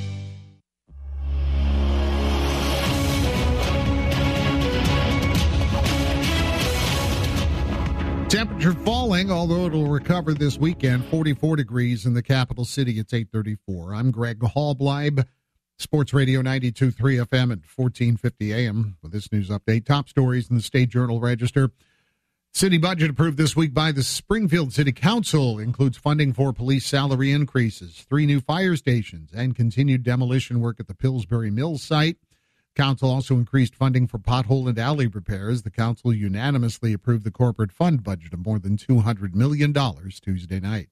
Falling, 8.73 9.31
although 9.31 9.67
it'll 9.67 9.87
recover 9.87 10.35
this 10.35 10.59
weekend. 10.59 11.05
44 11.07 11.57
degrees 11.57 12.05
in 12.05 12.15
the 12.15 12.23
capital 12.23 12.65
city. 12.65 12.99
It's 12.99 13.13
834. 13.13 13.95
I'm 13.95 14.11
Greg 14.11 14.41
Hallbleib, 14.41 15.25
Sports 15.79 16.13
Radio 16.13 16.43
92.3 16.43 16.95
FM 16.95 17.53
at 17.53 17.61
1450 17.77 18.53
AM 18.53 18.97
with 19.03 19.13
this 19.13 19.31
news 19.31 19.51
update. 19.51 19.87
Top 19.87 20.09
stories 20.09 20.51
in 20.51 20.57
the 20.57 20.63
State 20.63 20.89
Journal 20.89 21.21
Register. 21.21 21.71
City 22.53 22.79
budget 22.79 23.11
approved 23.11 23.37
this 23.37 23.55
week 23.55 23.73
by 23.73 23.93
the 23.93 24.03
Springfield 24.03 24.73
City 24.73 24.91
Council 24.91 25.59
includes 25.59 25.99
funding 25.99 26.33
for 26.33 26.53
police 26.53 26.87
salary 26.87 27.31
increases, 27.31 28.07
three 28.09 28.27
new 28.27 28.41
fire 28.41 28.75
stations, 28.75 29.31
and 29.35 29.55
continued 29.55 30.03
demolition 30.03 30.61
work 30.61 30.81
at 30.81 30.89
the 30.89 30.95
Pillsbury 30.95 31.51
Mills 31.51 31.83
site. 31.83 32.17
Council 32.77 33.11
also 33.11 33.35
increased 33.35 33.75
funding 33.75 34.07
for 34.07 34.19
pothole 34.19 34.69
and 34.69 34.79
alley 34.79 35.07
repairs. 35.07 35.63
The 35.63 35.71
council 35.71 36.13
unanimously 36.13 36.93
approved 36.93 37.25
the 37.25 37.31
corporate 37.31 37.73
fund 37.73 38.05
budget 38.05 38.35
of 38.35 38.45
more 38.45 38.59
than 38.59 38.77
$200 38.77 39.35
million 39.35 39.73
Tuesday 39.73 40.61
night. 40.61 40.91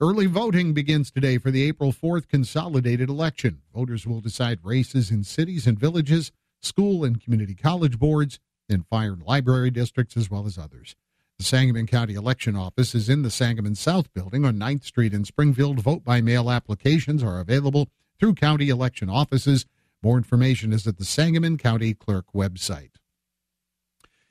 Early 0.00 0.24
voting 0.26 0.72
begins 0.72 1.10
today 1.10 1.36
for 1.36 1.50
the 1.50 1.62
April 1.64 1.92
4th 1.92 2.26
consolidated 2.28 3.10
election. 3.10 3.60
Voters 3.74 4.06
will 4.06 4.20
decide 4.20 4.58
races 4.64 5.10
in 5.10 5.24
cities 5.24 5.66
and 5.66 5.78
villages, 5.78 6.32
school 6.60 7.04
and 7.04 7.22
community 7.22 7.54
college 7.54 7.98
boards, 7.98 8.40
and 8.68 8.86
fire 8.86 9.12
and 9.12 9.22
library 9.22 9.70
districts, 9.70 10.16
as 10.16 10.30
well 10.30 10.46
as 10.46 10.56
others. 10.56 10.96
The 11.38 11.44
Sangamon 11.44 11.86
County 11.86 12.14
Election 12.14 12.56
Office 12.56 12.94
is 12.94 13.10
in 13.10 13.22
the 13.22 13.30
Sangamon 13.30 13.74
South 13.74 14.12
Building 14.14 14.46
on 14.46 14.56
9th 14.56 14.84
Street 14.84 15.12
in 15.12 15.26
Springfield. 15.26 15.80
Vote 15.80 16.02
by 16.02 16.22
mail 16.22 16.50
applications 16.50 17.22
are 17.22 17.40
available 17.40 17.88
through 18.18 18.34
county 18.34 18.70
election 18.70 19.10
offices. 19.10 19.66
More 20.04 20.18
information 20.18 20.74
is 20.74 20.86
at 20.86 20.98
the 20.98 21.04
Sangamon 21.06 21.56
County 21.56 21.94
Clerk 21.94 22.26
website. 22.34 22.96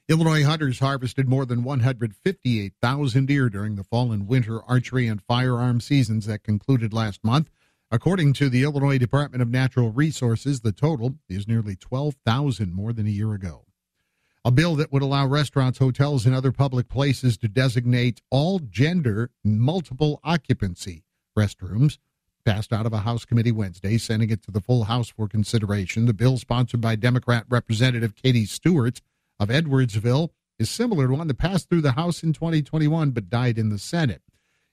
Illinois 0.08 0.44
hunters 0.44 0.78
harvested 0.78 1.28
more 1.28 1.48
than 1.48 1.64
158,000 1.64 3.26
deer 3.26 3.50
during 3.50 3.76
the 3.76 3.84
fall 3.84 4.12
and 4.12 4.28
winter 4.28 4.62
archery 4.66 5.08
and 5.08 5.20
firearm 5.20 5.80
seasons 5.80 6.28
that 6.28 6.44
concluded 6.44 6.94
last 6.94 7.24
month. 7.24 7.50
According 7.90 8.34
to 8.34 8.50
the 8.50 8.62
Illinois 8.62 9.00
Department 9.00 9.42
of 9.42 9.50
Natural 9.50 9.90
Resources, 9.90 10.62
the 10.62 10.72
total 10.72 11.16
is 11.28 11.48
nearly 11.48 11.76
12,000 11.76 12.72
more 12.72 12.94
than 12.94 13.08
a 13.08 13.10
year 13.10 13.34
ago. 13.34 13.66
A 14.46 14.52
bill 14.52 14.76
that 14.76 14.92
would 14.92 15.02
allow 15.02 15.26
restaurants, 15.26 15.80
hotels, 15.80 16.28
and 16.28 16.36
other 16.36 16.52
public 16.52 16.88
places 16.88 17.36
to 17.40 17.48
designate 17.48 18.22
all 18.30 18.60
gender 18.60 19.32
multiple 19.44 20.20
occupancy 20.24 21.04
restrooms 21.36 21.98
passed 22.46 22.74
out 22.74 22.86
of 22.86 22.94
a 22.94 23.00
House 23.00 23.26
committee 23.26 23.52
Wednesday, 23.52 23.98
sending 23.98 24.30
it 24.30 24.44
to 24.44 24.52
the 24.52 24.62
full 24.62 24.86
House 24.86 25.10
for 25.10 25.28
consideration. 25.28 26.06
The 26.06 26.14
bill, 26.14 26.38
sponsored 26.38 26.82
by 26.82 26.96
Democrat 26.96 27.46
Representative 27.50 28.16
Katie 28.16 28.46
Stuart 28.46 29.02
of 29.40 29.50
Edwardsville, 29.50 30.30
is 30.60 30.70
similar 30.70 31.08
to 31.08 31.14
one 31.14 31.28
that 31.28 31.38
passed 31.38 31.70
through 31.70 31.82
the 31.82 31.94
House 31.94 32.24
in 32.24 32.34
2021 32.34 33.12
but 33.12 33.30
died 33.30 33.58
in 33.58 33.70
the 33.70 33.80
Senate. 33.80 34.22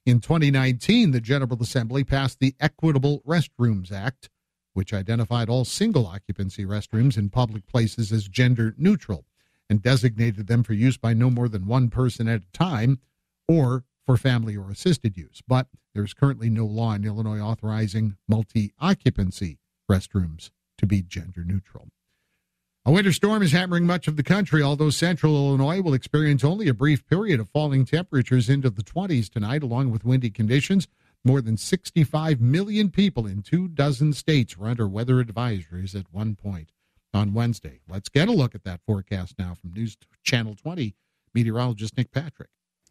In 0.06 0.20
2019, 0.20 1.10
the 1.10 1.20
General 1.20 1.60
Assembly 1.60 2.04
passed 2.04 2.38
the 2.38 2.54
Equitable 2.58 3.20
Restrooms 3.26 3.92
Act, 3.92 4.30
which 4.72 4.94
identified 4.94 5.48
all 5.48 5.64
single 5.64 6.06
occupancy 6.06 6.64
restrooms 6.64 7.18
in 7.18 7.28
public 7.28 7.66
places 7.66 8.12
as 8.12 8.28
gender 8.28 8.74
neutral 8.78 9.24
and 9.68 9.82
designated 9.82 10.46
them 10.46 10.62
for 10.62 10.72
use 10.72 10.96
by 10.96 11.12
no 11.14 11.30
more 11.30 11.48
than 11.48 11.66
one 11.66 11.90
person 11.90 12.28
at 12.28 12.42
a 12.42 12.52
time 12.52 12.98
or 13.46 13.84
for 14.06 14.16
family 14.16 14.56
or 14.56 14.70
assisted 14.70 15.16
use. 15.16 15.42
But 15.46 15.68
there's 15.94 16.14
currently 16.14 16.50
no 16.50 16.66
law 16.66 16.94
in 16.94 17.04
Illinois 17.04 17.40
authorizing 17.40 18.16
multi 18.28 18.72
occupancy 18.78 19.58
restrooms 19.90 20.50
to 20.78 20.86
be 20.86 21.02
gender 21.02 21.44
neutral. 21.44 21.88
A 22.86 22.92
winter 22.92 23.12
storm 23.12 23.42
is 23.42 23.52
hammering 23.52 23.86
much 23.86 24.08
of 24.08 24.16
the 24.16 24.22
country, 24.22 24.62
although 24.62 24.88
central 24.88 25.36
Illinois 25.36 25.82
will 25.82 25.92
experience 25.92 26.42
only 26.42 26.66
a 26.66 26.74
brief 26.74 27.06
period 27.06 27.38
of 27.38 27.50
falling 27.50 27.84
temperatures 27.84 28.48
into 28.48 28.70
the 28.70 28.82
20s 28.82 29.28
tonight, 29.28 29.62
along 29.62 29.90
with 29.90 30.04
windy 30.04 30.30
conditions. 30.30 30.88
More 31.22 31.42
than 31.42 31.58
65 31.58 32.40
million 32.40 32.88
people 32.88 33.26
in 33.26 33.42
two 33.42 33.68
dozen 33.68 34.14
states 34.14 34.56
were 34.56 34.68
under 34.68 34.88
weather 34.88 35.22
advisories 35.22 35.94
at 35.94 36.10
one 36.10 36.34
point 36.34 36.72
on 37.12 37.34
Wednesday. 37.34 37.80
Let's 37.86 38.08
get 38.08 38.28
a 38.28 38.32
look 38.32 38.54
at 38.54 38.64
that 38.64 38.80
forecast 38.86 39.38
now 39.38 39.54
from 39.54 39.74
News 39.74 39.98
Channel 40.24 40.54
20 40.54 40.94
meteorologist 41.34 41.98
Nick 41.98 42.10
Patrick. 42.10 42.48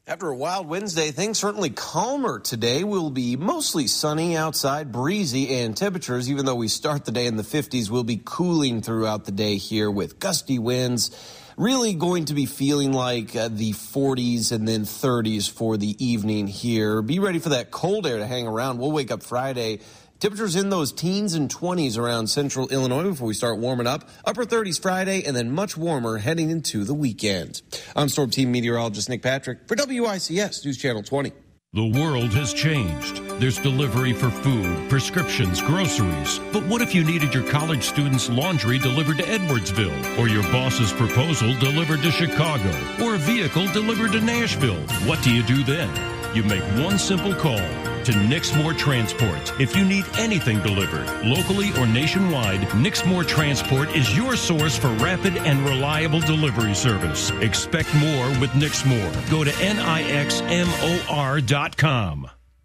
After 0.09 0.27
a 0.27 0.35
wild 0.35 0.67
Wednesday, 0.67 1.11
things 1.11 1.37
certainly 1.37 1.69
calmer 1.69 2.39
today. 2.39 2.83
Will 2.83 3.11
be 3.11 3.35
mostly 3.35 3.85
sunny 3.85 4.35
outside, 4.35 4.91
breezy, 4.91 5.59
and 5.59 5.77
temperatures, 5.77 6.31
even 6.31 6.47
though 6.47 6.55
we 6.55 6.67
start 6.67 7.05
the 7.05 7.11
day 7.11 7.27
in 7.27 7.35
the 7.35 7.43
50s, 7.43 7.91
will 7.91 8.03
be 8.03 8.19
cooling 8.25 8.81
throughout 8.81 9.25
the 9.25 9.31
day 9.31 9.57
here 9.57 9.91
with 9.91 10.17
gusty 10.17 10.57
winds. 10.57 11.11
Really 11.57 11.93
going 11.93 12.25
to 12.25 12.33
be 12.33 12.47
feeling 12.47 12.91
like 12.91 13.35
uh, 13.35 13.49
the 13.49 13.73
40s 13.73 14.51
and 14.51 14.67
then 14.67 14.81
30s 14.81 15.47
for 15.47 15.77
the 15.77 16.03
evening 16.03 16.47
here. 16.47 17.03
Be 17.03 17.19
ready 17.19 17.37
for 17.37 17.49
that 17.49 17.69
cold 17.69 18.07
air 18.07 18.17
to 18.17 18.25
hang 18.25 18.47
around. 18.47 18.79
We'll 18.79 18.91
wake 18.91 19.11
up 19.11 19.21
Friday 19.21 19.81
Temperatures 20.19 20.57
in 20.57 20.69
those 20.69 20.91
teens 20.91 21.33
and 21.33 21.49
20s 21.49 21.97
around 21.97 22.27
central 22.27 22.67
Illinois 22.67 23.03
before 23.03 23.27
we 23.27 23.33
start 23.33 23.57
warming 23.57 23.87
up. 23.87 24.09
Upper 24.25 24.43
30s 24.43 24.81
Friday 24.81 25.23
and 25.23 25.33
then 25.33 25.49
much 25.49 25.77
warmer 25.77 26.17
heading 26.17 26.49
into 26.49 26.83
the 26.83 26.93
weekend. 26.93 27.61
I'm 27.95 28.09
Storm 28.09 28.29
Team 28.29 28.51
Meteorologist 28.51 29.07
Nick 29.07 29.21
Patrick 29.21 29.65
for 29.65 29.77
WICS 29.77 30.65
News 30.65 30.77
Channel 30.77 31.03
20. 31.03 31.31
The 31.71 32.01
world 32.01 32.33
has 32.33 32.53
changed. 32.53 33.23
There's 33.39 33.59
delivery 33.59 34.11
for 34.11 34.29
food, 34.29 34.89
prescriptions, 34.89 35.61
groceries. 35.61 36.41
But 36.51 36.65
what 36.65 36.81
if 36.81 36.93
you 36.93 37.05
needed 37.05 37.33
your 37.33 37.47
college 37.47 37.83
students' 37.83 38.27
laundry 38.29 38.77
delivered 38.77 39.19
to 39.19 39.23
Edwardsville, 39.23 40.19
or 40.19 40.27
your 40.27 40.43
boss's 40.51 40.91
proposal 40.91 41.53
delivered 41.59 42.01
to 42.01 42.11
Chicago, 42.11 42.71
or 43.01 43.15
a 43.15 43.19
vehicle 43.19 43.67
delivered 43.67 44.11
to 44.13 44.19
Nashville? 44.19 44.81
What 45.07 45.23
do 45.23 45.33
you 45.33 45.43
do 45.43 45.63
then? 45.63 45.89
You 46.35 46.43
make 46.43 46.63
one 46.83 46.99
simple 46.99 47.33
call 47.35 47.88
to 48.09 48.15
Nixmore 48.15 48.75
Transport. 48.75 49.53
If 49.59 49.75
you 49.75 49.85
need 49.85 50.05
anything 50.17 50.59
delivered, 50.61 51.05
locally 51.23 51.69
or 51.77 51.85
nationwide, 51.85 52.61
Nixmore 52.73 53.27
Transport 53.27 53.95
is 53.95 54.17
your 54.17 54.35
source 54.35 54.75
for 54.75 54.87
rapid 54.95 55.37
and 55.37 55.63
reliable 55.63 56.19
delivery 56.21 56.73
service. 56.73 57.29
Expect 57.41 57.93
more 57.95 58.27
with 58.39 58.49
Nixmore. 58.51 59.29
Go 59.29 59.43
to 59.43 59.51
nixmor.com. 59.51 60.39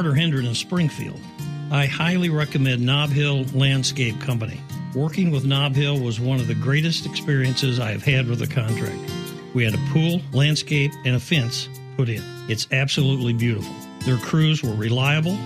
Carter 0.00 0.14
Hendren 0.14 0.46
in 0.46 0.54
Springfield. 0.54 1.20
I 1.70 1.84
highly 1.84 2.30
recommend 2.30 2.80
Knob 2.80 3.10
Hill 3.10 3.44
Landscape 3.52 4.18
Company. 4.18 4.58
Working 4.94 5.30
with 5.30 5.44
Knob 5.44 5.74
Hill 5.74 6.00
was 6.00 6.18
one 6.18 6.40
of 6.40 6.48
the 6.48 6.54
greatest 6.54 7.04
experiences 7.04 7.78
I 7.78 7.90
have 7.90 8.02
had 8.02 8.26
with 8.26 8.40
a 8.40 8.46
contract. 8.46 8.98
We 9.52 9.62
had 9.62 9.74
a 9.74 9.90
pool, 9.92 10.22
landscape, 10.32 10.90
and 11.04 11.16
a 11.16 11.20
fence 11.20 11.68
put 11.98 12.08
in. 12.08 12.22
It's 12.48 12.66
absolutely 12.72 13.34
beautiful. 13.34 13.74
Their 14.06 14.16
crews 14.16 14.62
were 14.62 14.72
reliable, 14.72 15.36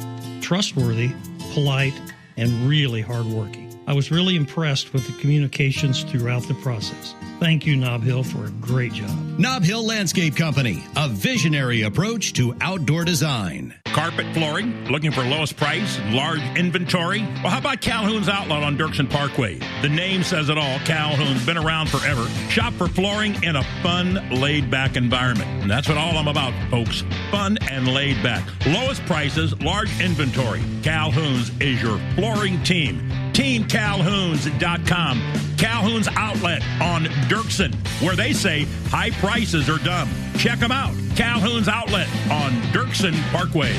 trustworthy, 0.40 1.11
polite, 1.52 2.00
and 2.36 2.52
really 2.68 3.00
hardworking. 3.00 3.76
I 3.88 3.92
was 3.92 4.12
really 4.12 4.36
impressed 4.36 4.92
with 4.92 5.05
the 5.09 5.20
communications 5.20 6.05
throughout 6.05 6.44
the 6.44 6.55
process. 6.55 7.16
Thank 7.40 7.66
you, 7.66 7.74
Knob 7.74 8.05
Hill, 8.05 8.22
for 8.22 8.44
a 8.44 8.50
great 8.50 8.92
job. 8.92 9.18
Nob 9.36 9.64
Hill 9.64 9.84
Landscape 9.84 10.36
Company, 10.36 10.84
a 10.94 11.09
visionary 11.09 11.82
approach 11.82 12.34
to 12.34 12.57
outdoor 12.61 13.05
design. 13.05 13.74
Carpet 13.95 14.26
flooring, 14.34 14.86
looking 14.86 15.12
for 15.12 15.22
lowest 15.22 15.57
price 15.57 16.01
and 16.01 16.16
large 16.16 16.40
inventory? 16.57 17.20
Well, 17.20 17.51
how 17.51 17.59
about 17.59 17.80
Calhoun's 17.80 18.28
Outlet 18.28 18.64
on 18.64 18.76
Dirksen 18.76 19.09
Parkway? 19.09 19.61
The 19.82 19.88
name 19.88 20.24
says 20.24 20.49
it 20.49 20.59
all. 20.59 20.80
Calhoun's 20.80 21.47
been 21.47 21.57
around 21.57 21.88
forever. 21.88 22.26
Shop 22.51 22.72
for 22.72 22.88
flooring 22.88 23.40
in 23.45 23.55
a 23.55 23.62
fun, 23.84 24.14
laid 24.30 24.68
back 24.68 24.97
environment. 24.97 25.49
And 25.62 25.70
that's 25.70 25.88
what 25.88 25.97
all 25.97 26.18
I'm 26.18 26.26
about, 26.26 26.53
folks. 26.72 27.05
Fun 27.30 27.57
and 27.70 27.86
laid 27.86 28.20
back. 28.20 28.45
Lowest 28.66 29.07
prices, 29.07 29.57
large 29.61 30.01
inventory. 30.01 30.61
Calhoun's 30.82 31.53
is 31.61 31.80
your 31.80 32.01
flooring 32.16 32.61
team. 32.64 33.09
TeamCalhoun's.com. 33.32 35.57
Calhoun's 35.57 36.09
Outlet 36.16 36.62
on 36.80 37.05
Dirksen, 37.28 37.72
where 38.03 38.16
they 38.16 38.32
say 38.32 38.64
high 38.88 39.11
prices 39.11 39.68
are 39.68 39.78
dumb. 39.78 40.09
Check 40.39 40.59
them 40.59 40.72
out. 40.72 40.95
Calhoun's 41.16 41.68
Outlet 41.68 42.09
on 42.30 42.53
Dirksen 42.72 43.14
Parkway. 43.32 43.74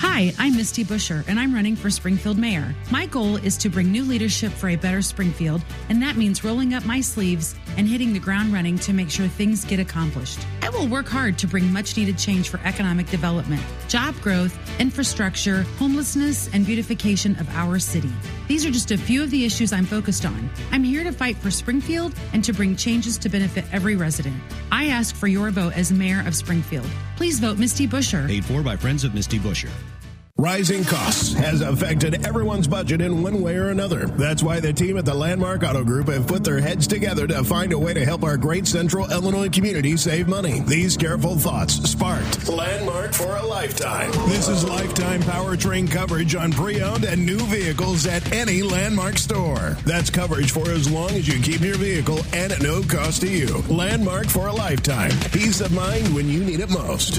Hi, 0.00 0.32
I'm 0.38 0.56
Misty 0.56 0.84
Buscher, 0.84 1.24
and 1.26 1.40
I'm 1.40 1.52
running 1.52 1.74
for 1.74 1.90
Springfield 1.90 2.38
Mayor. 2.38 2.72
My 2.90 3.06
goal 3.06 3.36
is 3.36 3.56
to 3.58 3.68
bring 3.68 3.90
new 3.90 4.04
leadership 4.04 4.52
for 4.52 4.68
a 4.68 4.76
better 4.76 5.02
Springfield, 5.02 5.60
and 5.88 6.00
that 6.00 6.16
means 6.16 6.44
rolling 6.44 6.72
up 6.74 6.86
my 6.86 7.00
sleeves 7.00 7.56
and 7.76 7.88
hitting 7.88 8.12
the 8.12 8.20
ground 8.20 8.52
running 8.52 8.78
to 8.78 8.92
make 8.92 9.10
sure 9.10 9.26
things 9.26 9.64
get 9.64 9.80
accomplished. 9.80 10.38
I 10.62 10.70
will 10.70 10.86
work 10.86 11.08
hard 11.08 11.36
to 11.38 11.48
bring 11.48 11.72
much 11.72 11.96
needed 11.96 12.16
change 12.16 12.48
for 12.48 12.60
economic 12.64 13.10
development, 13.10 13.62
job 13.88 14.14
growth, 14.20 14.56
infrastructure, 14.80 15.62
homelessness, 15.78 16.48
and 16.52 16.64
beautification 16.64 17.34
of 17.40 17.48
our 17.56 17.80
city. 17.80 18.12
These 18.48 18.64
are 18.64 18.70
just 18.70 18.90
a 18.90 18.96
few 18.96 19.22
of 19.22 19.30
the 19.30 19.44
issues 19.44 19.74
I'm 19.74 19.84
focused 19.84 20.24
on. 20.24 20.50
I'm 20.72 20.82
here 20.82 21.04
to 21.04 21.12
fight 21.12 21.36
for 21.36 21.50
Springfield 21.50 22.14
and 22.32 22.42
to 22.44 22.54
bring 22.54 22.76
changes 22.76 23.18
to 23.18 23.28
benefit 23.28 23.66
every 23.72 23.94
resident. 23.94 24.40
I 24.72 24.86
ask 24.86 25.14
for 25.14 25.28
your 25.28 25.50
vote 25.50 25.74
as 25.76 25.92
Mayor 25.92 26.24
of 26.26 26.34
Springfield. 26.34 26.88
Please 27.16 27.40
vote 27.40 27.58
Misty 27.58 27.86
Buscher. 27.86 28.26
Paid 28.26 28.46
for 28.46 28.62
by 28.62 28.74
Friends 28.74 29.04
of 29.04 29.14
Misty 29.14 29.38
Buscher. 29.38 29.70
Rising 30.40 30.84
costs 30.84 31.32
has 31.32 31.62
affected 31.62 32.24
everyone's 32.24 32.68
budget 32.68 33.00
in 33.00 33.24
one 33.24 33.42
way 33.42 33.56
or 33.56 33.70
another. 33.70 34.06
That's 34.06 34.40
why 34.40 34.60
the 34.60 34.72
team 34.72 34.96
at 34.96 35.04
the 35.04 35.12
Landmark 35.12 35.64
Auto 35.64 35.82
Group 35.82 36.06
have 36.06 36.28
put 36.28 36.44
their 36.44 36.60
heads 36.60 36.86
together 36.86 37.26
to 37.26 37.42
find 37.42 37.72
a 37.72 37.78
way 37.78 37.92
to 37.92 38.04
help 38.04 38.22
our 38.22 38.36
great 38.36 38.64
central 38.68 39.10
Illinois 39.10 39.48
community 39.48 39.96
save 39.96 40.28
money. 40.28 40.60
These 40.60 40.96
careful 40.96 41.36
thoughts 41.36 41.74
sparked 41.90 42.48
Landmark 42.48 43.14
for 43.14 43.34
a 43.34 43.44
lifetime. 43.44 44.12
This 44.28 44.46
is 44.46 44.62
lifetime 44.62 45.22
powertrain 45.22 45.90
coverage 45.90 46.36
on 46.36 46.52
pre-owned 46.52 47.02
and 47.02 47.26
new 47.26 47.40
vehicles 47.46 48.06
at 48.06 48.30
any 48.30 48.62
Landmark 48.62 49.18
store. 49.18 49.76
That's 49.84 50.08
coverage 50.08 50.52
for 50.52 50.70
as 50.70 50.88
long 50.88 51.10
as 51.10 51.26
you 51.26 51.42
keep 51.42 51.62
your 51.62 51.78
vehicle 51.78 52.20
and 52.32 52.52
at 52.52 52.62
no 52.62 52.82
cost 52.84 53.22
to 53.22 53.28
you. 53.28 53.64
Landmark 53.68 54.28
for 54.28 54.46
a 54.46 54.52
lifetime. 54.52 55.10
Peace 55.32 55.60
of 55.60 55.72
mind 55.72 56.14
when 56.14 56.28
you 56.28 56.44
need 56.44 56.60
it 56.60 56.70
most. 56.70 57.18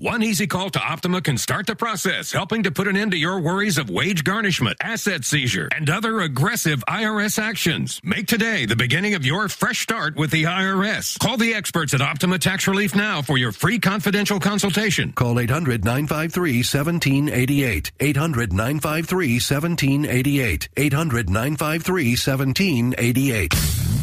One 0.00 0.22
easy 0.22 0.46
call 0.48 0.70
to 0.70 0.80
Optima 0.80 1.20
can 1.20 1.38
start 1.38 1.66
the 1.66 1.76
process, 1.76 2.32
helping 2.32 2.64
to 2.64 2.72
put 2.72 2.88
an 2.88 2.96
end 2.96 3.12
to 3.12 3.16
your 3.16 3.40
worries 3.40 3.78
of 3.78 3.90
wage 3.90 4.24
garnishment, 4.24 4.76
asset 4.82 5.24
seizure, 5.24 5.68
and 5.74 5.88
other 5.88 6.20
aggressive 6.20 6.82
IRS 6.88 7.38
actions. 7.38 8.00
Make 8.02 8.26
today 8.26 8.66
the 8.66 8.74
beginning 8.74 9.14
of 9.14 9.24
your 9.24 9.48
fresh 9.48 9.80
start 9.80 10.16
with 10.16 10.32
the 10.32 10.44
IRS. 10.44 11.18
Call 11.20 11.36
the 11.36 11.54
experts 11.54 11.94
at 11.94 12.00
Optima 12.00 12.38
Tax 12.38 12.66
Relief 12.66 12.96
now 12.96 13.22
for 13.22 13.38
your 13.38 13.52
free 13.52 13.78
confidential 13.78 14.40
consultation. 14.40 15.12
Call 15.12 15.38
800 15.38 15.84
953 15.84 16.58
1788. 16.58 17.92
800 18.00 18.52
953 18.52 19.34
1788. 19.34 20.68
800 20.76 21.30
953 21.30 22.10
1788. 22.10 23.54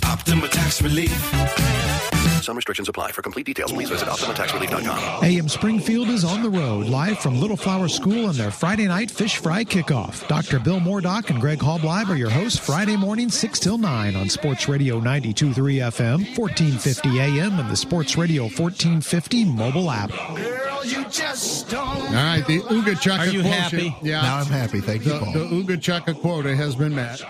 Optima 0.05 0.47
Tax 0.47 0.81
Relief. 0.81 2.10
Some 2.41 2.55
restrictions 2.55 2.89
apply. 2.89 3.11
For 3.11 3.21
complete 3.21 3.45
details, 3.45 3.71
please 3.71 3.89
visit 3.89 4.07
OptimaTaxRelief.com. 4.07 5.23
AM 5.23 5.47
Springfield 5.47 6.09
is 6.09 6.23
on 6.25 6.41
the 6.41 6.49
road, 6.49 6.87
live 6.87 7.19
from 7.19 7.39
Little 7.39 7.55
Flower 7.57 7.87
School 7.87 8.29
and 8.29 8.35
their 8.35 8.51
Friday 8.51 8.87
night 8.87 9.11
fish 9.11 9.37
fry 9.37 9.63
kickoff. 9.63 10.27
Dr. 10.27 10.59
Bill 10.59 10.79
Moordock 10.79 11.29
and 11.29 11.39
Greg 11.39 11.59
Hallbleib 11.59 12.09
are 12.09 12.15
your 12.15 12.29
hosts 12.31 12.57
Friday 12.59 12.95
morning, 12.97 13.29
6 13.29 13.59
till 13.59 13.77
9 13.77 14.15
on 14.15 14.27
Sports 14.29 14.67
Radio 14.67 14.99
92.3 14.99 15.53
FM, 15.91 16.37
1450 16.37 17.19
AM, 17.19 17.59
and 17.59 17.69
the 17.69 17.75
Sports 17.75 18.17
Radio 18.17 18.43
1450 18.43 19.45
mobile 19.45 19.91
app. 19.91 20.09
Girl, 20.35 20.83
you 20.85 21.05
just 21.09 21.69
don't. 21.69 21.85
All 21.85 22.13
right, 22.13 22.43
the 22.47 22.59
Ooga 22.61 22.99
Chaka 22.99 23.21
Are 23.23 23.27
you 23.27 23.41
quota. 23.41 23.55
happy? 23.55 23.95
Yeah. 24.01 24.21
Now 24.23 24.37
I'm 24.37 24.45
happy. 24.47 24.81
Thank 24.81 25.05
you, 25.05 25.11
The, 25.13 25.19
Paul. 25.19 25.33
the 25.33 25.39
Ooga 25.45 25.81
Chaka 25.81 26.13
quota 26.15 26.55
has 26.55 26.75
been 26.75 26.95
met. 26.95 27.21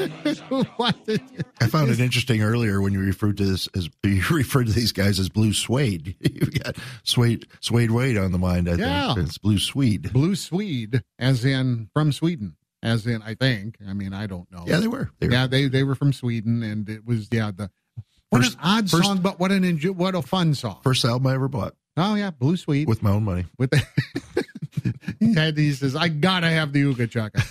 I 1.60 1.66
found 1.68 1.90
it 1.90 2.00
interesting 2.00 2.42
earlier 2.42 2.80
when 2.80 2.92
you 2.92 3.00
referred 3.00 3.36
to 3.40 3.44
this 3.46 3.68
as 3.74 3.88
you 4.04 4.22
referred 4.30 4.66
to 4.68 4.72
these 4.72 4.92
guys 4.92 5.18
as 5.18 5.28
blue 5.28 5.52
suede. 5.52 6.14
You've 6.20 6.62
got 6.62 6.76
suede 7.02 7.46
suede 7.60 7.90
Wade 7.90 8.16
on 8.16 8.32
the 8.32 8.38
mind. 8.38 8.68
I 8.68 8.74
Yeah. 8.76 9.14
think 9.14 9.26
it's 9.28 9.38
blue 9.38 9.58
Swede. 9.58 10.12
Blue 10.12 10.34
Swede, 10.36 11.02
as 11.18 11.44
in 11.44 11.88
from 11.92 12.12
Sweden, 12.12 12.56
as 12.82 13.06
in 13.06 13.20
I 13.22 13.34
think. 13.34 13.76
I 13.86 13.92
mean, 13.92 14.12
I 14.12 14.26
don't 14.26 14.50
know. 14.52 14.64
Yeah, 14.66 14.78
they 14.80 14.88
were. 14.88 15.10
They 15.18 15.26
were. 15.26 15.32
yeah, 15.32 15.46
they 15.46 15.68
they 15.68 15.82
were 15.82 15.94
from 15.96 16.12
Sweden, 16.12 16.62
and 16.62 16.88
it 16.88 17.04
was 17.04 17.28
yeah 17.32 17.50
the 17.50 17.70
what 18.30 18.42
First- 18.44 18.54
an 18.54 18.60
odd 18.62 18.90
first- 18.90 19.04
song, 19.04 19.18
but 19.22 19.40
what 19.40 19.50
an 19.50 19.64
enjo- 19.64 19.90
what 19.96 20.14
a 20.14 20.22
fun 20.22 20.54
song. 20.54 20.78
First 20.84 21.04
album 21.04 21.26
I 21.26 21.34
ever 21.34 21.48
bought 21.48 21.74
Oh 21.96 22.14
yeah, 22.14 22.30
Blue 22.30 22.56
Swede 22.56 22.86
with 22.88 23.02
my 23.02 23.10
own 23.10 23.24
money. 23.24 23.46
with 23.58 23.70
the. 23.70 23.82
he, 25.56 25.72
says, 25.72 25.96
"I 25.96 26.08
gotta 26.08 26.48
have 26.48 26.72
the 26.72 26.82
Ooga 26.84 27.10
Chaka." 27.10 27.42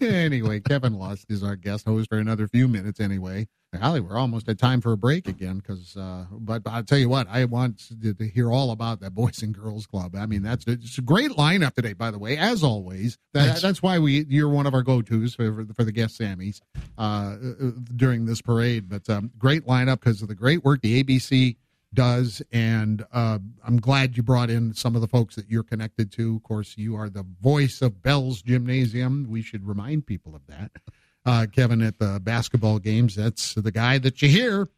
anyway, 0.00 0.60
Kevin 0.60 0.94
Lust 0.94 1.26
is 1.28 1.42
our 1.42 1.56
guest 1.56 1.84
host 1.86 2.08
for 2.08 2.18
another 2.18 2.46
few 2.48 2.68
minutes. 2.68 3.00
Anyway, 3.00 3.48
Holly, 3.76 4.00
we're 4.00 4.16
almost 4.16 4.48
at 4.48 4.58
time 4.58 4.80
for 4.80 4.92
a 4.92 4.96
break 4.96 5.28
again 5.28 5.58
because. 5.58 5.96
Uh, 5.96 6.24
but 6.32 6.62
I'll 6.66 6.82
tell 6.82 6.98
you 6.98 7.08
what, 7.08 7.26
I 7.28 7.44
want 7.44 7.82
to, 8.02 8.14
to 8.14 8.26
hear 8.26 8.50
all 8.50 8.70
about 8.70 9.00
that 9.00 9.14
Boys 9.14 9.42
and 9.42 9.54
Girls 9.54 9.86
Club. 9.86 10.16
I 10.16 10.24
mean, 10.24 10.42
that's 10.42 10.64
it's 10.66 10.96
a 10.96 11.02
great 11.02 11.32
lineup 11.32 11.74
today. 11.74 11.92
By 11.92 12.10
the 12.10 12.18
way, 12.18 12.38
as 12.38 12.62
always, 12.64 13.18
that, 13.34 13.60
that's 13.60 13.82
why 13.82 13.98
we 13.98 14.24
you're 14.28 14.48
one 14.48 14.66
of 14.66 14.72
our 14.72 14.82
go 14.82 15.02
tos 15.02 15.34
for 15.34 15.66
for 15.74 15.84
the 15.84 15.92
guest 15.92 16.18
Sammys 16.18 16.60
uh, 16.96 17.02
uh, 17.02 17.70
during 17.94 18.24
this 18.24 18.40
parade. 18.40 18.88
But 18.88 19.08
um, 19.10 19.30
great 19.38 19.66
lineup 19.66 20.00
because 20.00 20.22
of 20.22 20.28
the 20.28 20.34
great 20.34 20.64
work 20.64 20.80
the 20.80 21.02
ABC 21.04 21.56
does 21.94 22.42
and 22.52 23.04
uh, 23.12 23.38
i'm 23.66 23.78
glad 23.78 24.14
you 24.14 24.22
brought 24.22 24.50
in 24.50 24.74
some 24.74 24.94
of 24.94 25.00
the 25.00 25.08
folks 25.08 25.36
that 25.36 25.48
you're 25.48 25.62
connected 25.62 26.12
to 26.12 26.36
of 26.36 26.42
course 26.42 26.76
you 26.76 26.94
are 26.94 27.08
the 27.08 27.24
voice 27.40 27.80
of 27.80 28.02
bell's 28.02 28.42
gymnasium 28.42 29.26
we 29.28 29.40
should 29.40 29.66
remind 29.66 30.04
people 30.06 30.34
of 30.34 30.46
that 30.46 30.70
uh, 31.28 31.46
kevin 31.46 31.82
at 31.82 31.98
the 31.98 32.18
basketball 32.22 32.78
games. 32.78 33.14
That's 33.14 33.54
the 33.54 33.70
guy 33.70 33.98
that 33.98 34.22
you 34.22 34.28
hear 34.28 34.68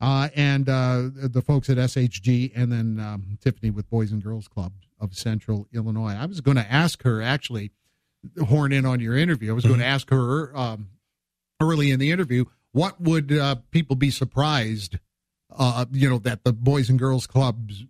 uh, 0.00 0.28
and 0.36 0.68
uh, 0.68 1.08
the 1.14 1.42
folks 1.42 1.68
at 1.68 1.78
shg 1.78 2.52
and 2.54 2.70
then 2.70 3.00
um, 3.00 3.38
tiffany 3.40 3.70
with 3.70 3.90
boys 3.90 4.12
and 4.12 4.22
girls 4.22 4.46
club 4.46 4.72
of 5.00 5.14
central 5.14 5.66
illinois. 5.74 6.14
I 6.14 6.26
was 6.26 6.40
going 6.40 6.56
to 6.56 6.72
ask 6.72 7.02
her 7.02 7.20
actually 7.20 7.72
horn 8.48 8.72
in 8.72 8.86
on 8.86 9.00
your 9.00 9.16
interview. 9.16 9.50
I 9.50 9.54
was 9.54 9.66
going 9.66 9.80
to 9.80 9.86
ask 9.86 10.08
her 10.10 10.56
um, 10.56 10.90
early 11.60 11.90
in 11.90 11.98
the 11.98 12.12
interview 12.12 12.44
what 12.72 13.00
would 13.00 13.32
uh, 13.32 13.56
people 13.70 13.96
be 13.96 14.10
surprised 14.10 14.98
uh, 15.58 15.86
you 15.90 16.08
know 16.08 16.18
that 16.18 16.44
the 16.44 16.52
boys 16.52 16.88
and 16.88 16.98
girls 16.98 17.26
clubs 17.26 17.84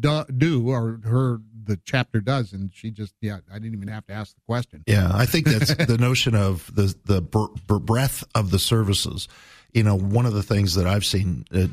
do, 0.00 0.24
do 0.36 0.68
or 0.70 1.00
her 1.04 1.40
the 1.68 1.78
chapter 1.84 2.20
does 2.20 2.52
and 2.52 2.70
she 2.74 2.90
just 2.90 3.14
yeah 3.20 3.38
i 3.52 3.54
didn't 3.58 3.74
even 3.74 3.88
have 3.88 4.06
to 4.06 4.12
ask 4.12 4.34
the 4.34 4.40
question 4.46 4.82
Yeah, 4.86 5.10
I 5.14 5.26
think 5.26 5.46
that's 5.46 5.74
the 5.86 5.98
notion 5.98 6.34
of 6.34 6.74
the 6.74 6.94
the 7.04 7.20
br- 7.20 7.52
br- 7.66 7.78
breadth 7.78 8.24
of 8.34 8.50
the 8.50 8.58
services. 8.58 9.28
You 9.74 9.82
know, 9.82 9.96
one 9.96 10.24
of 10.24 10.32
the 10.32 10.42
things 10.42 10.74
that 10.76 10.86
I've 10.86 11.04
seen 11.04 11.44
uh, 11.52 11.66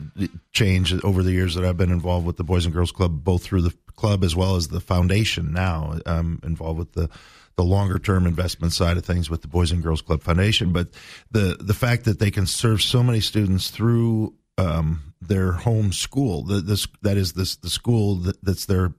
change 0.51 0.93
over 1.03 1.23
the 1.23 1.31
years 1.31 1.55
that 1.55 1.63
I've 1.63 1.77
been 1.77 1.91
involved 1.93 2.25
with 2.27 2.35
the 2.35 2.43
Boys 2.43 2.65
and 2.65 2.73
Girls 2.73 2.91
Club, 2.91 3.23
both 3.23 3.43
through 3.43 3.61
the 3.61 3.73
club 3.95 4.23
as 4.25 4.35
well 4.35 4.57
as 4.57 4.67
the 4.67 4.81
foundation. 4.81 5.53
Now 5.53 5.99
I'm 6.05 6.41
involved 6.43 6.77
with 6.77 6.91
the 6.91 7.09
the 7.55 7.63
longer 7.63 7.97
term 7.97 8.27
investment 8.27 8.73
side 8.73 8.97
of 8.97 9.05
things 9.05 9.29
with 9.29 9.41
the 9.41 9.47
Boys 9.47 9.71
and 9.71 9.81
Girls 9.81 10.01
Club 10.01 10.21
Foundation. 10.21 10.73
But 10.73 10.89
the 11.31 11.55
the 11.59 11.73
fact 11.73 12.03
that 12.03 12.19
they 12.19 12.31
can 12.31 12.45
serve 12.45 12.81
so 12.81 13.01
many 13.01 13.21
students 13.21 13.69
through 13.69 14.33
um, 14.57 15.13
their 15.21 15.53
home 15.53 15.93
school, 15.93 16.43
the, 16.43 16.59
this 16.59 16.87
that 17.01 17.15
is 17.17 17.33
this 17.33 17.55
the 17.55 17.69
school 17.69 18.15
that, 18.15 18.43
that's 18.43 18.65
their 18.65 18.93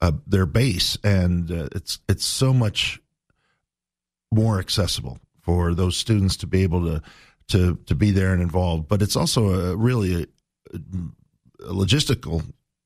uh, 0.00 0.12
their 0.26 0.46
base, 0.46 0.96
and 1.02 1.50
uh, 1.50 1.68
it's 1.74 1.98
it's 2.08 2.24
so 2.24 2.52
much 2.52 3.00
more 4.32 4.58
accessible 4.58 5.18
for 5.40 5.74
those 5.74 5.96
students 5.96 6.36
to 6.38 6.46
be 6.46 6.62
able 6.62 6.84
to 6.84 7.02
to 7.48 7.76
to 7.86 7.94
be 7.94 8.10
there 8.10 8.32
and 8.32 8.42
involved. 8.42 8.88
But 8.88 9.02
it's 9.02 9.16
also 9.16 9.50
a 9.72 9.76
really 9.76 10.24
a, 10.72 10.78
a 11.64 11.72
logistical 11.72 12.44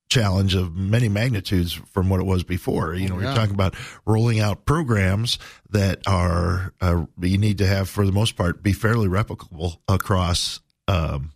challenge 0.08 0.54
of 0.56 0.74
many 0.74 1.08
magnitudes 1.08 1.72
from 1.72 2.08
what 2.08 2.18
it 2.20 2.26
was 2.26 2.42
before. 2.42 2.94
You 2.94 3.08
know, 3.08 3.14
Oh, 3.16 3.20
yeah. 3.20 3.28
we're 3.30 3.34
talking 3.36 3.54
about 3.54 3.74
rolling 4.06 4.40
out 4.40 4.64
programs 4.64 5.38
that 5.70 6.00
are 6.06 6.74
uh, 6.80 7.04
you 7.20 7.38
need 7.38 7.58
to 7.58 7.66
have 7.66 7.88
for 7.88 8.04
the 8.04 8.12
most 8.12 8.36
part 8.36 8.62
be 8.62 8.72
fairly 8.72 9.08
replicable 9.08 9.76
across. 9.88 10.61
Um, 10.88 11.32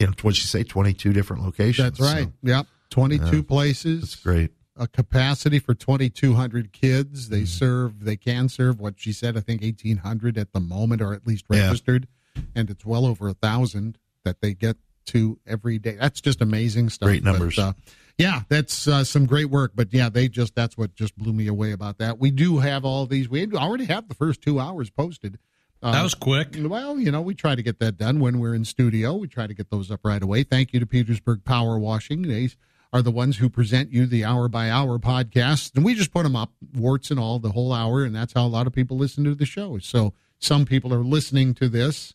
you 0.00 0.06
know, 0.06 0.12
what 0.22 0.36
you 0.36 0.42
say, 0.44 0.62
twenty 0.62 0.92
two 0.92 1.12
different 1.14 1.42
locations. 1.44 1.98
that's 1.98 2.00
right 2.00 2.26
So, 2.26 2.32
yep 2.42 2.66
22 2.90 3.36
Yeah. 3.36 3.42
places 3.42 4.00
that's 4.00 4.16
great. 4.16 4.50
A 4.78 4.86
capacity 4.86 5.58
for 5.58 5.74
2200 5.74 6.72
kids 6.72 7.28
they 7.30 7.44
serve 7.44 8.04
they 8.04 8.16
can 8.16 8.48
serve 8.48 8.78
what 8.80 8.94
she 8.98 9.12
said 9.12 9.36
i 9.36 9.40
think 9.40 9.62
1800 9.62 10.36
at 10.38 10.52
the 10.52 10.60
moment 10.60 11.00
or 11.00 11.12
at 11.14 11.26
least 11.26 11.44
Yeah. 11.50 11.66
registered 11.66 12.06
and 12.54 12.68
it's 12.70 12.84
well 12.84 13.06
over 13.06 13.28
a 13.28 13.34
thousand 13.34 13.98
that 14.24 14.40
they 14.40 14.52
get 14.54 14.76
to 15.06 15.38
every 15.46 15.78
day 15.78 15.96
that's 15.98 16.20
just 16.20 16.42
amazing 16.42 16.90
stuff 16.90 17.06
Great 17.06 17.24
numbers. 17.24 17.56
But, 17.56 17.62
uh, 17.62 17.72
yeah 18.18 18.42
that's 18.48 18.86
uh, 18.88 19.04
some 19.04 19.24
great 19.26 19.46
work 19.50 19.72
but 19.74 19.92
yeah 19.92 20.08
they 20.08 20.28
just 20.28 20.54
that's 20.54 20.76
what 20.76 20.94
just 20.94 21.16
blew 21.16 21.32
me 21.32 21.46
away 21.46 21.72
about 21.72 21.98
that 21.98 22.18
we 22.18 22.30
do 22.30 22.58
have 22.58 22.84
all 22.84 23.06
these 23.06 23.28
we 23.28 23.46
already 23.54 23.84
have 23.86 24.08
the 24.08 24.14
first 24.14 24.42
two 24.42 24.58
hours 24.60 24.90
posted 24.90 25.38
uh, 25.82 25.92
That 25.92 26.02
was 26.02 26.14
quick. 26.14 26.56
well, 26.58 26.98
you 26.98 27.10
know, 27.12 27.20
we 27.20 27.34
try 27.34 27.54
to 27.54 27.62
get 27.62 27.78
that 27.80 27.98
done 27.98 28.18
when 28.18 28.38
we're 28.40 28.54
in 28.54 28.64
studio. 28.64 29.14
We 29.14 29.28
try 29.28 29.46
to 29.46 29.52
get 29.52 29.68
those 29.70 29.90
up 29.90 30.00
right 30.04 30.22
away. 30.22 30.42
Thank 30.42 30.72
you 30.72 30.80
to 30.80 30.86
Petersburg 30.86 31.44
Power 31.44 31.78
Washing. 31.78 32.22
They 32.22 32.48
are 32.92 33.02
the 33.02 33.10
ones 33.10 33.36
who 33.38 33.48
present 33.48 33.92
you 33.92 34.06
the 34.06 34.24
hour 34.24 34.48
by 34.48 34.70
hour 34.70 34.98
podcast. 34.98 35.74
And 35.74 35.84
we 35.84 35.94
just 35.94 36.12
put 36.12 36.22
them 36.22 36.36
up, 36.36 36.52
warts 36.74 37.10
and 37.10 37.20
all, 37.20 37.38
the 37.38 37.50
whole 37.50 37.72
hour. 37.72 38.04
And 38.04 38.14
that's 38.14 38.32
how 38.32 38.46
a 38.46 38.48
lot 38.48 38.66
of 38.66 38.72
people 38.72 38.96
listen 38.96 39.24
to 39.24 39.34
the 39.34 39.46
show. 39.46 39.78
So 39.78 40.14
some 40.38 40.64
people 40.64 40.92
are 40.94 41.04
listening 41.04 41.54
to 41.54 41.68
this, 41.68 42.14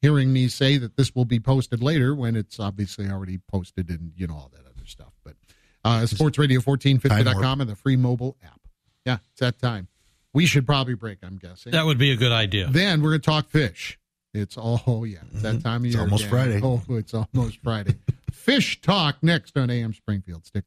hearing 0.00 0.32
me 0.32 0.48
say 0.48 0.76
that 0.78 0.96
this 0.96 1.14
will 1.14 1.24
be 1.24 1.40
posted 1.40 1.82
later 1.82 2.14
when 2.14 2.36
it's 2.36 2.60
obviously 2.60 3.08
already 3.08 3.38
posted 3.38 3.88
and, 3.88 4.12
you 4.16 4.26
know, 4.26 4.34
all 4.34 4.50
that 4.52 4.66
other 4.66 4.86
stuff. 4.86 5.12
But 5.24 5.36
uh, 5.84 6.00
sportsradio1450.com 6.02 7.60
and 7.60 7.70
the 7.70 7.76
free 7.76 7.96
mobile 7.96 8.36
app. 8.44 8.60
Yeah, 9.04 9.18
it's 9.32 9.40
that 9.40 9.58
time. 9.58 9.88
We 10.32 10.46
should 10.46 10.66
probably 10.66 10.94
break, 10.94 11.18
I'm 11.22 11.38
guessing. 11.38 11.72
That 11.72 11.86
would 11.86 11.98
be 11.98 12.12
a 12.12 12.16
good 12.16 12.32
idea. 12.32 12.68
Then 12.68 13.02
we're 13.02 13.10
going 13.10 13.20
to 13.22 13.26
talk 13.26 13.48
fish. 13.48 13.98
It's 14.32 14.56
all, 14.56 14.80
oh, 14.86 15.02
yeah, 15.04 15.18
it's 15.32 15.42
that 15.42 15.60
time 15.62 15.80
of 15.80 15.86
It's 15.86 15.94
year. 15.94 16.04
almost 16.04 16.22
gang. 16.24 16.30
Friday. 16.30 16.60
Oh, 16.62 16.80
it's 16.90 17.14
almost 17.14 17.58
Friday. 17.64 17.96
fish 18.40 18.80
talk 18.80 19.22
next 19.22 19.56
on 19.56 19.70
AM 19.70 19.92
Springfield. 19.92 20.46
Stick. 20.46 20.64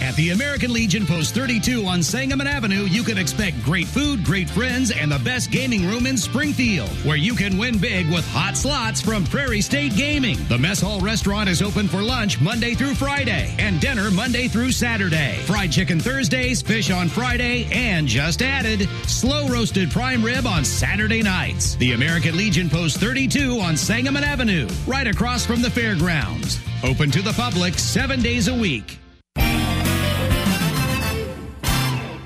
At 0.00 0.16
the 0.16 0.30
American 0.30 0.72
Legion 0.72 1.06
Post 1.06 1.34
32 1.34 1.84
on 1.84 2.02
Sangamon 2.02 2.46
Avenue, 2.46 2.84
you 2.84 3.02
can 3.02 3.18
expect 3.18 3.62
great 3.62 3.86
food, 3.86 4.24
great 4.24 4.48
friends, 4.48 4.90
and 4.90 5.10
the 5.10 5.18
best 5.18 5.50
gaming 5.50 5.86
room 5.86 6.06
in 6.06 6.16
Springfield, 6.16 6.88
where 7.04 7.16
you 7.16 7.34
can 7.34 7.58
win 7.58 7.78
big 7.78 8.10
with 8.10 8.26
hot 8.28 8.56
slots 8.56 9.00
from 9.00 9.24
Prairie 9.24 9.60
State 9.60 9.94
Gaming. 9.96 10.38
The 10.48 10.58
Mess 10.58 10.80
Hall 10.80 11.00
restaurant 11.00 11.48
is 11.48 11.62
open 11.62 11.88
for 11.88 12.02
lunch 12.02 12.40
Monday 12.40 12.74
through 12.74 12.94
Friday 12.94 13.54
and 13.58 13.80
dinner 13.80 14.10
Monday 14.10 14.48
through 14.48 14.72
Saturday. 14.72 15.38
Fried 15.46 15.72
chicken 15.72 16.00
Thursdays, 16.00 16.62
fish 16.62 16.90
on 16.90 17.08
Friday, 17.08 17.68
and 17.72 18.06
just 18.06 18.42
added, 18.42 18.88
slow 19.06 19.48
roasted 19.48 19.90
prime 19.90 20.24
rib 20.24 20.46
on 20.46 20.64
Saturday 20.64 21.22
nights. 21.22 21.76
The 21.76 21.92
American 21.92 22.36
Legion 22.36 22.68
Post 22.68 22.98
32 22.98 23.58
on 23.60 23.76
Sangamon 23.76 24.24
Avenue, 24.24 24.68
right 24.86 25.06
across 25.06 25.44
from 25.44 25.62
the 25.62 25.70
fairgrounds. 25.70 26.60
Open 26.84 27.10
to 27.10 27.22
the 27.22 27.32
public 27.32 27.78
seven 27.78 28.20
days 28.20 28.48
a 28.48 28.54
week. 28.54 28.98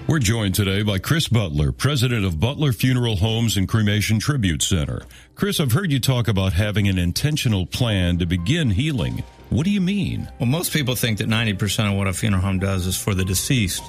We're 0.08 0.20
joined 0.20 0.54
today 0.54 0.82
by 0.82 1.00
Chris 1.00 1.26
Butler, 1.26 1.72
president 1.72 2.24
of 2.24 2.38
Butler 2.38 2.72
Funeral 2.72 3.16
Homes 3.16 3.56
and 3.56 3.66
Cremation 3.66 4.20
Tribute 4.20 4.62
Center. 4.62 5.02
Chris, 5.34 5.58
I've 5.58 5.72
heard 5.72 5.90
you 5.90 5.98
talk 5.98 6.28
about 6.28 6.52
having 6.52 6.86
an 6.86 6.96
intentional 6.96 7.66
plan 7.66 8.16
to 8.18 8.26
begin 8.26 8.70
healing. 8.70 9.24
What 9.50 9.64
do 9.64 9.70
you 9.70 9.80
mean? 9.80 10.30
Well, 10.38 10.46
most 10.46 10.72
people 10.72 10.94
think 10.94 11.18
that 11.18 11.26
90% 11.26 11.90
of 11.90 11.98
what 11.98 12.06
a 12.06 12.12
funeral 12.12 12.40
home 12.40 12.60
does 12.60 12.86
is 12.86 12.96
for 12.96 13.14
the 13.14 13.24
deceased, 13.24 13.82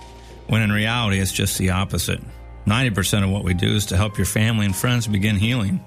when 0.47 0.63
in 0.63 0.71
reality, 0.71 1.19
it's 1.19 1.31
just 1.31 1.59
the 1.59 1.69
opposite. 1.69 2.19
90% 2.65 3.23
of 3.23 3.29
what 3.29 3.43
we 3.43 3.53
do 3.53 3.75
is 3.75 3.85
to 3.85 3.95
help 3.95 4.17
your 4.17 4.25
family 4.25 4.65
and 4.65 4.75
friends 4.75 5.05
begin 5.05 5.35
healing. 5.35 5.85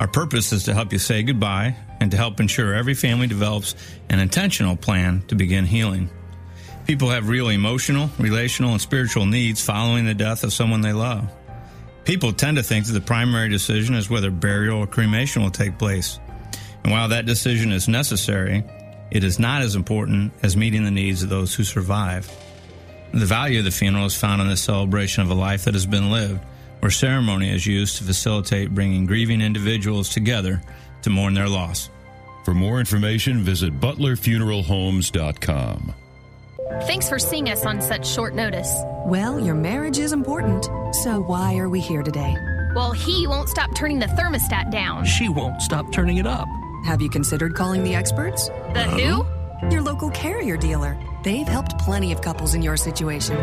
Our 0.00 0.08
purpose 0.08 0.52
is 0.52 0.64
to 0.64 0.74
help 0.74 0.90
you 0.90 0.98
say 0.98 1.22
goodbye 1.22 1.76
and 2.00 2.10
to 2.12 2.16
help 2.16 2.40
ensure 2.40 2.72
every 2.72 2.94
family 2.94 3.26
develops 3.26 3.74
an 4.08 4.20
intentional 4.20 4.74
plan 4.74 5.22
to 5.28 5.34
begin 5.34 5.66
healing. 5.66 6.08
People 6.86 7.10
have 7.10 7.28
real 7.28 7.48
emotional, 7.48 8.10
relational, 8.16 8.70
and 8.70 8.80
spiritual 8.80 9.26
needs 9.26 9.60
following 9.60 10.06
the 10.06 10.14
death 10.14 10.44
of 10.44 10.52
someone 10.52 10.82
they 10.82 10.92
love. 10.92 11.28
People 12.04 12.32
tend 12.32 12.58
to 12.58 12.62
think 12.62 12.86
that 12.86 12.92
the 12.92 13.00
primary 13.00 13.48
decision 13.48 13.96
is 13.96 14.08
whether 14.08 14.30
burial 14.30 14.78
or 14.78 14.86
cremation 14.86 15.42
will 15.42 15.50
take 15.50 15.78
place. 15.78 16.20
And 16.84 16.92
while 16.92 17.08
that 17.08 17.26
decision 17.26 17.72
is 17.72 17.88
necessary, 17.88 18.62
it 19.10 19.24
is 19.24 19.40
not 19.40 19.62
as 19.62 19.74
important 19.74 20.32
as 20.44 20.56
meeting 20.56 20.84
the 20.84 20.92
needs 20.92 21.24
of 21.24 21.28
those 21.28 21.52
who 21.52 21.64
survive. 21.64 22.30
The 23.12 23.26
value 23.26 23.58
of 23.58 23.64
the 23.64 23.72
funeral 23.72 24.06
is 24.06 24.14
found 24.14 24.40
in 24.40 24.48
the 24.48 24.56
celebration 24.56 25.24
of 25.24 25.30
a 25.30 25.34
life 25.34 25.64
that 25.64 25.74
has 25.74 25.86
been 25.86 26.12
lived, 26.12 26.38
where 26.78 26.92
ceremony 26.92 27.50
is 27.50 27.66
used 27.66 27.96
to 27.96 28.04
facilitate 28.04 28.72
bringing 28.72 29.06
grieving 29.06 29.40
individuals 29.40 30.10
together 30.10 30.62
to 31.02 31.10
mourn 31.10 31.34
their 31.34 31.48
loss. 31.48 31.90
For 32.44 32.54
more 32.54 32.78
information, 32.78 33.40
visit 33.40 33.80
butlerfuneralhomes.com. 33.80 35.94
Thanks 36.82 37.08
for 37.08 37.18
seeing 37.18 37.48
us 37.48 37.64
on 37.64 37.80
such 37.80 38.06
short 38.06 38.34
notice. 38.34 38.82
Well, 39.06 39.38
your 39.38 39.54
marriage 39.54 39.98
is 39.98 40.12
important. 40.12 40.64
So 41.04 41.20
why 41.20 41.56
are 41.58 41.68
we 41.68 41.80
here 41.80 42.02
today? 42.02 42.36
Well, 42.74 42.90
he 42.92 43.26
won't 43.26 43.48
stop 43.48 43.74
turning 43.74 44.00
the 44.00 44.06
thermostat 44.06 44.70
down. 44.70 45.04
She 45.04 45.28
won't 45.28 45.62
stop 45.62 45.92
turning 45.92 46.18
it 46.18 46.26
up. 46.26 46.48
Have 46.84 47.00
you 47.00 47.08
considered 47.08 47.54
calling 47.54 47.84
the 47.84 47.94
experts? 47.94 48.48
The 48.74 48.84
who? 48.84 49.70
Your 49.70 49.80
local 49.80 50.10
carrier 50.10 50.56
dealer. 50.56 50.98
They've 51.22 51.46
helped 51.46 51.78
plenty 51.78 52.12
of 52.12 52.20
couples 52.20 52.54
in 52.54 52.62
your 52.62 52.76
situation. 52.76 53.36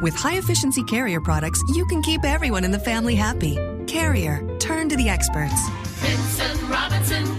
With 0.00 0.14
high 0.14 0.38
efficiency 0.38 0.84
carrier 0.84 1.20
products, 1.20 1.62
you 1.74 1.84
can 1.86 2.02
keep 2.02 2.24
everyone 2.24 2.64
in 2.64 2.70
the 2.70 2.78
family 2.78 3.16
happy. 3.16 3.58
Carrier, 3.86 4.46
turn 4.60 4.88
to 4.88 4.96
the 4.96 5.08
experts. 5.08 5.68
Vincent 5.98 6.70
Robinson 6.70 7.38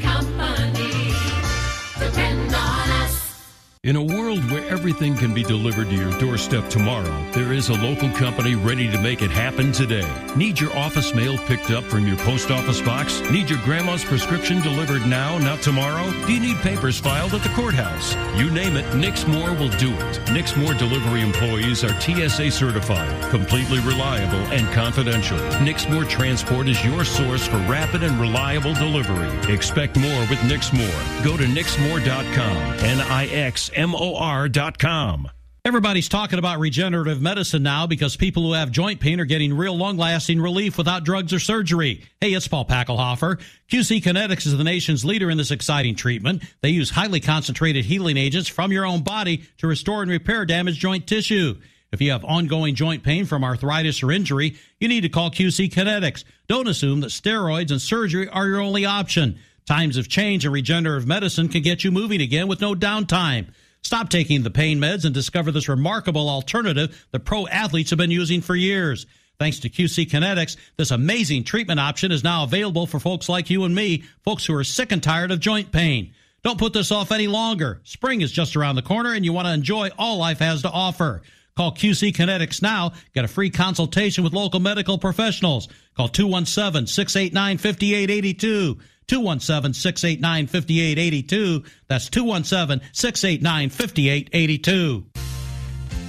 In 3.84 3.96
a 3.96 4.04
world 4.04 4.46
where 4.52 4.64
everything 4.70 5.16
can 5.16 5.34
be 5.34 5.42
delivered 5.42 5.90
to 5.90 5.96
your 5.96 6.12
doorstep 6.20 6.70
tomorrow, 6.70 7.32
there 7.32 7.52
is 7.52 7.70
a 7.70 7.74
local 7.74 8.12
company 8.12 8.54
ready 8.54 8.88
to 8.92 9.02
make 9.02 9.24
it 9.24 9.32
happen 9.32 9.72
today. 9.72 10.08
Need 10.36 10.60
your 10.60 10.72
office 10.78 11.16
mail 11.16 11.36
picked 11.48 11.72
up 11.72 11.84
from 11.86 12.06
your 12.06 12.18
post 12.18 12.52
office 12.52 12.80
box? 12.80 13.22
Need 13.32 13.50
your 13.50 13.58
grandma's 13.64 14.04
prescription 14.04 14.62
delivered 14.62 15.08
now, 15.08 15.40
not 15.40 15.64
tomorrow? 15.64 16.12
Do 16.28 16.32
you 16.32 16.40
need 16.40 16.58
papers 16.58 17.00
filed 17.00 17.34
at 17.34 17.42
the 17.42 17.50
courthouse? 17.50 18.14
You 18.38 18.52
name 18.52 18.78
it, 18.78 18.86
Nixmore 18.94 19.58
will 19.58 19.76
do 19.80 19.92
it. 19.92 20.16
Nixmore 20.28 20.78
delivery 20.78 21.22
employees 21.22 21.84
are 21.84 22.00
TSA 22.00 22.52
certified, 22.52 23.32
completely 23.32 23.80
reliable, 23.80 24.46
and 24.54 24.72
confidential. 24.76 25.40
Nixmore 25.66 26.08
Transport 26.08 26.68
is 26.68 26.86
your 26.86 27.04
source 27.04 27.48
for 27.48 27.58
rapid 27.66 28.04
and 28.04 28.22
reliable 28.22 28.76
delivery. 28.76 29.52
Expect 29.52 29.98
more 29.98 30.22
with 30.30 30.38
Nixmore. 30.42 31.24
Go 31.26 31.36
to 31.36 31.46
nixmor.com. 31.46 32.58
N-I-X 32.86 33.71
M-O-R.com. 33.74 35.30
Everybody's 35.64 36.10
talking 36.10 36.40
about 36.40 36.60
regenerative 36.60 37.22
medicine 37.22 37.62
now 37.62 37.86
because 37.86 38.16
people 38.16 38.42
who 38.42 38.54
have 38.54 38.72
joint 38.72 39.00
pain 39.00 39.20
are 39.20 39.26
getting 39.26 39.56
real 39.56 39.78
long 39.78 39.96
lasting 39.96 40.42
relief 40.42 40.76
without 40.76 41.04
drugs 41.04 41.34
or 41.34 41.40
surgery. 41.40 42.04
Hey, 42.20 42.34
it's 42.34 42.48
Paul 42.48 42.66
Packelhofer. 42.66 43.40
QC 43.72 44.02
Kinetics 44.02 44.48
is 44.48 44.58
the 44.58 44.64
nation's 44.64 45.06
leader 45.06 45.30
in 45.30 45.38
this 45.38 45.52
exciting 45.52 45.96
treatment. 45.96 46.42
They 46.62 46.70
use 46.70 46.90
highly 46.90 47.20
concentrated 47.20 47.86
healing 47.86 48.18
agents 48.18 48.50
from 48.50 48.72
your 48.72 48.88
own 48.88 49.04
body 49.04 49.44
to 49.60 49.68
restore 49.68 50.02
and 50.02 50.10
repair 50.10 50.46
damaged 50.46 50.80
joint 50.80 51.06
tissue. 51.06 51.60
If 51.92 52.02
you 52.02 52.10
have 52.10 52.26
ongoing 52.26 52.74
joint 52.74 53.04
pain 53.04 53.26
from 53.26 53.44
arthritis 53.44 54.02
or 54.02 54.12
injury, 54.12 54.58
you 54.80 54.88
need 54.88 55.02
to 55.02 55.10
call 55.10 55.30
QC 55.30 55.70
Kinetics. 55.72 56.24
Don't 56.48 56.70
assume 56.70 57.02
that 57.02 57.12
steroids 57.12 57.70
and 57.70 57.80
surgery 57.80 58.28
are 58.28 58.48
your 58.48 58.62
only 58.62 58.86
option. 58.86 59.38
Times 59.68 59.96
have 59.98 60.08
changed 60.08 60.46
and 60.46 60.54
regenerative 60.54 61.08
medicine 61.08 61.50
can 61.50 61.62
get 61.62 61.84
you 61.84 61.92
moving 61.92 62.20
again 62.20 62.48
with 62.48 62.62
no 62.62 62.74
downtime. 62.74 63.54
Stop 63.84 64.10
taking 64.10 64.44
the 64.44 64.52
pain 64.52 64.80
meds 64.80 65.06
and 65.06 65.14
discover 65.14 65.52
this 65.52 65.68
remarkable 65.68 66.30
alternative 66.30 67.08
that 67.12 67.26
pro 67.26 67.48
athletes 67.48 67.90
have 67.90 67.98
been 67.98 68.12
using 68.12 68.42
for 68.42 68.56
years. 68.56 69.06
Thanks 69.40 69.60
to 69.60 69.70
QC 69.70 70.08
Kinetics, 70.08 70.56
this 70.78 70.92
amazing 70.92 71.44
treatment 71.44 71.80
option 71.80 72.12
is 72.12 72.24
now 72.24 72.44
available 72.44 72.86
for 72.86 73.00
folks 73.00 73.28
like 73.28 73.50
you 73.50 73.64
and 73.64 73.74
me, 73.74 74.04
folks 74.24 74.46
who 74.46 74.54
are 74.54 74.64
sick 74.64 74.92
and 74.92 75.02
tired 75.02 75.32
of 75.32 75.40
joint 75.40 75.72
pain. 75.72 76.14
Don't 76.44 76.60
put 76.60 76.74
this 76.74 76.92
off 76.92 77.12
any 77.12 77.28
longer. 77.28 77.82
Spring 77.84 78.22
is 78.22 78.32
just 78.32 78.56
around 78.56 78.76
the 78.76 78.82
corner 78.82 79.14
and 79.14 79.26
you 79.26 79.34
want 79.34 79.48
to 79.48 79.54
enjoy 79.54 79.90
all 79.98 80.18
life 80.18 80.40
has 80.40 80.62
to 80.62 80.70
offer. 80.70 81.24
Call 81.56 81.74
QC 81.74 82.14
Kinetics 82.14 82.62
now. 82.62 82.94
Get 83.14 83.26
a 83.26 83.28
free 83.28 83.50
consultation 83.50 84.24
with 84.24 84.34
local 84.34 84.60
medical 84.60 84.98
professionals. 84.98 85.68
Call 85.96 86.08
217 86.08 86.88
689 86.88 87.58
5882. 87.58 88.80
217 89.12 89.74
689 89.74 90.48
5882. 90.48 91.64
That's 91.90 92.10
217 92.10 92.80
689 92.94 93.70
5882. 93.70 95.31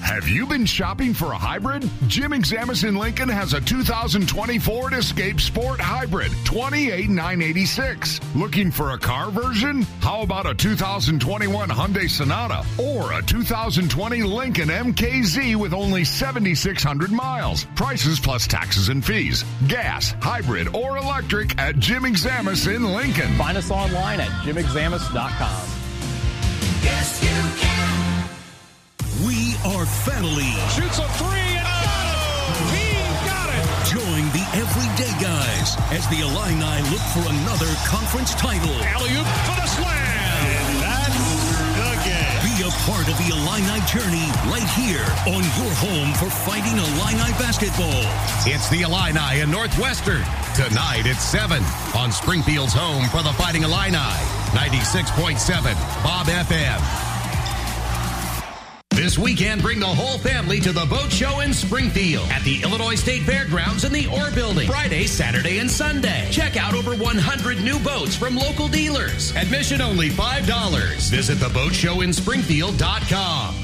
Have 0.03 0.29
you 0.29 0.47
been 0.47 0.67
shopping 0.67 1.15
for 1.15 1.33
a 1.33 1.39
hybrid? 1.39 1.89
Jim 2.09 2.33
Examus 2.33 2.87
in 2.87 2.97
Lincoln 2.97 3.29
has 3.29 3.55
a 3.55 3.61
2020 3.61 4.59
Ford 4.59 4.93
Escape 4.95 5.41
Sport 5.41 5.81
Hybrid, 5.81 6.33
28986. 6.45 8.21
Looking 8.35 8.73
for 8.73 8.91
a 8.91 8.99
car 8.99 9.31
version? 9.31 9.83
How 10.01 10.23
about 10.23 10.47
a 10.47 10.55
2021 10.55 11.69
Hyundai 11.69 12.11
Sonata 12.11 12.67
or 12.83 13.13
a 13.13 13.23
2020 13.23 14.23
Lincoln 14.25 14.69
MKZ 14.69 15.55
with 15.55 15.73
only 15.73 16.05
7600 16.05 17.13
miles? 17.13 17.65
Prices 17.77 18.19
plus 18.19 18.49
taxes 18.49 18.89
and 18.89 19.05
fees. 19.05 19.45
Gas, 19.69 20.15
hybrid, 20.21 20.75
or 20.75 20.99
electric 20.99 21.57
at 21.59 21.79
Jim 21.79 22.03
Examus 22.03 22.67
in 22.75 22.85
Lincoln. 22.85 23.33
Find 23.37 23.57
us 23.57 23.71
online 23.71 24.21
at 24.21 24.31
jimexamus.com. 24.43 25.82
are 29.65 29.87
family. 29.87 30.51
Shoots 30.75 30.99
a 30.99 31.07
three 31.23 31.55
and 31.55 31.63
got 31.63 32.03
it. 32.03 32.19
He 32.75 32.91
got 33.23 33.49
it. 33.55 33.63
Join 33.95 34.23
the 34.35 34.43
everyday 34.59 35.15
guys 35.23 35.79
as 35.95 36.03
the 36.11 36.27
Illini 36.27 36.83
look 36.91 37.05
for 37.15 37.23
another 37.31 37.71
conference 37.87 38.35
title. 38.35 38.75
Alley-oop 38.83 39.29
for 39.47 39.55
the 39.55 39.69
slam. 39.71 39.95
And 39.95 40.83
that's 40.83 41.15
the 41.79 41.95
game. 42.03 42.43
Be 42.43 42.67
a 42.67 42.73
part 42.91 43.07
of 43.07 43.15
the 43.23 43.31
Illini 43.31 43.79
journey 43.87 44.27
right 44.51 44.67
here 44.75 45.07
on 45.31 45.47
your 45.63 45.73
home 45.79 46.11
for 46.19 46.27
Fighting 46.43 46.75
Illini 46.75 47.31
basketball. 47.39 48.03
It's 48.43 48.69
the 48.69 48.83
Illini 48.83 49.43
in 49.43 49.51
Northwestern. 49.51 50.27
Tonight 50.59 51.07
at 51.07 51.23
7 51.23 51.63
on 51.95 52.11
Springfield's 52.11 52.75
home 52.75 53.07
for 53.15 53.23
the 53.23 53.33
Fighting 53.39 53.63
Illini. 53.63 54.11
96.7 54.59 55.39
Bob 56.03 56.27
FM. 56.27 57.12
This 59.03 59.19
weekend, 59.19 59.63
bring 59.63 59.81
the 59.81 59.87
whole 59.87 60.17
family 60.17 60.61
to 60.61 60.71
the 60.71 60.87
boat 60.87 61.11
show 61.11 61.41
in 61.41 61.53
Springfield 61.53 62.31
at 62.31 62.47
the 62.47 62.63
Illinois 62.63 62.95
State 62.95 63.27
Fairgrounds 63.27 63.83
in 63.83 63.91
the 63.91 64.07
Orr 64.07 64.31
Building. 64.31 64.69
Friday, 64.69 65.09
Saturday, 65.11 65.59
and 65.59 65.69
Sunday. 65.69 66.29
Check 66.31 66.57
out 66.57 66.73
over 66.73 66.95
100 66.95 67.65
new 67.67 67.81
boats 67.81 68.15
from 68.15 68.37
local 68.37 68.69
dealers. 68.69 69.35
Admission 69.35 69.81
only 69.81 70.09
$5. 70.09 71.11
Visit 71.11 71.39
theboatshowinspringfield.com. 71.39 73.55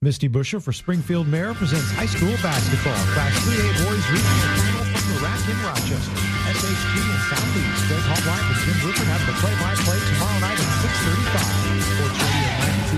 Misty 0.00 0.28
Buscher 0.28 0.62
for 0.62 0.72
Springfield 0.72 1.26
Mayor 1.26 1.52
presents 1.54 1.90
high 1.90 2.06
school 2.06 2.36
basketball. 2.38 2.94
Class 3.10 3.34
3A 3.42 3.58
boys 3.82 4.06
final 4.06 4.86
from 4.94 5.18
the 5.18 5.20
rack 5.26 5.42
in 5.50 5.58
Rochester. 5.66 6.14
SHG 6.54 6.94
and 7.02 7.22
Southeast. 7.26 7.90
Greg 7.90 8.06
Hallbleib 8.06 8.38
and 8.38 8.54
Jim 8.62 8.78
Rupert 8.86 9.10
have 9.10 9.26
the 9.26 9.34
play-by-play 9.42 9.98
tomorrow 10.14 10.38
night 10.38 10.62
at 10.62 10.70
635. 11.02 12.33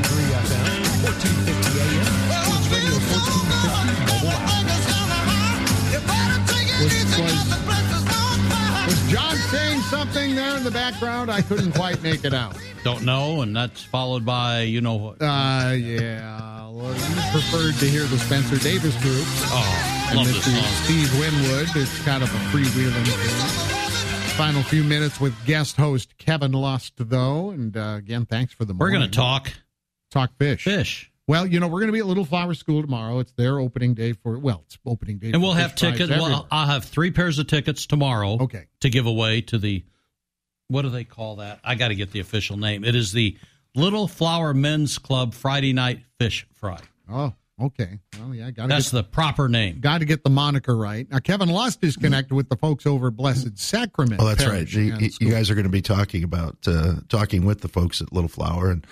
Sports 0.05 0.19
Radio 0.19 0.37
92.3 0.37 0.37
FM, 0.37 1.05
1450 1.05 1.81
AM, 1.81 2.05
Sports 2.45 2.69
Radio 2.73 2.93
1450 2.93 4.05
mobile 4.07 4.37
app. 4.37 4.57
Was, 7.17 8.87
was 8.87 9.01
John 9.11 9.37
saying 9.51 9.81
something 9.83 10.35
there 10.35 10.57
in 10.57 10.65
the 10.65 10.71
background? 10.71 11.31
I 11.31 11.41
couldn't 11.41 11.73
quite 11.73 12.03
make 12.03 12.25
it 12.25 12.35
out. 12.35 12.57
Don't 12.85 13.05
know, 13.05 13.41
and 13.43 13.57
that's 13.57 13.83
followed 13.83 14.25
by, 14.27 14.63
you 14.63 14.81
know 14.81 14.95
what. 14.97 15.23
Uh, 15.23 15.73
yeah. 15.77 16.69
Well, 16.69 16.93
you 16.93 17.15
preferred 17.33 17.75
to 17.81 17.87
hear 17.87 18.05
the 18.05 18.19
Spencer 18.19 18.59
Davis 18.59 18.95
group. 19.03 19.25
Oh, 19.49 20.07
and 20.11 20.19
love 20.19 20.27
this 20.27 20.45
this 20.45 20.47
is 20.49 20.55
song. 20.55 20.85
Steve 20.85 21.19
Winwood. 21.19 21.69
It's 21.75 21.99
kind 22.05 22.23
of 22.23 22.29
a 22.33 22.39
freewheeling 22.51 23.07
thing. 23.07 24.37
Final 24.37 24.63
few 24.63 24.85
minutes 24.85 25.19
with 25.19 25.33
guest 25.47 25.77
host 25.79 26.19
Kevin 26.19 26.53
Lust, 26.53 26.93
though. 26.99 27.51
And 27.51 27.75
uh, 27.75 27.95
again, 27.97 28.27
thanks 28.27 28.53
for 28.53 28.67
the 28.67 28.75
We're 28.75 28.91
going 28.91 29.01
to 29.01 29.09
talk 29.09 29.51
talk 30.17 30.37
fish. 30.39 30.64
fish. 30.64 31.11
Well, 31.29 31.47
you 31.47 31.59
know, 31.59 31.67
we're 31.67 31.81
going 31.81 31.89
to 31.89 31.93
be 31.93 31.99
at 31.99 32.07
Little 32.07 32.25
Flower 32.25 32.55
School 32.55 32.83
tomorrow. 32.83 33.19
It's 33.19 33.33
their 33.33 33.59
opening 33.59 33.95
day 33.95 34.12
for, 34.12 34.39
well, 34.39 34.62
it's 34.67 34.79
opening 34.87 35.19
day. 35.19 35.29
And 35.29 35.37
for 35.37 35.41
we'll 35.41 35.53
have 35.55 35.73
fish 35.73 35.81
fries 35.81 35.99
tickets. 35.99 36.23
Well, 36.23 36.47
I'll 36.53 36.67
have 36.69 36.85
three 36.85 37.11
pairs 37.11 37.39
of 37.41 37.49
tickets 37.49 37.87
tomorrow. 37.87 38.39
Okay. 38.43 38.67
To 38.81 38.91
give 38.91 39.07
away 39.07 39.41
to 39.43 39.59
the, 39.59 39.85
what 40.69 40.83
do 40.83 40.91
they 40.91 41.05
call 41.05 41.37
that? 41.37 41.59
I 41.64 41.75
got 41.75 41.89
to 41.89 41.97
get 41.97 42.12
the 42.12 42.21
official 42.21 42.57
name. 42.57 42.85
It 42.85 42.95
is 42.95 43.11
the 43.11 43.37
Little 43.75 44.07
Flower 44.07 44.55
Men's 44.55 44.99
Club 44.99 45.35
Friday 45.35 45.73
Night 45.73 46.01
Fish 46.21 46.47
Fry. 46.55 46.79
Oh, 47.11 47.35
okay. 47.61 47.99
Well, 48.21 48.33
yeah, 48.33 48.53
got 48.53 48.69
That's 48.69 48.91
the 48.91 49.03
proper 49.03 49.49
name. 49.49 49.81
Got 49.81 49.99
to 49.99 50.05
get 50.05 50.23
the 50.23 50.31
moniker 50.31 50.77
right. 50.77 51.11
Now, 51.11 51.19
Kevin 51.19 51.49
Lust 51.49 51.83
is 51.83 51.97
connected 51.97 52.35
with 52.35 52.49
the 52.49 52.57
folks 52.57 52.87
over 52.87 53.11
Blessed 53.11 53.59
Sacrament. 53.59 54.21
Oh, 54.21 54.27
that's 54.27 54.45
right. 54.45 54.59
Parish 54.59 54.75
You, 54.75 54.93
and 54.93 55.21
you 55.21 55.31
guys 55.31 55.51
are 55.51 55.55
going 55.55 55.64
to 55.64 55.71
be 55.71 55.83
talking 55.83 56.23
about 56.23 56.57
uh, 56.69 56.95
talking 57.09 57.45
with 57.45 57.62
the 57.62 57.69
folks 57.69 58.01
at 58.01 58.12
Little 58.12 58.29
Flower, 58.29 58.71
and 58.71 58.87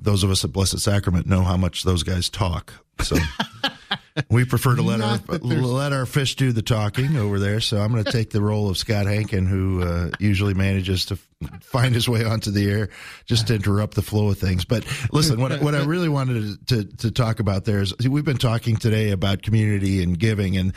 those 0.00 0.24
of 0.24 0.30
us 0.30 0.44
at 0.44 0.52
Blessed 0.52 0.78
Sacrament 0.78 1.26
know 1.26 1.42
how 1.42 1.56
much 1.56 1.82
those 1.82 2.02
guys 2.02 2.28
talk. 2.28 2.72
So 3.02 3.16
we 4.30 4.44
prefer 4.44 4.76
to 4.76 4.82
let 4.82 5.00
our 5.00 5.18
Not 5.28 5.42
let 5.42 5.92
our 5.92 6.06
fish 6.06 6.36
do 6.36 6.52
the 6.52 6.62
talking 6.62 7.16
over 7.16 7.38
there. 7.38 7.60
So 7.60 7.78
I'm 7.78 7.92
going 7.92 8.04
to 8.04 8.12
take 8.12 8.30
the 8.30 8.42
role 8.42 8.68
of 8.68 8.76
Scott 8.78 9.06
Hankin, 9.06 9.46
who 9.46 9.82
uh, 9.82 10.10
usually 10.18 10.54
manages 10.54 11.06
to 11.06 11.18
find 11.62 11.94
his 11.94 12.08
way 12.08 12.24
onto 12.24 12.50
the 12.50 12.68
air 12.70 12.88
just 13.26 13.46
to 13.48 13.54
interrupt 13.54 13.94
the 13.94 14.02
flow 14.02 14.28
of 14.28 14.38
things. 14.38 14.64
But 14.64 14.84
listen, 15.12 15.40
what 15.40 15.52
I- 15.52 15.58
what 15.58 15.74
I 15.74 15.84
really 15.84 16.08
wanted 16.08 16.66
to 16.68 16.84
to 16.84 17.10
talk 17.10 17.40
about 17.40 17.64
there 17.64 17.80
is 17.80 17.94
we've 17.98 18.24
been 18.24 18.36
talking 18.36 18.76
today 18.76 19.10
about 19.10 19.42
community 19.42 20.02
and 20.02 20.18
giving, 20.18 20.56
and 20.56 20.72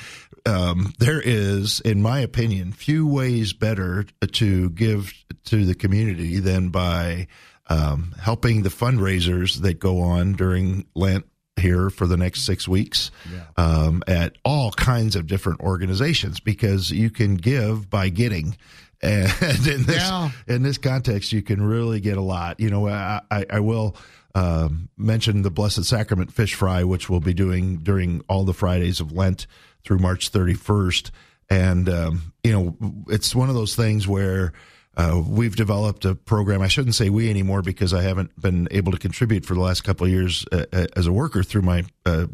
um, 0.46 0.94
there 1.00 1.22
is, 1.22 1.80
in 1.82 2.02
my 2.02 2.20
opinion, 2.20 2.72
few 2.74 3.08
ways 3.08 3.54
better 3.54 4.06
to 4.34 4.70
give 4.72 5.14
to 5.46 5.66
the 5.66 5.76
community 5.76 6.40
than 6.40 6.70
by 6.70 7.28
um, 7.68 8.14
helping 8.22 8.64
the 8.64 8.70
fundraisers 8.70 9.61
that 9.61 9.80
go 9.80 10.01
on 10.01 10.34
during 10.34 10.86
Lent 10.95 11.26
here 11.55 11.89
for 11.89 12.07
the 12.07 12.18
next 12.18 12.41
six 12.45 12.68
weeks 12.68 13.11
um, 13.57 14.01
at 14.07 14.36
all 14.43 14.72
kinds 14.72 15.16
of 15.16 15.28
different 15.28 15.59
organizations 15.61 16.39
because 16.39 16.89
you 16.91 17.09
can 17.09 17.36
give 17.36 17.89
by 17.89 18.09
getting. 18.09 18.57
And 19.03 19.28
in 19.68 19.84
this 19.84 19.97
Yeah. 19.97 20.32
in 20.47 20.64
this 20.64 20.78
context, 20.78 21.34
you 21.34 21.41
can 21.41 21.61
really 21.61 21.99
get 21.99 22.16
a 22.18 22.22
lot. 22.22 22.61
You 22.61 22.70
know, 22.70 22.88
I, 22.88 23.20
I, 23.30 23.45
I 23.49 23.59
will 23.59 23.97
um, 24.34 24.88
mention 24.95 25.41
the 25.41 25.51
Blessed 25.51 25.84
Sacrament 25.84 26.32
Fish 26.32 26.53
Fry, 26.53 26.86
which 26.86 27.09
we'll 27.09 27.20
be 27.20 27.34
doing 27.34 27.80
during 27.80 28.22
all 28.30 28.45
the 28.45 28.53
Fridays 28.53 29.01
of 29.01 29.11
Lent 29.11 29.45
through 29.84 29.97
March 29.99 30.32
31st. 30.32 31.11
And, 31.49 31.89
um, 31.89 32.34
you 32.45 32.53
know, 32.53 32.78
it's 33.09 33.36
one 33.36 33.49
of 33.49 33.55
those 33.55 33.76
things 33.76 34.07
where 34.07 34.53
uh, 34.96 35.22
we've 35.28 35.56
developed 35.56 36.06
a 36.06 36.16
program. 36.16 36.62
I 36.62 36.68
shouldn't 36.68 36.96
say 36.96 37.10
we 37.10 37.30
anymore 37.30 37.62
because 37.62 37.94
I 37.94 38.02
haven't 38.02 38.39
been 38.39 38.68
able 38.72 38.91
to 38.91 39.00
contribute 39.00 39.46
for 39.46 39.54
the 39.54 39.60
last 39.62 39.84
couple 39.84 40.06
of 40.06 40.12
years 40.12 40.46
uh, 40.52 40.66
uh, 40.72 40.88
as 40.96 41.08
a 41.08 41.12
worker 41.12 41.44
through 41.44 41.64
my, 41.64 41.84
uh, 42.06 42.28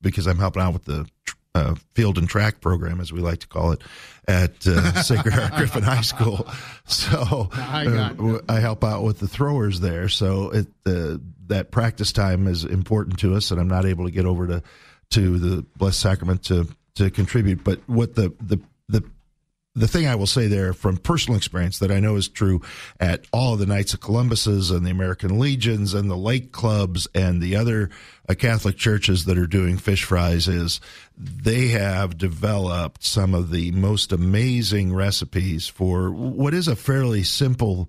because 0.00 0.26
I'm 0.26 0.38
helping 0.38 0.62
out 0.62 0.72
with 0.72 0.84
the 0.84 1.06
uh, 1.54 1.74
field 1.94 2.18
and 2.18 2.28
track 2.28 2.60
program, 2.60 3.00
as 3.00 3.12
we 3.12 3.20
like 3.20 3.40
to 3.40 3.48
call 3.48 3.72
it, 3.72 3.82
at 4.26 4.66
uh, 4.66 4.92
Sacred 5.02 5.34
Heart 5.34 5.54
Griffin 5.54 5.82
High 5.82 6.02
School. 6.02 6.48
So 6.86 7.50
I 7.52 7.84
got 7.84 8.60
help 8.60 8.82
out 8.82 9.02
with 9.02 9.18
the 9.18 9.28
throwers 9.28 9.80
there. 9.80 10.08
So 10.08 10.48
it 10.48 10.68
uh, 10.86 11.18
that 11.48 11.70
practice 11.70 12.12
time 12.12 12.46
is 12.46 12.64
important 12.64 13.18
to 13.18 13.34
us, 13.34 13.50
and 13.50 13.60
I'm 13.60 13.68
not 13.68 13.84
able 13.84 14.06
to 14.06 14.10
get 14.10 14.24
over 14.24 14.46
to 14.46 14.62
to 15.10 15.38
the 15.38 15.66
Blessed 15.76 16.00
Sacrament 16.00 16.44
to 16.44 16.66
to 16.94 17.10
contribute. 17.10 17.62
But 17.62 17.80
what 17.86 18.14
the 18.14 18.32
the 18.40 18.58
the 19.78 19.88
thing 19.88 20.06
I 20.06 20.14
will 20.14 20.26
say 20.26 20.46
there 20.46 20.72
from 20.72 20.96
personal 20.96 21.36
experience 21.36 21.78
that 21.78 21.90
I 21.90 22.00
know 22.00 22.16
is 22.16 22.28
true 22.28 22.62
at 22.98 23.24
all 23.32 23.54
of 23.54 23.60
the 23.60 23.66
Knights 23.66 23.94
of 23.94 24.00
Columbuses 24.00 24.70
and 24.70 24.84
the 24.84 24.90
American 24.90 25.38
Legions 25.38 25.94
and 25.94 26.10
the 26.10 26.16
Lake 26.16 26.52
Clubs 26.52 27.06
and 27.14 27.40
the 27.40 27.56
other 27.56 27.90
uh, 28.28 28.34
Catholic 28.34 28.76
churches 28.76 29.24
that 29.26 29.38
are 29.38 29.46
doing 29.46 29.78
fish 29.78 30.04
fries 30.04 30.48
is 30.48 30.80
they 31.16 31.68
have 31.68 32.18
developed 32.18 33.04
some 33.04 33.34
of 33.34 33.50
the 33.50 33.70
most 33.72 34.12
amazing 34.12 34.92
recipes 34.92 35.68
for 35.68 36.10
what 36.10 36.54
is 36.54 36.68
a 36.68 36.76
fairly 36.76 37.22
simple 37.22 37.88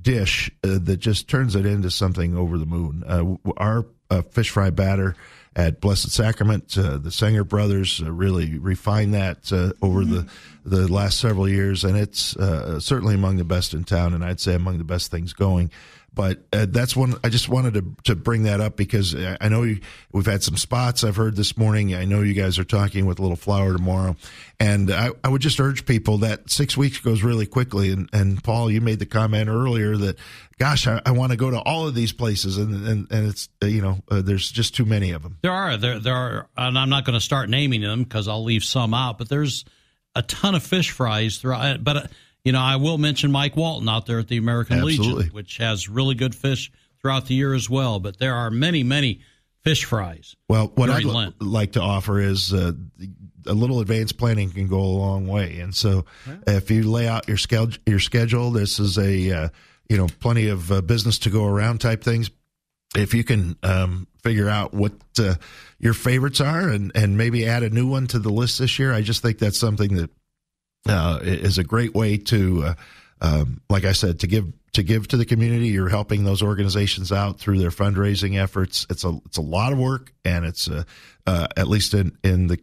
dish 0.00 0.50
uh, 0.64 0.78
that 0.80 0.98
just 0.98 1.28
turns 1.28 1.54
it 1.54 1.66
into 1.66 1.90
something 1.90 2.36
over 2.36 2.58
the 2.58 2.66
moon. 2.66 3.04
Uh, 3.06 3.50
our 3.56 3.86
uh, 4.10 4.22
fish 4.22 4.50
fry 4.50 4.70
batter 4.70 5.16
at 5.58 5.80
Blessed 5.80 6.12
Sacrament, 6.12 6.78
uh, 6.78 6.98
the 6.98 7.10
Sanger 7.10 7.42
brothers 7.42 8.00
uh, 8.00 8.12
really 8.12 8.58
refined 8.58 9.12
that 9.14 9.52
uh, 9.52 9.72
over 9.84 10.04
the 10.04 10.26
the 10.64 10.86
last 10.86 11.18
several 11.18 11.48
years, 11.48 11.82
and 11.82 11.96
it's 11.96 12.36
uh, 12.36 12.78
certainly 12.78 13.14
among 13.14 13.38
the 13.38 13.44
best 13.44 13.74
in 13.74 13.82
town, 13.82 14.14
and 14.14 14.24
I'd 14.24 14.38
say 14.38 14.54
among 14.54 14.78
the 14.78 14.84
best 14.84 15.10
things 15.10 15.32
going. 15.32 15.70
But 16.18 16.40
uh, 16.52 16.66
that's 16.68 16.96
one 16.96 17.14
I 17.22 17.28
just 17.28 17.48
wanted 17.48 17.74
to 17.74 17.94
to 18.12 18.16
bring 18.16 18.42
that 18.42 18.60
up 18.60 18.74
because 18.76 19.14
I 19.14 19.36
I 19.40 19.48
know 19.48 19.62
you, 19.62 19.78
we've 20.10 20.26
had 20.26 20.42
some 20.42 20.56
spots 20.56 21.04
I've 21.04 21.14
heard 21.14 21.36
this 21.36 21.56
morning. 21.56 21.94
I 21.94 22.06
know 22.06 22.22
you 22.22 22.34
guys 22.34 22.58
are 22.58 22.64
talking 22.64 23.06
with 23.06 23.20
Little 23.20 23.36
Flower 23.36 23.72
tomorrow, 23.72 24.16
and 24.58 24.90
I, 24.90 25.10
I 25.22 25.28
would 25.28 25.42
just 25.42 25.60
urge 25.60 25.86
people 25.86 26.18
that 26.18 26.50
six 26.50 26.76
weeks 26.76 26.98
goes 26.98 27.22
really 27.22 27.46
quickly. 27.46 27.92
And, 27.92 28.10
and 28.12 28.42
Paul, 28.42 28.68
you 28.68 28.80
made 28.80 28.98
the 28.98 29.06
comment 29.06 29.48
earlier 29.48 29.96
that, 29.96 30.18
gosh, 30.58 30.88
I, 30.88 31.00
I 31.06 31.12
want 31.12 31.30
to 31.30 31.38
go 31.38 31.52
to 31.52 31.60
all 31.60 31.86
of 31.86 31.94
these 31.94 32.12
places, 32.12 32.58
and 32.58 32.84
and, 32.84 33.12
and 33.12 33.28
it's 33.28 33.48
uh, 33.62 33.66
you 33.66 33.80
know 33.80 34.02
uh, 34.10 34.20
there's 34.20 34.50
just 34.50 34.74
too 34.74 34.84
many 34.84 35.12
of 35.12 35.22
them. 35.22 35.38
There 35.42 35.52
are 35.52 35.76
there 35.76 36.00
there 36.00 36.16
are, 36.16 36.48
and 36.56 36.76
I'm 36.76 36.90
not 36.90 37.04
going 37.04 37.16
to 37.16 37.24
start 37.24 37.48
naming 37.48 37.82
them 37.82 38.02
because 38.02 38.26
I'll 38.26 38.42
leave 38.42 38.64
some 38.64 38.92
out. 38.92 39.18
But 39.18 39.28
there's 39.28 39.64
a 40.16 40.22
ton 40.22 40.56
of 40.56 40.64
fish 40.64 40.90
fries 40.90 41.38
throughout. 41.38 41.84
But 41.84 41.96
uh, 41.96 42.06
you 42.48 42.52
know, 42.52 42.62
I 42.62 42.76
will 42.76 42.96
mention 42.96 43.30
Mike 43.30 43.58
Walton 43.58 43.90
out 43.90 44.06
there 44.06 44.18
at 44.18 44.28
the 44.28 44.38
American 44.38 44.78
Absolutely. 44.78 45.14
Legion, 45.16 45.34
which 45.34 45.58
has 45.58 45.86
really 45.86 46.14
good 46.14 46.34
fish 46.34 46.72
throughout 46.98 47.26
the 47.26 47.34
year 47.34 47.52
as 47.52 47.68
well. 47.68 48.00
But 48.00 48.18
there 48.18 48.34
are 48.34 48.50
many 48.50 48.82
many 48.82 49.20
fish 49.60 49.84
fries. 49.84 50.34
Well, 50.48 50.72
what 50.74 50.88
I'd 50.88 51.04
Lent. 51.04 51.42
like 51.42 51.72
to 51.72 51.82
offer 51.82 52.18
is 52.18 52.54
uh, 52.54 52.72
a 53.46 53.52
little 53.52 53.80
advanced 53.80 54.16
planning 54.16 54.48
can 54.48 54.66
go 54.66 54.78
a 54.78 54.80
long 54.80 55.26
way. 55.26 55.60
And 55.60 55.74
so, 55.74 56.06
if 56.46 56.70
you 56.70 56.90
lay 56.90 57.06
out 57.06 57.28
your 57.28 57.36
schedule, 57.36 57.82
your 57.84 58.00
schedule, 58.00 58.50
this 58.50 58.80
is 58.80 58.96
a 58.96 59.30
uh, 59.30 59.48
you 59.90 59.98
know 59.98 60.06
plenty 60.18 60.48
of 60.48 60.72
uh, 60.72 60.80
business 60.80 61.18
to 61.18 61.30
go 61.30 61.44
around 61.44 61.82
type 61.82 62.02
things. 62.02 62.30
If 62.96 63.12
you 63.12 63.24
can 63.24 63.58
um, 63.62 64.06
figure 64.22 64.48
out 64.48 64.72
what 64.72 64.94
uh, 65.18 65.34
your 65.78 65.92
favorites 65.92 66.40
are 66.40 66.70
and 66.70 66.92
and 66.94 67.18
maybe 67.18 67.46
add 67.46 67.62
a 67.62 67.68
new 67.68 67.88
one 67.88 68.06
to 68.06 68.18
the 68.18 68.32
list 68.32 68.58
this 68.58 68.78
year, 68.78 68.94
I 68.94 69.02
just 69.02 69.20
think 69.20 69.38
that's 69.38 69.58
something 69.58 69.96
that 69.96 70.08
uh, 70.86 71.18
is 71.22 71.58
a 71.58 71.64
great 71.64 71.94
way 71.94 72.16
to, 72.16 72.64
uh, 72.64 72.74
um, 73.20 73.60
like 73.68 73.84
I 73.84 73.92
said, 73.92 74.20
to 74.20 74.26
give 74.26 74.52
to 74.74 74.82
give 74.82 75.08
to 75.08 75.16
the 75.16 75.24
community. 75.24 75.68
You're 75.68 75.88
helping 75.88 76.24
those 76.24 76.42
organizations 76.42 77.10
out 77.10 77.38
through 77.38 77.58
their 77.58 77.70
fundraising 77.70 78.40
efforts. 78.40 78.86
It's 78.90 79.04
a 79.04 79.18
it's 79.26 79.38
a 79.38 79.42
lot 79.42 79.72
of 79.72 79.78
work, 79.78 80.12
and 80.24 80.44
it's 80.44 80.68
uh, 80.68 80.84
uh, 81.26 81.48
at 81.56 81.68
least 81.68 81.94
in 81.94 82.16
in 82.22 82.46
the 82.46 82.58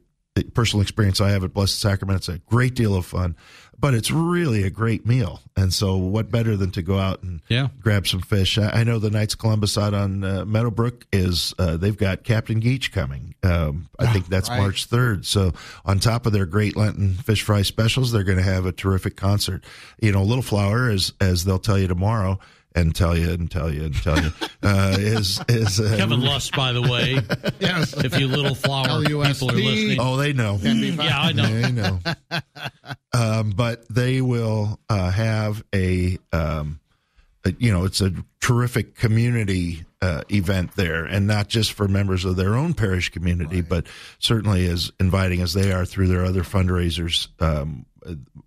personal 0.53 0.81
experience 0.81 1.21
I 1.21 1.29
have 1.31 1.43
at 1.43 1.53
Blessed 1.53 1.79
Sacrament, 1.79 2.17
it's 2.17 2.29
a 2.29 2.39
great 2.39 2.73
deal 2.75 2.95
of 2.95 3.05
fun. 3.05 3.35
But 3.77 3.93
it's 3.93 4.09
really 4.09 4.63
a 4.63 4.69
great 4.69 5.05
meal, 5.05 5.41
and 5.57 5.73
so 5.73 5.97
what 5.97 6.31
better 6.31 6.55
than 6.55 6.71
to 6.71 6.81
go 6.81 6.97
out 6.97 7.21
and 7.23 7.41
Yeah. 7.49 7.67
grab 7.81 8.07
some 8.07 8.21
fish? 8.21 8.57
I, 8.57 8.69
I 8.69 8.83
know 8.85 8.99
the 8.99 9.09
Knights 9.09 9.33
of 9.33 9.41
Columbus 9.41 9.77
out 9.77 9.93
on 9.93 10.23
uh, 10.23 10.45
Meadowbrook 10.45 11.05
is 11.11 11.53
uh, 11.59 11.75
they've 11.75 11.97
got 11.97 12.23
Captain 12.23 12.61
Geech 12.61 12.93
coming. 12.93 13.35
Um, 13.43 13.89
I 13.99 14.13
think 14.13 14.27
that's 14.29 14.47
right. 14.49 14.59
March 14.61 14.85
third. 14.85 15.25
So 15.25 15.51
on 15.83 15.99
top 15.99 16.25
of 16.25 16.31
their 16.31 16.45
great 16.45 16.77
Lenten 16.77 17.15
fish 17.15 17.41
fry 17.43 17.63
specials, 17.63 18.13
they're 18.13 18.23
going 18.23 18.37
to 18.37 18.43
have 18.45 18.65
a 18.65 18.71
terrific 18.71 19.17
concert. 19.17 19.61
You 20.01 20.13
know, 20.13 20.23
Little 20.23 20.41
Flower, 20.41 20.87
as 20.89 21.11
as 21.19 21.43
they'll 21.43 21.59
tell 21.59 21.77
you 21.77 21.89
tomorrow, 21.89 22.39
and 22.75 22.93
tell 22.93 23.17
you 23.17 23.31
and 23.31 23.49
tell 23.49 23.73
you 23.73 23.85
and 23.85 23.95
tell 23.95 24.21
you, 24.21 24.31
uh, 24.63 24.95
is 24.99 25.41
is 25.47 25.79
uh, 25.79 25.95
Kevin 25.97 26.21
Lust, 26.21 26.55
by 26.55 26.73
the 26.73 26.81
way. 26.81 27.19
Yes. 27.59 27.93
If 27.93 28.19
you 28.19 28.27
little 28.27 28.53
flower 28.53 29.01
people 29.01 29.49
are 29.49 29.53
listening. 29.53 29.97
Oh, 29.99 30.17
they 30.17 30.33
know. 30.33 30.57
Can 30.61 30.81
be 30.81 30.91
fun. 30.91 31.05
Yeah, 31.05 31.19
I 31.19 31.31
know. 31.31 31.47
They 31.47 31.71
know. 31.71 31.99
um, 33.13 33.51
but 33.51 33.87
they 33.87 34.21
will 34.21 34.79
uh, 34.89 35.09
have 35.09 35.63
a, 35.73 36.17
um, 36.31 36.79
a, 37.45 37.53
you 37.57 37.71
know, 37.71 37.85
it's 37.85 38.01
a 38.01 38.11
terrific 38.41 38.95
community 38.95 39.85
uh, 40.01 40.21
event 40.29 40.75
there, 40.75 41.05
and 41.05 41.25
not 41.27 41.47
just 41.47 41.73
for 41.73 41.87
members 41.87 42.25
of 42.25 42.35
their 42.35 42.55
own 42.55 42.73
parish 42.73 43.09
community, 43.09 43.61
but 43.61 43.87
certainly 44.19 44.67
as 44.67 44.91
inviting 44.99 45.41
as 45.41 45.53
they 45.53 45.71
are 45.71 45.85
through 45.85 46.07
their 46.07 46.25
other 46.25 46.43
fundraisers. 46.43 47.29
Um, 47.41 47.85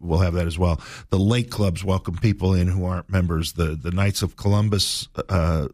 we'll 0.01 0.21
have 0.21 0.35
that 0.35 0.47
as 0.47 0.59
well. 0.59 0.81
The 1.11 1.19
lake 1.19 1.51
clubs 1.51 1.85
welcome 1.85 2.17
people 2.17 2.55
in 2.55 2.69
who 2.69 2.85
aren't 2.85 3.11
members. 3.11 3.53
The 3.53 3.75
the 3.75 3.91
Knights 3.91 4.23
of 4.23 4.37
Columbus, 4.37 5.09
uh, 5.29 5.69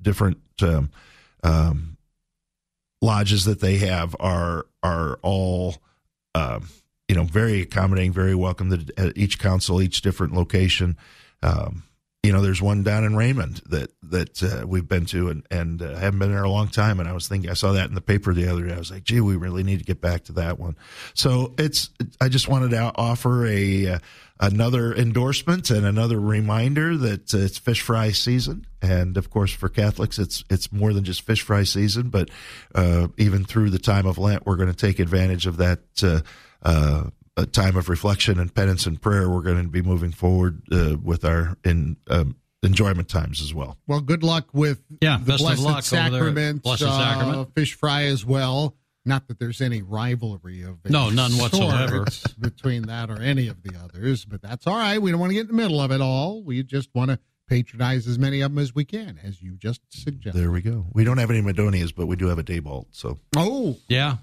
different. 0.00 0.38
Um, 0.60 0.90
um, 1.44 1.92
lodges 3.02 3.44
that 3.44 3.60
they 3.60 3.78
have 3.78 4.16
are 4.20 4.66
are 4.82 5.18
all 5.22 5.76
um, 6.34 6.68
you 7.08 7.14
know 7.14 7.24
very 7.24 7.60
accommodating, 7.60 8.12
very 8.12 8.34
welcome 8.34 8.70
to 8.70 8.94
uh, 8.96 9.10
each 9.14 9.38
council, 9.38 9.82
each 9.82 10.00
different 10.00 10.32
location. 10.32 10.96
Um, 11.42 11.82
you 12.22 12.32
know, 12.32 12.40
there's 12.40 12.62
one 12.62 12.84
down 12.84 13.02
in 13.02 13.16
Raymond 13.16 13.62
that 13.66 13.90
that 14.04 14.42
uh, 14.44 14.64
we've 14.64 14.86
been 14.86 15.06
to 15.06 15.28
and 15.28 15.44
and 15.50 15.82
uh, 15.82 15.96
haven't 15.96 16.20
been 16.20 16.30
there 16.30 16.44
a 16.44 16.50
long 16.50 16.68
time. 16.68 17.00
And 17.00 17.08
I 17.08 17.12
was 17.12 17.26
thinking, 17.26 17.50
I 17.50 17.54
saw 17.54 17.72
that 17.72 17.88
in 17.88 17.96
the 17.96 18.00
paper 18.00 18.32
the 18.32 18.46
other 18.46 18.64
day. 18.64 18.74
I 18.74 18.78
was 18.78 18.92
like, 18.92 19.02
gee, 19.02 19.20
we 19.20 19.34
really 19.34 19.64
need 19.64 19.80
to 19.80 19.84
get 19.84 20.00
back 20.00 20.24
to 20.24 20.32
that 20.34 20.60
one. 20.60 20.76
So 21.14 21.52
it's 21.58 21.90
I 22.20 22.28
just 22.28 22.48
wanted 22.48 22.70
to 22.70 22.92
offer 22.94 23.44
a 23.46 23.94
uh, 23.94 23.98
another 24.38 24.94
endorsement 24.94 25.70
and 25.70 25.84
another 25.84 26.20
reminder 26.20 26.96
that 26.96 27.34
uh, 27.34 27.38
it's 27.38 27.58
fish 27.58 27.80
fry 27.80 28.12
season. 28.12 28.66
And 28.80 29.16
of 29.16 29.28
course, 29.28 29.52
for 29.52 29.68
Catholics, 29.68 30.20
it's 30.20 30.44
it's 30.48 30.70
more 30.70 30.92
than 30.92 31.02
just 31.02 31.22
fish 31.22 31.42
fry 31.42 31.64
season. 31.64 32.10
But 32.10 32.30
uh, 32.72 33.08
even 33.16 33.44
through 33.44 33.70
the 33.70 33.80
time 33.80 34.06
of 34.06 34.16
Lent, 34.16 34.46
we're 34.46 34.56
going 34.56 34.72
to 34.72 34.76
take 34.76 35.00
advantage 35.00 35.46
of 35.46 35.56
that. 35.56 35.80
A 37.38 37.46
time 37.46 37.76
of 37.76 37.88
reflection 37.88 38.38
and 38.38 38.54
penance 38.54 38.84
and 38.84 39.00
prayer. 39.00 39.28
We're 39.30 39.40
going 39.40 39.62
to 39.62 39.68
be 39.68 39.80
moving 39.80 40.12
forward 40.12 40.60
uh, 40.70 40.96
with 41.02 41.24
our 41.24 41.56
in 41.64 41.96
um, 42.10 42.36
enjoyment 42.62 43.08
times 43.08 43.40
as 43.40 43.54
well. 43.54 43.78
Well, 43.86 44.02
good 44.02 44.22
luck 44.22 44.48
with 44.52 44.82
Yeah, 45.00 45.16
the 45.18 45.24
best 45.24 45.40
of 45.42 45.46
Blessed 45.46 45.62
luck 45.62 45.92
over 45.92 46.10
there 46.10 46.20
Sacrament, 46.20 46.62
Blessed 46.62 46.82
uh, 46.82 46.98
Sacrament. 46.98 47.54
fish 47.54 47.72
fry 47.74 48.02
as 48.04 48.24
well. 48.26 48.76
Not 49.06 49.28
that 49.28 49.38
there's 49.38 49.62
any 49.62 49.80
rivalry 49.80 50.60
of 50.62 50.78
any 50.84 50.92
No, 50.92 51.08
none 51.08 51.32
whatsoever. 51.32 52.04
between 52.38 52.82
that 52.82 53.08
or 53.10 53.18
any 53.20 53.48
of 53.48 53.62
the 53.62 53.76
others, 53.82 54.26
but 54.26 54.42
that's 54.42 54.66
all 54.66 54.76
right. 54.76 55.00
We 55.00 55.10
don't 55.10 55.18
want 55.18 55.30
to 55.30 55.34
get 55.34 55.40
in 55.42 55.46
the 55.48 55.52
middle 55.54 55.80
of 55.80 55.90
it 55.90 56.00
all. 56.02 56.42
We 56.42 56.62
just 56.62 56.90
want 56.94 57.10
to 57.12 57.18
patronize 57.48 58.06
as 58.06 58.18
many 58.18 58.42
of 58.42 58.52
them 58.54 58.58
as 58.62 58.74
we 58.74 58.84
can, 58.84 59.18
as 59.24 59.40
you 59.42 59.52
just 59.56 59.80
suggested. 59.88 60.38
There 60.38 60.50
we 60.52 60.60
go. 60.60 60.84
We 60.92 61.02
don't 61.04 61.16
have 61.18 61.30
any 61.30 61.40
Madonias, 61.40 61.94
but 61.96 62.06
we 62.06 62.14
do 62.16 62.26
have 62.28 62.38
a 62.38 62.42
Daybalt. 62.44 62.88
So 62.92 63.18
Oh, 63.34 63.78
Yeah. 63.88 64.18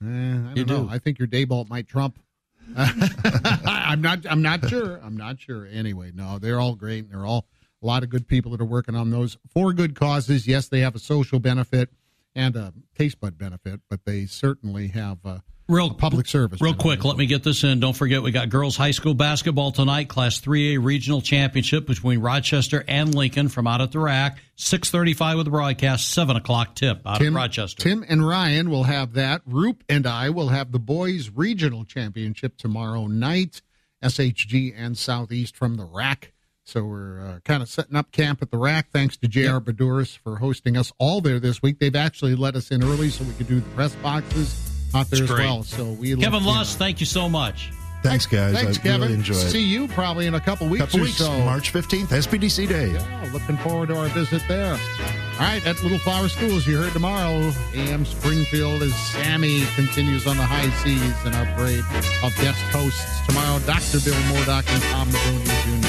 eh, 0.00 0.06
I 0.06 0.08
don't 0.08 0.56
You 0.56 0.64
know. 0.64 0.84
do. 0.84 0.88
I 0.90 0.98
think 0.98 1.18
your 1.18 1.26
Daybalt 1.26 1.68
might 1.68 1.88
trump. 1.88 2.20
I'm 2.76 4.00
not. 4.00 4.20
I'm 4.28 4.42
not 4.42 4.68
sure. 4.68 5.00
I'm 5.02 5.16
not 5.16 5.40
sure. 5.40 5.66
Anyway, 5.66 6.12
no, 6.14 6.38
they're 6.38 6.60
all 6.60 6.74
great. 6.74 7.04
And 7.04 7.12
They're 7.12 7.26
all 7.26 7.46
a 7.82 7.86
lot 7.86 8.02
of 8.02 8.08
good 8.08 8.28
people 8.28 8.52
that 8.52 8.60
are 8.60 8.66
working 8.66 8.94
on 8.94 9.10
those 9.10 9.36
for 9.52 9.72
good 9.72 9.94
causes. 9.94 10.46
Yes, 10.46 10.68
they 10.68 10.80
have 10.80 10.94
a 10.94 10.98
social 11.00 11.38
benefit 11.38 11.90
and 12.34 12.56
a 12.56 12.72
taste 12.96 13.20
bud 13.20 13.36
benefit, 13.36 13.80
but 13.90 14.04
they 14.04 14.26
certainly 14.26 14.88
have 14.88 15.18
uh, 15.24 15.38
Real 15.72 15.88
public 15.88 16.26
service. 16.28 16.60
Real 16.60 16.74
quick, 16.74 17.02
let 17.02 17.16
me 17.16 17.24
get 17.24 17.44
this 17.44 17.64
in. 17.64 17.80
Don't 17.80 17.96
forget, 17.96 18.22
we 18.22 18.30
got 18.30 18.50
girls 18.50 18.76
high 18.76 18.90
school 18.90 19.14
basketball 19.14 19.72
tonight, 19.72 20.06
Class 20.06 20.38
3A 20.38 20.84
regional 20.84 21.22
championship 21.22 21.86
between 21.86 22.20
Rochester 22.20 22.84
and 22.86 23.14
Lincoln 23.14 23.48
from 23.48 23.66
out 23.66 23.80
at 23.80 23.90
the 23.90 23.98
rack. 23.98 24.38
6:35 24.56 25.38
with 25.38 25.46
the 25.46 25.50
broadcast, 25.50 26.10
seven 26.10 26.36
o'clock 26.36 26.74
tip 26.74 27.00
out 27.06 27.20
Tim, 27.20 27.28
of 27.28 27.36
Rochester. 27.36 27.82
Tim 27.82 28.04
and 28.06 28.26
Ryan 28.26 28.68
will 28.68 28.84
have 28.84 29.14
that. 29.14 29.40
Roop 29.46 29.82
and 29.88 30.06
I 30.06 30.28
will 30.28 30.48
have 30.48 30.72
the 30.72 30.78
boys 30.78 31.30
regional 31.34 31.86
championship 31.86 32.58
tomorrow 32.58 33.06
night. 33.06 33.62
SHG 34.02 34.74
and 34.76 34.98
Southeast 34.98 35.56
from 35.56 35.76
the 35.76 35.86
rack. 35.86 36.34
So 36.64 36.84
we're 36.84 37.18
uh, 37.18 37.40
kind 37.46 37.62
of 37.62 37.70
setting 37.70 37.96
up 37.96 38.12
camp 38.12 38.42
at 38.42 38.50
the 38.50 38.58
rack. 38.58 38.90
Thanks 38.92 39.16
to 39.16 39.26
JR 39.26 39.40
yep. 39.40 39.62
Baduris 39.62 40.18
for 40.18 40.36
hosting 40.36 40.76
us 40.76 40.92
all 40.98 41.22
there 41.22 41.40
this 41.40 41.62
week. 41.62 41.78
They've 41.78 41.96
actually 41.96 42.34
let 42.34 42.56
us 42.56 42.70
in 42.70 42.84
early 42.84 43.08
so 43.08 43.24
we 43.24 43.32
could 43.32 43.48
do 43.48 43.60
the 43.60 43.70
press 43.70 43.94
boxes 43.96 44.71
out 44.94 45.10
there 45.10 45.24
as 45.24 45.30
well. 45.30 45.62
So 45.62 45.84
we 45.84 46.16
Kevin 46.16 46.44
Lust, 46.44 46.78
thank 46.78 47.00
you 47.00 47.06
so 47.06 47.28
much. 47.28 47.70
Thanks, 48.02 48.26
guys. 48.26 48.54
Thanks, 48.54 48.78
I 48.78 48.82
Kevin. 48.82 49.00
really 49.02 49.14
enjoyed 49.14 49.36
it. 49.36 49.50
See 49.50 49.62
you 49.62 49.86
probably 49.88 50.26
in 50.26 50.34
a 50.34 50.40
couple 50.40 50.68
weeks 50.68 50.84
couple 50.86 51.00
or 51.00 51.04
weeks, 51.04 51.18
so. 51.18 51.30
March 51.44 51.72
15th, 51.72 52.08
SPDC 52.08 52.68
Day. 52.68 52.90
Yeah, 52.92 53.30
looking 53.32 53.56
forward 53.58 53.88
to 53.90 53.96
our 53.96 54.08
visit 54.08 54.42
there. 54.48 54.72
All 54.72 55.38
right, 55.38 55.64
at 55.64 55.80
Little 55.82 56.00
Flower 56.00 56.28
Schools, 56.28 56.66
you 56.66 56.76
heard 56.76 56.92
tomorrow, 56.92 57.52
AM 57.74 58.04
Springfield 58.04 58.82
as 58.82 58.92
Sammy 59.12 59.64
continues 59.76 60.26
on 60.26 60.36
the 60.36 60.42
high 60.42 60.68
seas 60.82 61.14
in 61.24 61.32
our 61.32 61.46
parade 61.56 61.84
of 62.24 62.34
guest 62.42 62.60
hosts. 62.74 63.24
Tomorrow, 63.26 63.60
Dr. 63.60 64.00
Bill 64.00 64.20
Moordock 64.34 64.68
and 64.68 64.82
Tom 64.84 65.08
Madonia 65.08 65.62
Jr. 65.62 65.88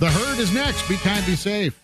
The 0.00 0.10
herd 0.10 0.38
is 0.38 0.52
next. 0.52 0.86
Be 0.88 0.96
kind, 0.96 1.24
be 1.24 1.36
safe. 1.36 1.80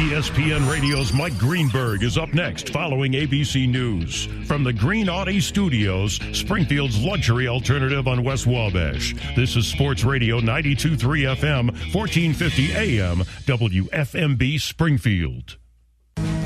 ESPN 0.00 0.66
Radio's 0.66 1.12
Mike 1.12 1.36
Greenberg 1.36 2.02
is 2.02 2.16
up 2.16 2.32
next 2.32 2.70
following 2.70 3.12
ABC 3.12 3.68
News. 3.68 4.24
From 4.46 4.64
the 4.64 4.72
Green 4.72 5.10
Audi 5.10 5.40
Studios, 5.40 6.18
Springfield's 6.32 6.98
luxury 6.98 7.46
alternative 7.46 8.08
on 8.08 8.24
West 8.24 8.46
Wabash. 8.46 9.14
This 9.36 9.56
is 9.56 9.66
Sports 9.66 10.02
Radio 10.02 10.40
92.3 10.40 10.96
FM, 11.36 11.66
1450 11.92 12.72
AM, 12.72 13.18
WFMB 13.44 14.58
Springfield. 14.58 15.58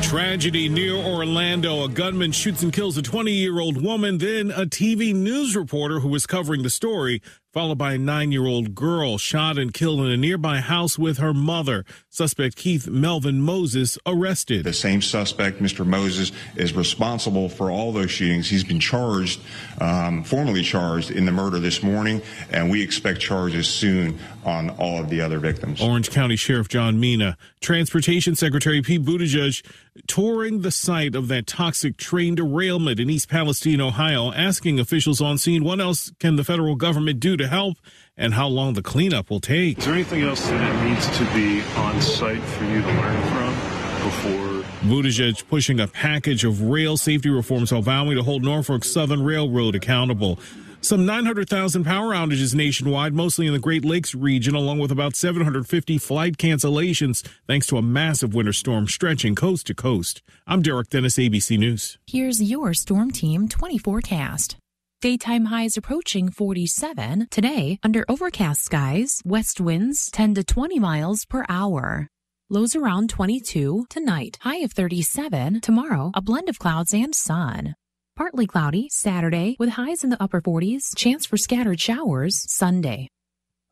Tragedy 0.03 0.69
near 0.69 0.95
Orlando. 0.95 1.85
A 1.85 1.89
gunman 1.89 2.33
shoots 2.33 2.65
and 2.65 2.73
kills 2.73 2.97
a 2.97 3.03
20 3.03 3.31
year 3.31 3.61
old 3.61 3.81
woman, 3.81 4.19
then 4.19 4.51
a 4.51 4.67
TV 4.67 5.15
news 5.15 5.55
reporter 5.55 6.01
who 6.01 6.09
was 6.09 6.27
covering 6.27 6.65
the 6.65 6.71
story 6.71 7.23
followed 7.55 7.79
by 7.79 7.93
a 7.93 7.99
nine 7.99 8.33
year 8.33 8.47
old 8.47 8.75
girl 8.75 9.17
shot 9.17 9.57
and 9.59 9.73
killed 9.73 10.01
in 10.01 10.11
a 10.11 10.17
nearby 10.17 10.59
house 10.59 10.99
with 10.99 11.19
her 11.19 11.33
mother. 11.33 11.85
Suspect 12.11 12.57
Keith 12.57 12.89
Melvin 12.89 13.41
Moses 13.41 13.97
arrested. 14.05 14.65
The 14.65 14.73
same 14.73 15.01
suspect, 15.01 15.63
Mr. 15.63 15.87
Moses, 15.87 16.33
is 16.57 16.73
responsible 16.73 17.49
for 17.49 17.71
all 17.71 17.93
those 17.93 18.11
shootings. 18.11 18.51
He's 18.51 18.65
been 18.65 18.81
charged, 18.81 19.41
um, 19.81 20.25
formally 20.25 20.65
charged 20.65 21.13
in 21.13 21.27
the 21.27 21.33
murder 21.33 21.61
this 21.61 21.81
morning, 21.81 22.23
and 22.51 22.71
we 22.71 22.83
expect 22.83 23.21
charges 23.21 23.69
soon 23.69 24.19
on 24.45 24.71
all 24.71 24.99
of 24.99 25.09
the 25.09 25.21
other 25.21 25.39
victims. 25.39 25.81
Orange 25.81 26.11
County 26.11 26.37
Sheriff 26.37 26.69
John 26.69 26.99
Mina, 26.99 27.37
Transportation 27.61 28.35
Secretary 28.35 28.83
Pete 28.83 29.05
Buttigieg 29.05 29.63
touring 30.07 30.63
the 30.63 30.71
site 30.71 31.15
of 31.15 31.29
that 31.29 31.47
toxic 31.47 31.97
train 31.97 32.35
derailment 32.35 32.99
in 32.99 33.09
East 33.09 33.29
Palestine, 33.29 33.81
Ohio, 33.81 34.33
asking 34.33 34.81
officials 34.81 35.21
on 35.21 35.39
scene 35.39 35.63
what 35.63 35.81
else 35.81 36.11
can 36.19 36.37
the 36.37 36.45
federal 36.45 36.75
government 36.75 37.21
do 37.21 37.37
to 37.37 37.44
help 37.49 37.77
and 38.17 38.35
how 38.35 38.49
long 38.49 38.75
the 38.75 38.83
cleanup 38.83 39.31
will 39.31 39.41
take. 39.41 39.79
Is 39.79 39.85
there 39.85 39.95
anything 39.95 40.23
else 40.23 40.49
that 40.49 40.85
needs 40.89 41.07
to 41.19 41.25
be 41.35 41.63
on 41.77 42.01
site 42.01 42.43
for 42.43 42.65
you 42.65 42.81
to 42.81 42.87
learn 42.87 43.23
from 43.33 44.05
before? 44.05 44.55
Buttigieg 44.89 45.49
pushing 45.49 45.81
a 45.81 45.89
package 45.89 46.45
of 46.45 46.61
rail 46.61 46.97
safety 46.97 47.31
reforms 47.31 47.73
while 47.73 47.83
vowing 47.83 48.17
to 48.17 48.23
hold 48.23 48.45
Norfolk 48.45 48.85
Southern 48.85 49.23
Railroad 49.23 49.75
accountable. 49.75 50.39
Some 50.85 51.07
900,000 51.07 51.83
power 51.85 52.13
outages 52.13 52.55
nationwide, 52.55 53.15
mostly 53.15 53.47
in 53.47 53.55
the 53.55 53.59
Great 53.59 53.87
Lakes 53.87 54.15
region, 54.15 54.55
along 54.55 54.81
with 54.81 54.93
about 54.93 55.17
750 55.17 55.97
flight 55.97 56.37
cancellations 56.37 57.27
thanks 57.47 57.67
to 57.69 57.79
a 57.79 57.83
massive 57.83 58.35
winter 58.35 58.53
storm 58.53 58.87
stretching 58.87 59.35
coast 59.35 59.67
to 59.69 59.75
coast. 59.75 60.23
I'm 60.47 60.61
Derek 60.61 60.91
Dennis, 60.91 61.17
ABC 61.17 61.59
News. 61.59 61.97
Here's 62.07 62.43
your 62.43 62.75
Storm 62.75 63.13
Team 63.13 63.49
20 63.49 63.79
forecast. 63.79 64.57
Daytime 65.05 65.45
highs 65.45 65.77
approaching 65.77 66.31
47. 66.31 67.27
Today, 67.31 67.79
under 67.83 68.07
overcast 68.09 68.65
skies, 68.65 69.21
west 69.23 69.61
winds 69.61 70.11
10 70.11 70.33
to 70.37 70.43
20 70.43 70.79
miles 70.79 71.27
per 71.27 71.45
hour. 71.47 72.09
Lows 72.49 72.75
around 72.75 73.11
22. 73.11 73.85
Tonight, 73.91 74.39
high 74.41 74.65
of 74.65 74.73
37. 74.73 75.61
Tomorrow, 75.61 76.11
a 76.15 76.23
blend 76.23 76.49
of 76.49 76.59
clouds 76.59 76.95
and 76.95 77.15
sun. 77.15 77.75
Partly 78.17 78.47
cloudy 78.47 78.89
Saturday 78.91 79.57
with 79.59 79.77
highs 79.77 80.05
in 80.05 80.09
the 80.09 80.23
upper 80.23 80.41
40s, 80.41 80.97
chance 80.97 81.27
for 81.27 81.37
scattered 81.37 81.81
showers 81.83 82.51
Sunday. 82.51 83.09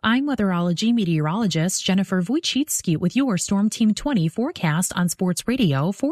I'm 0.03 0.26
weatherology 0.26 0.93
meteorologist 0.93 1.83
Jennifer 1.83 2.20
Wojcicki 2.20 2.99
with 2.99 3.16
your 3.16 3.39
Storm 3.39 3.70
Team 3.70 3.95
20 3.95 4.28
forecast 4.28 4.93
on 4.97 5.09
Sports 5.09 5.49
Radio 5.49 5.93
for 5.93 6.12